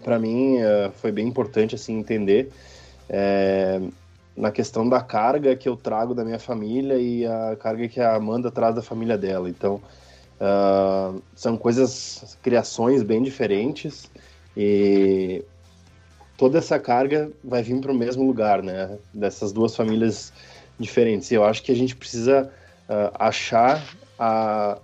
para 0.03 0.19
mim 0.19 0.57
uh, 0.57 0.91
foi 0.93 1.11
bem 1.11 1.27
importante 1.27 1.75
assim 1.75 1.99
entender 1.99 2.49
é, 3.09 3.81
na 4.39 4.51
questão 4.51 4.87
da 4.87 5.01
carga 5.01 5.53
que 5.55 5.67
eu 5.67 5.75
trago 5.75 6.15
da 6.15 6.23
minha 6.23 6.39
família 6.39 6.97
e 6.97 7.25
a 7.25 7.57
carga 7.57 7.89
que 7.89 7.99
a 7.99 8.15
Amanda 8.15 8.49
traz 8.49 8.73
da 8.73 8.81
família 8.81 9.17
dela. 9.17 9.49
Então 9.49 9.81
uh, 10.39 11.21
são 11.35 11.57
coisas, 11.57 12.37
criações 12.41 13.03
bem 13.03 13.21
diferentes 13.21 14.09
e 14.55 15.43
toda 16.37 16.57
essa 16.57 16.79
carga 16.79 17.29
vai 17.43 17.61
vir 17.61 17.81
para 17.81 17.91
o 17.91 17.95
mesmo 17.95 18.25
lugar, 18.25 18.63
né? 18.63 18.97
Dessas 19.13 19.51
duas 19.51 19.75
famílias 19.75 20.31
diferentes. 20.79 21.29
E 21.31 21.35
eu 21.35 21.43
acho 21.43 21.61
que 21.61 21.71
a 21.73 21.75
gente 21.75 21.93
precisa 21.93 22.49
uh, 22.89 23.11
achar 23.19 23.83
a 24.17 24.77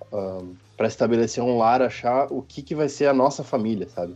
para 0.75 0.87
estabelecer 0.87 1.41
um 1.41 1.57
lar, 1.57 1.81
achar 1.81 2.27
o 2.29 2.41
que, 2.41 2.61
que 2.61 2.75
vai 2.75 2.89
ser 2.89 3.07
a 3.07 3.13
nossa 3.13 3.45
família, 3.45 3.87
sabe? 3.87 4.13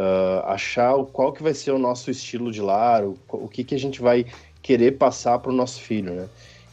uh, 0.00 0.46
achar 0.46 0.94
qual 1.12 1.32
que 1.32 1.42
vai 1.42 1.52
ser 1.52 1.72
o 1.72 1.78
nosso 1.78 2.10
estilo 2.10 2.50
de 2.50 2.60
lar, 2.60 3.04
o, 3.04 3.18
o 3.28 3.48
que, 3.48 3.62
que 3.62 3.74
a 3.74 3.78
gente 3.78 4.00
vai 4.00 4.26
querer 4.62 4.92
passar 4.98 5.38
para 5.38 5.50
o 5.50 5.54
nosso 5.54 5.80
filho, 5.80 6.12
né? 6.12 6.28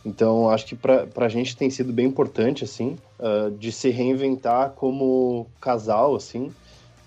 Então, 0.05 0.49
acho 0.49 0.65
que 0.67 0.75
para 0.75 1.07
a 1.17 1.29
gente 1.29 1.57
tem 1.57 1.69
sido 1.69 1.91
bem 1.91 2.05
importante, 2.05 2.63
assim, 2.63 2.97
uh, 3.19 3.51
de 3.51 3.71
se 3.71 3.89
reinventar 3.89 4.71
como 4.71 5.47
casal, 5.59 6.15
assim, 6.15 6.53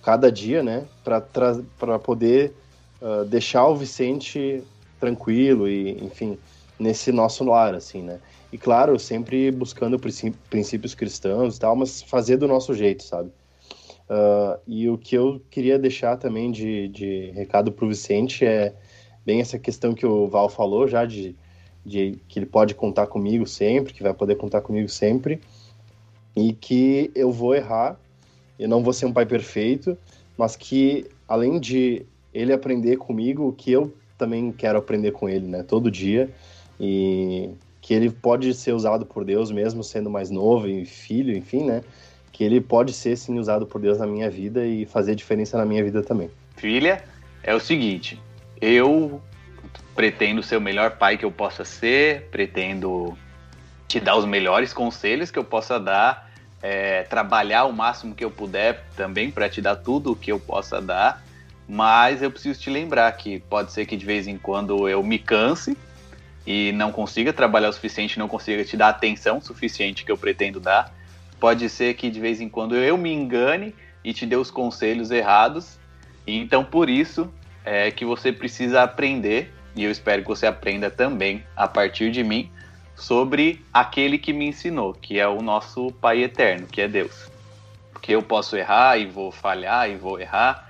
cada 0.03 0.31
dia, 0.31 0.63
né? 0.63 0.85
Para 1.03 1.99
poder 1.99 2.53
uh, 3.01 3.25
deixar 3.25 3.67
o 3.69 3.77
Vicente 3.77 4.63
tranquilo 4.99 5.67
e, 5.67 5.93
enfim, 6.05 6.39
nesse 6.79 7.11
nosso 7.11 7.43
lar, 7.43 7.75
assim, 7.75 8.03
né? 8.03 8.21
E, 8.53 8.59
claro, 8.59 8.99
sempre 8.99 9.51
buscando 9.51 9.99
princípios 10.51 10.95
cristãos 10.95 11.57
e 11.57 11.61
tal, 11.61 11.75
mas 11.75 12.03
fazer 12.03 12.37
do 12.37 12.47
nosso 12.47 12.75
jeito, 12.75 13.03
sabe? 13.03 13.31
Uh, 14.11 14.61
e 14.67 14.89
o 14.91 14.99
que 14.99 15.15
eu 15.15 15.41
queria 15.51 15.79
deixar 15.79 16.17
também 16.17 16.51
de, 16.51 16.89
de 16.89 17.31
recado 17.31 17.71
para 17.71 17.85
o 17.85 17.89
Vicente 17.89 18.45
é 18.45 18.75
bem 19.25 19.41
essa 19.41 19.59
questão 19.59 19.95
que 19.95 20.07
o 20.07 20.27
Val 20.27 20.49
falou 20.49 20.89
já, 20.89 21.05
de, 21.05 21.35
de 21.85 22.19
que 22.29 22.39
ele 22.39 22.47
pode 22.47 22.75
contar 22.75 23.07
comigo 23.07 23.47
sempre, 23.47 23.93
que 23.93 24.03
vai 24.03 24.15
poder 24.15 24.37
contar 24.37 24.61
comigo 24.61 24.89
sempre, 24.89 25.41
e 26.37 26.53
que 26.53 27.11
eu 27.15 27.31
vou 27.31 27.55
errar, 27.55 27.99
eu 28.59 28.69
não 28.69 28.83
vou 28.83 28.93
ser 28.93 29.07
um 29.07 29.13
pai 29.13 29.27
perfeito, 29.27 29.97
mas 30.37 30.57
que 30.57 31.07
além 31.29 31.59
de 31.59 32.05
ele 32.33 32.53
aprender 32.53 32.97
comigo, 32.97 33.53
que 33.53 33.73
eu 33.73 33.93
também 34.17 34.53
quero 34.53 34.79
aprender 34.79 35.13
com 35.13 35.29
ele, 35.29 35.47
né, 35.47 35.63
todo 35.63 35.91
dia, 35.91 36.31
e 36.79 37.51
que 37.81 37.95
ele 37.95 38.11
pode 38.11 38.53
ser 38.55 38.73
usado 38.73 39.07
por 39.07 39.25
Deus 39.25 39.51
mesmo 39.51 39.83
sendo 39.83 40.11
mais 40.11 40.31
novo 40.31 40.69
e 40.69 40.85
filho, 40.85 41.37
enfim, 41.37 41.65
né, 41.65 41.83
que 42.33 42.45
ele 42.45 42.61
pode 42.61 42.93
ser 42.93 43.17
sim 43.17 43.39
usado 43.39 43.67
por 43.67 43.81
Deus 43.81 43.99
na 43.99 44.07
minha 44.07 44.31
vida 44.31 44.65
e 44.67 44.87
fazer 44.87 45.15
diferença 45.15 45.59
na 45.59 45.65
minha 45.65 45.83
vida 45.83 46.03
também. 46.03 46.31
Filha, 46.57 47.03
é 47.43 47.55
o 47.55 47.61
seguinte, 47.61 48.21
eu 48.61 49.23
pretendo 49.95 50.43
ser 50.43 50.57
o 50.57 50.61
melhor 50.61 50.93
pai 50.93 51.17
que 51.17 51.25
eu 51.25 51.31
possa 51.31 51.65
ser, 51.65 52.29
pretendo 52.31 53.17
te 53.89 53.99
dar 53.99 54.17
os 54.17 54.25
melhores 54.25 54.73
conselhos 54.73 55.31
que 55.31 55.39
eu 55.39 55.45
possa 55.45 55.79
dar, 55.79 56.31
é, 56.63 57.03
trabalhar 57.05 57.65
o 57.65 57.73
máximo 57.73 58.15
que 58.15 58.25
eu 58.25 58.31
puder 58.31 58.85
também 58.97 59.31
para 59.31 59.49
te 59.49 59.61
dar 59.61 59.77
tudo 59.77 60.13
o 60.13 60.17
que 60.17 60.31
eu 60.31 60.39
possa 60.39 60.81
dar, 60.81 61.25
mas 61.69 62.23
eu 62.23 62.31
preciso 62.31 62.61
te 62.61 62.71
lembrar 62.71 63.11
que 63.13 63.41
pode 63.41 63.73
ser 63.73 63.87
que 63.87 63.97
de 63.97 64.07
vez 64.07 64.27
em 64.27 64.37
quando 64.37 64.89
eu 64.89 65.03
me 65.03 65.19
canse 65.19 65.77
e 66.47 66.73
não 66.73 66.93
consiga 66.93 67.33
trabalhar 67.33 67.69
o 67.69 67.73
suficiente, 67.73 68.19
não 68.19 68.29
consiga 68.29 68.65
te 68.65 68.77
dar 68.77 68.87
a 68.87 68.91
atenção 68.91 69.41
suficiente 69.41 70.05
que 70.05 70.13
eu 70.13 70.19
pretendo 70.19 70.61
dar 70.61 70.95
pode 71.41 71.69
ser 71.71 71.95
que 71.95 72.11
de 72.11 72.21
vez 72.21 72.41
em 72.41 72.49
quando 72.49 72.77
eu 72.77 72.99
me 72.99 73.11
engane 73.11 73.75
e 74.05 74.13
te 74.13 74.27
dê 74.27 74.37
os 74.37 74.51
conselhos 74.51 75.11
errados. 75.11 75.79
Então 76.27 76.63
por 76.63 76.91
isso 76.91 77.33
é 77.65 77.91
que 77.91 78.05
você 78.05 78.33
precisa 78.33 78.83
aprender, 78.83 79.53
e 79.75 79.85
eu 79.85 79.91
espero 79.91 80.23
que 80.23 80.29
você 80.29 80.47
aprenda 80.47 80.91
também 80.91 81.45
a 81.57 81.69
partir 81.69 82.11
de 82.11 82.23
mim, 82.23 82.51
sobre 82.95 83.65
aquele 83.73 84.19
que 84.19 84.33
me 84.33 84.47
ensinou, 84.47 84.93
que 84.93 85.19
é 85.19 85.27
o 85.27 85.41
nosso 85.41 85.91
Pai 86.01 86.23
eterno, 86.23 86.67
que 86.67 86.81
é 86.81 86.89
Deus. 86.89 87.31
Porque 87.93 88.15
eu 88.15 88.23
posso 88.23 88.57
errar 88.57 88.99
e 88.99 89.07
vou 89.07 89.31
falhar 89.33 89.89
e 89.91 89.97
vou 89.97 90.21
errar, 90.21 90.69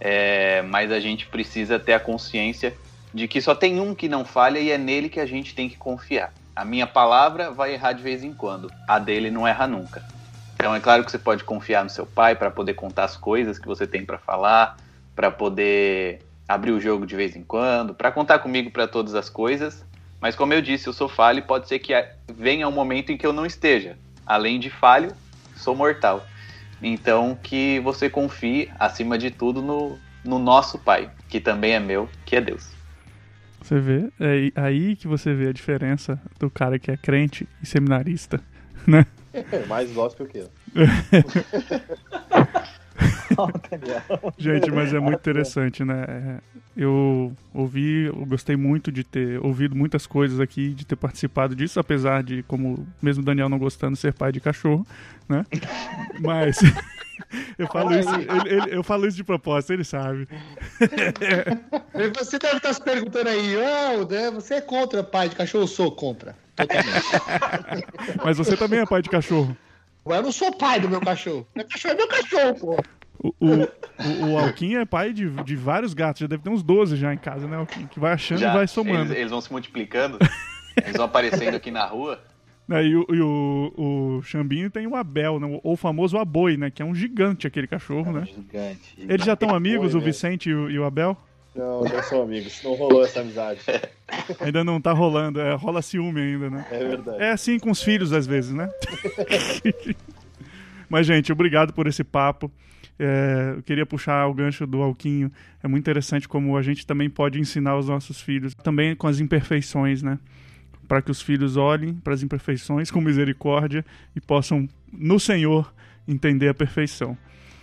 é, 0.00 0.62
mas 0.62 0.90
a 0.90 1.00
gente 1.00 1.26
precisa 1.26 1.78
ter 1.78 1.92
a 1.92 2.00
consciência 2.00 2.74
de 3.12 3.26
que 3.26 3.40
só 3.40 3.54
tem 3.54 3.80
um 3.80 3.94
que 3.94 4.08
não 4.08 4.24
falha 4.24 4.58
e 4.58 4.70
é 4.70 4.78
nele 4.78 5.08
que 5.08 5.20
a 5.20 5.26
gente 5.26 5.54
tem 5.54 5.68
que 5.68 5.76
confiar. 5.76 6.32
A 6.54 6.64
minha 6.64 6.86
palavra 6.86 7.50
vai 7.50 7.74
errar 7.74 7.92
de 7.92 8.02
vez 8.02 8.24
em 8.24 8.32
quando, 8.32 8.70
a 8.88 8.98
dele 8.98 9.30
não 9.30 9.46
erra 9.46 9.66
nunca. 9.66 10.02
Então 10.54 10.74
é 10.74 10.80
claro 10.80 11.04
que 11.04 11.10
você 11.10 11.18
pode 11.18 11.44
confiar 11.44 11.84
no 11.84 11.90
seu 11.90 12.06
pai 12.06 12.34
para 12.34 12.50
poder 12.50 12.74
contar 12.74 13.04
as 13.04 13.16
coisas 13.16 13.58
que 13.58 13.66
você 13.66 13.86
tem 13.86 14.04
para 14.04 14.18
falar, 14.18 14.76
para 15.16 15.30
poder 15.30 16.20
abrir 16.46 16.70
o 16.70 16.80
jogo 16.80 17.06
de 17.06 17.16
vez 17.16 17.34
em 17.34 17.42
quando, 17.42 17.94
para 17.94 18.12
contar 18.12 18.38
comigo 18.38 18.70
para 18.70 18.86
todas 18.86 19.14
as 19.14 19.30
coisas. 19.30 19.84
Mas 20.20 20.36
como 20.36 20.52
eu 20.52 20.62
disse, 20.62 20.86
eu 20.86 20.92
sou 20.92 21.08
falho 21.08 21.40
e 21.40 21.42
pode 21.42 21.66
ser 21.66 21.78
que 21.78 21.92
venha 22.32 22.68
um 22.68 22.72
momento 22.72 23.10
em 23.10 23.16
que 23.16 23.26
eu 23.26 23.32
não 23.32 23.46
esteja. 23.46 23.96
Além 24.24 24.60
de 24.60 24.70
falho, 24.70 25.10
sou 25.56 25.74
mortal. 25.74 26.24
Então 26.82 27.36
que 27.42 27.80
você 27.80 28.10
confie, 28.10 28.70
acima 28.78 29.16
de 29.16 29.30
tudo, 29.30 29.62
no, 29.62 29.98
no 30.22 30.38
nosso 30.38 30.78
Pai, 30.78 31.10
que 31.28 31.40
também 31.40 31.72
é 31.72 31.80
meu, 31.80 32.08
que 32.24 32.36
é 32.36 32.40
Deus. 32.40 32.70
Você 33.62 33.80
vê, 33.80 34.12
é 34.20 34.52
aí 34.54 34.94
que 34.94 35.08
você 35.08 35.34
vê 35.34 35.48
a 35.48 35.52
diferença 35.52 36.20
do 36.38 36.50
cara 36.50 36.78
que 36.78 36.90
é 36.90 36.96
crente 36.96 37.48
e 37.62 37.66
seminarista, 37.66 38.40
né? 38.86 39.06
Mais 39.66 39.90
gospel 39.92 40.26
que 40.26 40.38
eu. 40.38 40.50
Gente, 44.38 44.70
mas 44.70 44.92
é 44.92 45.00
muito 45.00 45.18
interessante, 45.18 45.84
né? 45.84 46.40
Eu 46.76 47.32
ouvi, 47.54 48.04
eu 48.04 48.26
gostei 48.26 48.56
muito 48.56 48.92
de 48.92 49.02
ter 49.02 49.38
ouvido 49.44 49.74
muitas 49.74 50.06
coisas 50.06 50.40
aqui, 50.40 50.70
de 50.70 50.84
ter 50.84 50.96
participado 50.96 51.54
disso, 51.54 51.80
apesar 51.80 52.22
de, 52.22 52.42
como 52.42 52.86
mesmo 53.00 53.24
Daniel 53.24 53.48
não 53.48 53.58
gostando, 53.58 53.96
ser 53.96 54.12
pai 54.12 54.32
de 54.32 54.40
cachorro, 54.40 54.86
né? 55.28 55.44
Mas 56.20 56.58
eu 57.58 57.66
falo 57.66 57.98
isso, 57.98 58.14
ele, 58.14 58.54
ele, 58.54 58.76
eu 58.76 58.82
falo 58.82 59.06
isso 59.06 59.16
de 59.16 59.24
propósito, 59.24 59.72
ele 59.72 59.84
sabe. 59.84 60.28
Você 62.18 62.38
deve 62.38 62.56
estar 62.58 62.74
se 62.74 62.82
perguntando 62.82 63.30
aí, 63.30 63.54
oh, 63.56 64.06
você 64.34 64.54
é 64.54 64.60
contra 64.60 65.02
pai 65.02 65.28
de 65.28 65.36
cachorro? 65.36 65.64
Eu 65.64 65.68
sou 65.68 65.90
contra. 65.90 66.36
Totalmente. 66.54 67.86
Mas 68.24 68.38
você 68.38 68.56
também 68.56 68.80
é 68.80 68.86
pai 68.86 69.02
de 69.02 69.08
cachorro. 69.08 69.56
Eu 70.14 70.22
não 70.22 70.32
sou 70.32 70.52
pai 70.52 70.80
do 70.80 70.88
meu 70.88 71.00
cachorro. 71.00 71.46
Meu 71.54 71.66
cachorro 71.66 71.94
é 71.94 71.96
meu 71.96 72.08
cachorro, 72.08 72.54
pô. 72.54 72.84
O, 73.18 73.32
o, 73.40 74.30
o, 74.30 74.38
Alquim 74.38 74.76
é 74.76 74.84
pai 74.84 75.12
de, 75.12 75.28
de 75.28 75.56
vários 75.56 75.94
gatos, 75.94 76.20
já 76.20 76.26
deve 76.26 76.42
ter 76.42 76.50
uns 76.50 76.62
12 76.62 76.96
já 76.96 77.12
em 77.12 77.18
casa, 77.18 77.48
né, 77.48 77.56
Alquim? 77.56 77.86
Que 77.86 77.98
vai 77.98 78.12
achando 78.12 78.38
já, 78.38 78.50
e 78.50 78.54
vai 78.54 78.68
somando. 78.68 79.12
Eles, 79.12 79.16
eles 79.16 79.30
vão 79.30 79.40
se 79.40 79.50
multiplicando, 79.50 80.18
eles 80.76 80.96
vão 80.96 81.06
aparecendo 81.06 81.54
aqui 81.54 81.70
na 81.70 81.86
rua. 81.86 82.20
É, 82.68 82.84
e 82.84 82.96
o, 82.96 83.06
e 83.08 83.20
o, 83.20 83.72
o 83.76 84.22
Xambinho 84.22 84.68
tem 84.70 84.86
o 84.86 84.96
Abel, 84.96 85.38
né? 85.38 85.60
ou 85.62 85.72
o 85.72 85.76
famoso 85.76 86.18
Aboi, 86.18 86.56
né? 86.56 86.70
Que 86.70 86.82
é 86.82 86.84
um 86.84 86.94
gigante 86.94 87.46
aquele 87.46 87.66
cachorro, 87.66 88.08
é 88.08 88.10
um 88.10 88.12
né? 88.12 88.24
Gigante, 88.26 88.80
gigante. 88.96 89.12
Eles 89.12 89.24
já 89.24 89.34
estão 89.34 89.54
amigos, 89.54 89.94
o 89.94 90.00
Vicente 90.00 90.50
e 90.50 90.54
o, 90.54 90.70
e 90.70 90.78
o 90.78 90.84
Abel? 90.84 91.16
Não, 91.56 91.82
não 91.82 92.02
são 92.02 92.22
amigos. 92.22 92.60
Não 92.62 92.74
rolou 92.74 93.04
essa 93.04 93.20
amizade. 93.20 93.60
Ainda 94.40 94.62
não 94.62 94.80
tá 94.80 94.92
rolando, 94.92 95.40
é, 95.40 95.54
rola 95.54 95.82
ciúme 95.82 96.20
ainda, 96.20 96.48
né? 96.48 96.66
É 96.70 96.78
verdade. 96.78 97.22
É 97.22 97.30
assim 97.32 97.58
com 97.58 97.70
os 97.70 97.82
filhos 97.82 98.12
às 98.12 98.26
vezes, 98.26 98.52
né? 98.52 98.70
Mas, 100.88 101.06
gente, 101.06 101.32
obrigado 101.32 101.72
por 101.72 101.86
esse 101.88 102.04
papo. 102.04 102.50
É, 102.98 103.54
eu 103.56 103.62
queria 103.62 103.84
puxar 103.84 104.26
o 104.26 104.34
gancho 104.34 104.66
do 104.66 104.80
Alquinho. 104.80 105.30
É 105.62 105.66
muito 105.66 105.82
interessante 105.82 106.28
como 106.28 106.56
a 106.56 106.62
gente 106.62 106.86
também 106.86 107.10
pode 107.10 107.40
ensinar 107.40 107.76
os 107.76 107.88
nossos 107.88 108.20
filhos, 108.20 108.54
também 108.54 108.94
com 108.94 109.06
as 109.08 109.18
imperfeições, 109.18 110.02
né? 110.02 110.18
Para 110.86 111.02
que 111.02 111.10
os 111.10 111.20
filhos 111.20 111.56
olhem 111.56 111.94
para 111.94 112.14
as 112.14 112.22
imperfeições 112.22 112.90
com 112.90 113.00
misericórdia 113.00 113.84
e 114.14 114.20
possam, 114.20 114.68
no 114.92 115.18
Senhor, 115.18 115.72
entender 116.06 116.48
a 116.48 116.54
perfeição. 116.54 117.18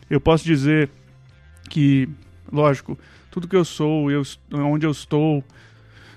Eu 0.09 0.19
posso 0.19 0.43
dizer 0.43 0.89
que, 1.69 2.09
lógico, 2.51 2.99
tudo 3.33 3.47
que 3.47 3.55
eu 3.55 3.65
sou, 3.65 4.11
eu, 4.11 4.21
onde 4.51 4.85
eu 4.85 4.91
estou, 4.91 5.43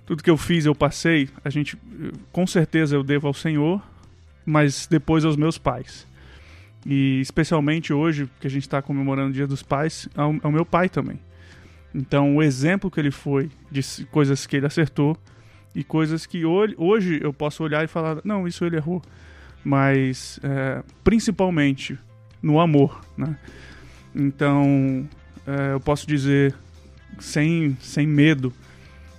tudo 0.04 0.22
que 0.22 0.28
eu 0.28 0.36
fiz, 0.36 0.66
eu 0.66 0.74
passei, 0.74 1.30
a 1.42 1.48
gente, 1.48 1.74
com 2.30 2.46
certeza 2.46 2.94
eu 2.94 3.02
devo 3.02 3.26
ao 3.26 3.32
Senhor, 3.32 3.82
mas 4.44 4.86
depois 4.86 5.24
aos 5.24 5.34
meus 5.34 5.56
pais. 5.56 6.06
E 6.84 7.18
especialmente 7.22 7.90
hoje, 7.90 8.28
que 8.38 8.46
a 8.46 8.50
gente 8.50 8.64
está 8.64 8.82
comemorando 8.82 9.30
o 9.30 9.32
Dia 9.32 9.46
dos 9.46 9.62
Pais, 9.62 10.06
ao, 10.14 10.36
ao 10.42 10.52
meu 10.52 10.66
pai 10.66 10.90
também. 10.90 11.18
Então, 11.94 12.36
o 12.36 12.42
exemplo 12.42 12.90
que 12.90 13.00
ele 13.00 13.10
foi 13.10 13.50
de 13.70 13.82
coisas 14.10 14.46
que 14.46 14.58
ele 14.58 14.66
acertou 14.66 15.16
e 15.74 15.82
coisas 15.82 16.26
que 16.26 16.44
hoje 16.44 17.18
eu 17.22 17.32
posso 17.32 17.64
olhar 17.64 17.82
e 17.82 17.88
falar: 17.88 18.20
não, 18.24 18.46
isso 18.46 18.62
ele 18.62 18.76
errou. 18.76 19.00
Mas, 19.64 20.38
é, 20.42 20.82
principalmente 21.02 21.98
no 22.42 22.60
amor, 22.60 23.00
né? 23.16 23.38
Então, 24.14 25.08
é, 25.46 25.72
eu 25.72 25.80
posso 25.80 26.06
dizer 26.06 26.54
sem, 27.18 27.76
sem 27.80 28.06
medo 28.06 28.52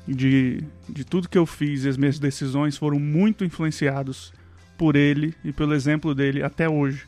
de, 0.07 0.63
de 0.88 1.03
tudo 1.03 1.27
que 1.27 1.38
eu 1.38 1.45
fiz 1.45 1.83
e 1.83 1.89
as 1.89 1.97
minhas 1.97 2.19
decisões 2.19 2.77
foram 2.77 2.99
muito 2.99 3.43
influenciados 3.43 4.33
por 4.77 4.95
ele 4.95 5.33
e 5.43 5.51
pelo 5.51 5.73
exemplo 5.73 6.15
dele 6.15 6.43
até 6.43 6.69
hoje. 6.69 7.05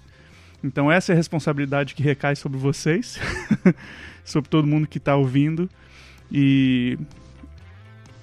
Então 0.64 0.92
essa 0.92 1.12
é 1.12 1.14
a 1.14 1.16
responsabilidade 1.16 1.96
que 1.96 2.04
recai 2.04 2.36
sobre 2.36 2.58
vocês, 2.58 3.20
sobre 4.26 4.50
todo 4.50 4.68
mundo 4.68 4.88
que 4.88 4.98
está 4.98 5.16
ouvindo 5.16 5.70
e, 6.32 6.98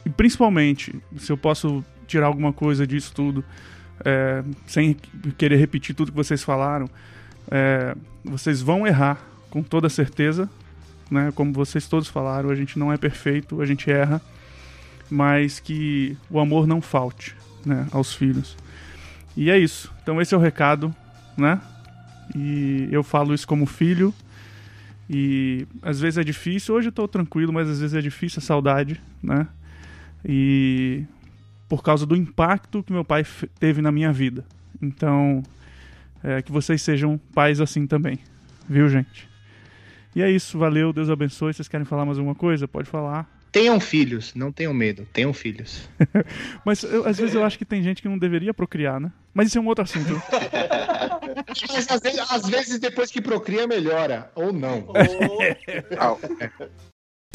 e, 0.05 0.11
principalmente 0.11 0.95
se 1.17 1.33
eu 1.33 1.37
posso 1.37 1.85
tirar 2.07 2.27
alguma 2.27 2.53
coisa 2.53 2.87
disso 2.87 3.13
tudo, 3.15 3.45
é, 4.05 4.45
sem 4.67 4.97
querer 5.39 5.57
repetir 5.57 5.95
tudo 5.95 6.13
que 6.13 6.17
vocês 6.17 6.43
falaram, 6.43 6.89
é, 7.51 7.97
vocês 8.25 8.61
vão 8.61 8.87
errar 8.87 9.19
com 9.51 9.63
toda 9.63 9.89
certeza, 9.89 10.49
né? 11.11 11.33
Como 11.35 11.53
vocês 11.53 11.87
todos 11.87 12.09
falaram, 12.09 12.51
a 12.51 12.55
gente 12.55 12.79
não 12.79 12.93
é 12.93 12.97
perfeito, 12.97 13.61
a 13.61 13.67
gente 13.67 13.91
erra, 13.91 14.21
mas 15.11 15.61
que 15.61 16.17
o 16.31 16.41
amor 16.41 16.67
não 16.67 16.81
falte, 16.81 17.35
né, 17.65 17.87
aos 17.93 18.15
filhos. 18.15 18.57
E 19.37 19.51
é 19.51 19.59
isso. 19.59 19.93
Então 20.03 20.21
esse 20.21 20.35
é 20.35 20.37
o 20.37 20.41
recado, 20.41 20.95
né? 21.37 21.61
E 22.35 22.89
eu 22.91 23.03
falo 23.03 23.35
isso 23.35 23.47
como 23.47 23.67
filho. 23.67 24.13
E 25.09 25.67
às 25.83 26.01
vezes 26.01 26.19
é 26.19 26.25
difícil, 26.25 26.75
hoje 26.75 26.89
eu 26.89 26.93
tô 26.93 27.07
tranquilo, 27.07 27.53
mas 27.53 27.69
às 27.69 27.81
vezes 27.81 27.95
é 27.95 28.01
difícil 28.01 28.41
a 28.41 28.43
saudade, 28.43 29.01
né? 29.23 29.47
E 30.25 31.05
por 31.69 31.83
causa 31.83 32.05
do 32.05 32.17
impacto 32.17 32.83
que 32.83 32.93
meu 32.93 33.05
pai 33.05 33.25
teve 33.61 33.81
na 33.81 33.93
minha 33.93 34.13
vida. 34.13 34.45
Então, 34.83 35.43
é, 36.23 36.43
que 36.43 36.51
vocês 36.51 36.83
sejam 36.83 37.19
pais 37.33 37.61
assim 37.61 37.87
também, 37.87 38.19
viu, 38.69 38.89
gente? 38.89 39.29
E 40.17 40.23
é 40.23 40.31
isso, 40.31 40.59
valeu, 40.59 40.95
Deus 40.95 41.11
abençoe. 41.11 41.53
Vocês 41.53 41.69
querem 41.69 41.85
falar 41.85 42.07
mais 42.07 42.17
alguma 42.17 42.35
coisa? 42.35 42.67
Pode 42.67 42.89
falar. 42.89 43.31
Tenham 43.53 43.79
filhos, 43.79 44.35
não 44.35 44.51
tenham 44.51 44.73
medo, 44.73 45.07
tenham 45.13 45.31
filhos. 45.35 45.91
Mas 46.65 46.83
eu, 46.83 47.07
às 47.07 47.19
vezes 47.19 47.35
eu 47.35 47.45
acho 47.45 47.59
que 47.59 47.67
tem 47.67 47.83
gente 47.83 48.01
que 48.01 48.09
não 48.09 48.17
deveria 48.17 48.55
procriar, 48.55 48.99
né? 48.99 49.13
Mas 49.35 49.49
isso 49.49 49.59
é 49.59 49.61
um 49.61 49.67
outro 49.67 49.85
assunto. 49.85 50.09
Mas 51.71 51.87
às 51.91 52.01
vezes, 52.01 52.31
às 52.31 52.49
vezes, 52.49 52.79
depois 52.79 53.11
que 53.11 53.21
procria 53.21 53.67
melhora, 53.67 54.31
ou 54.35 54.55
não. 54.55 54.87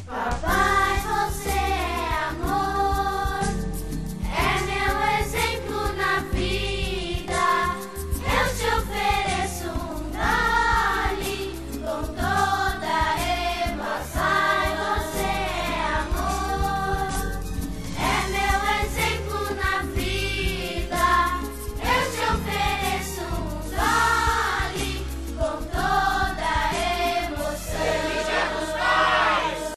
Oh. 0.08 0.61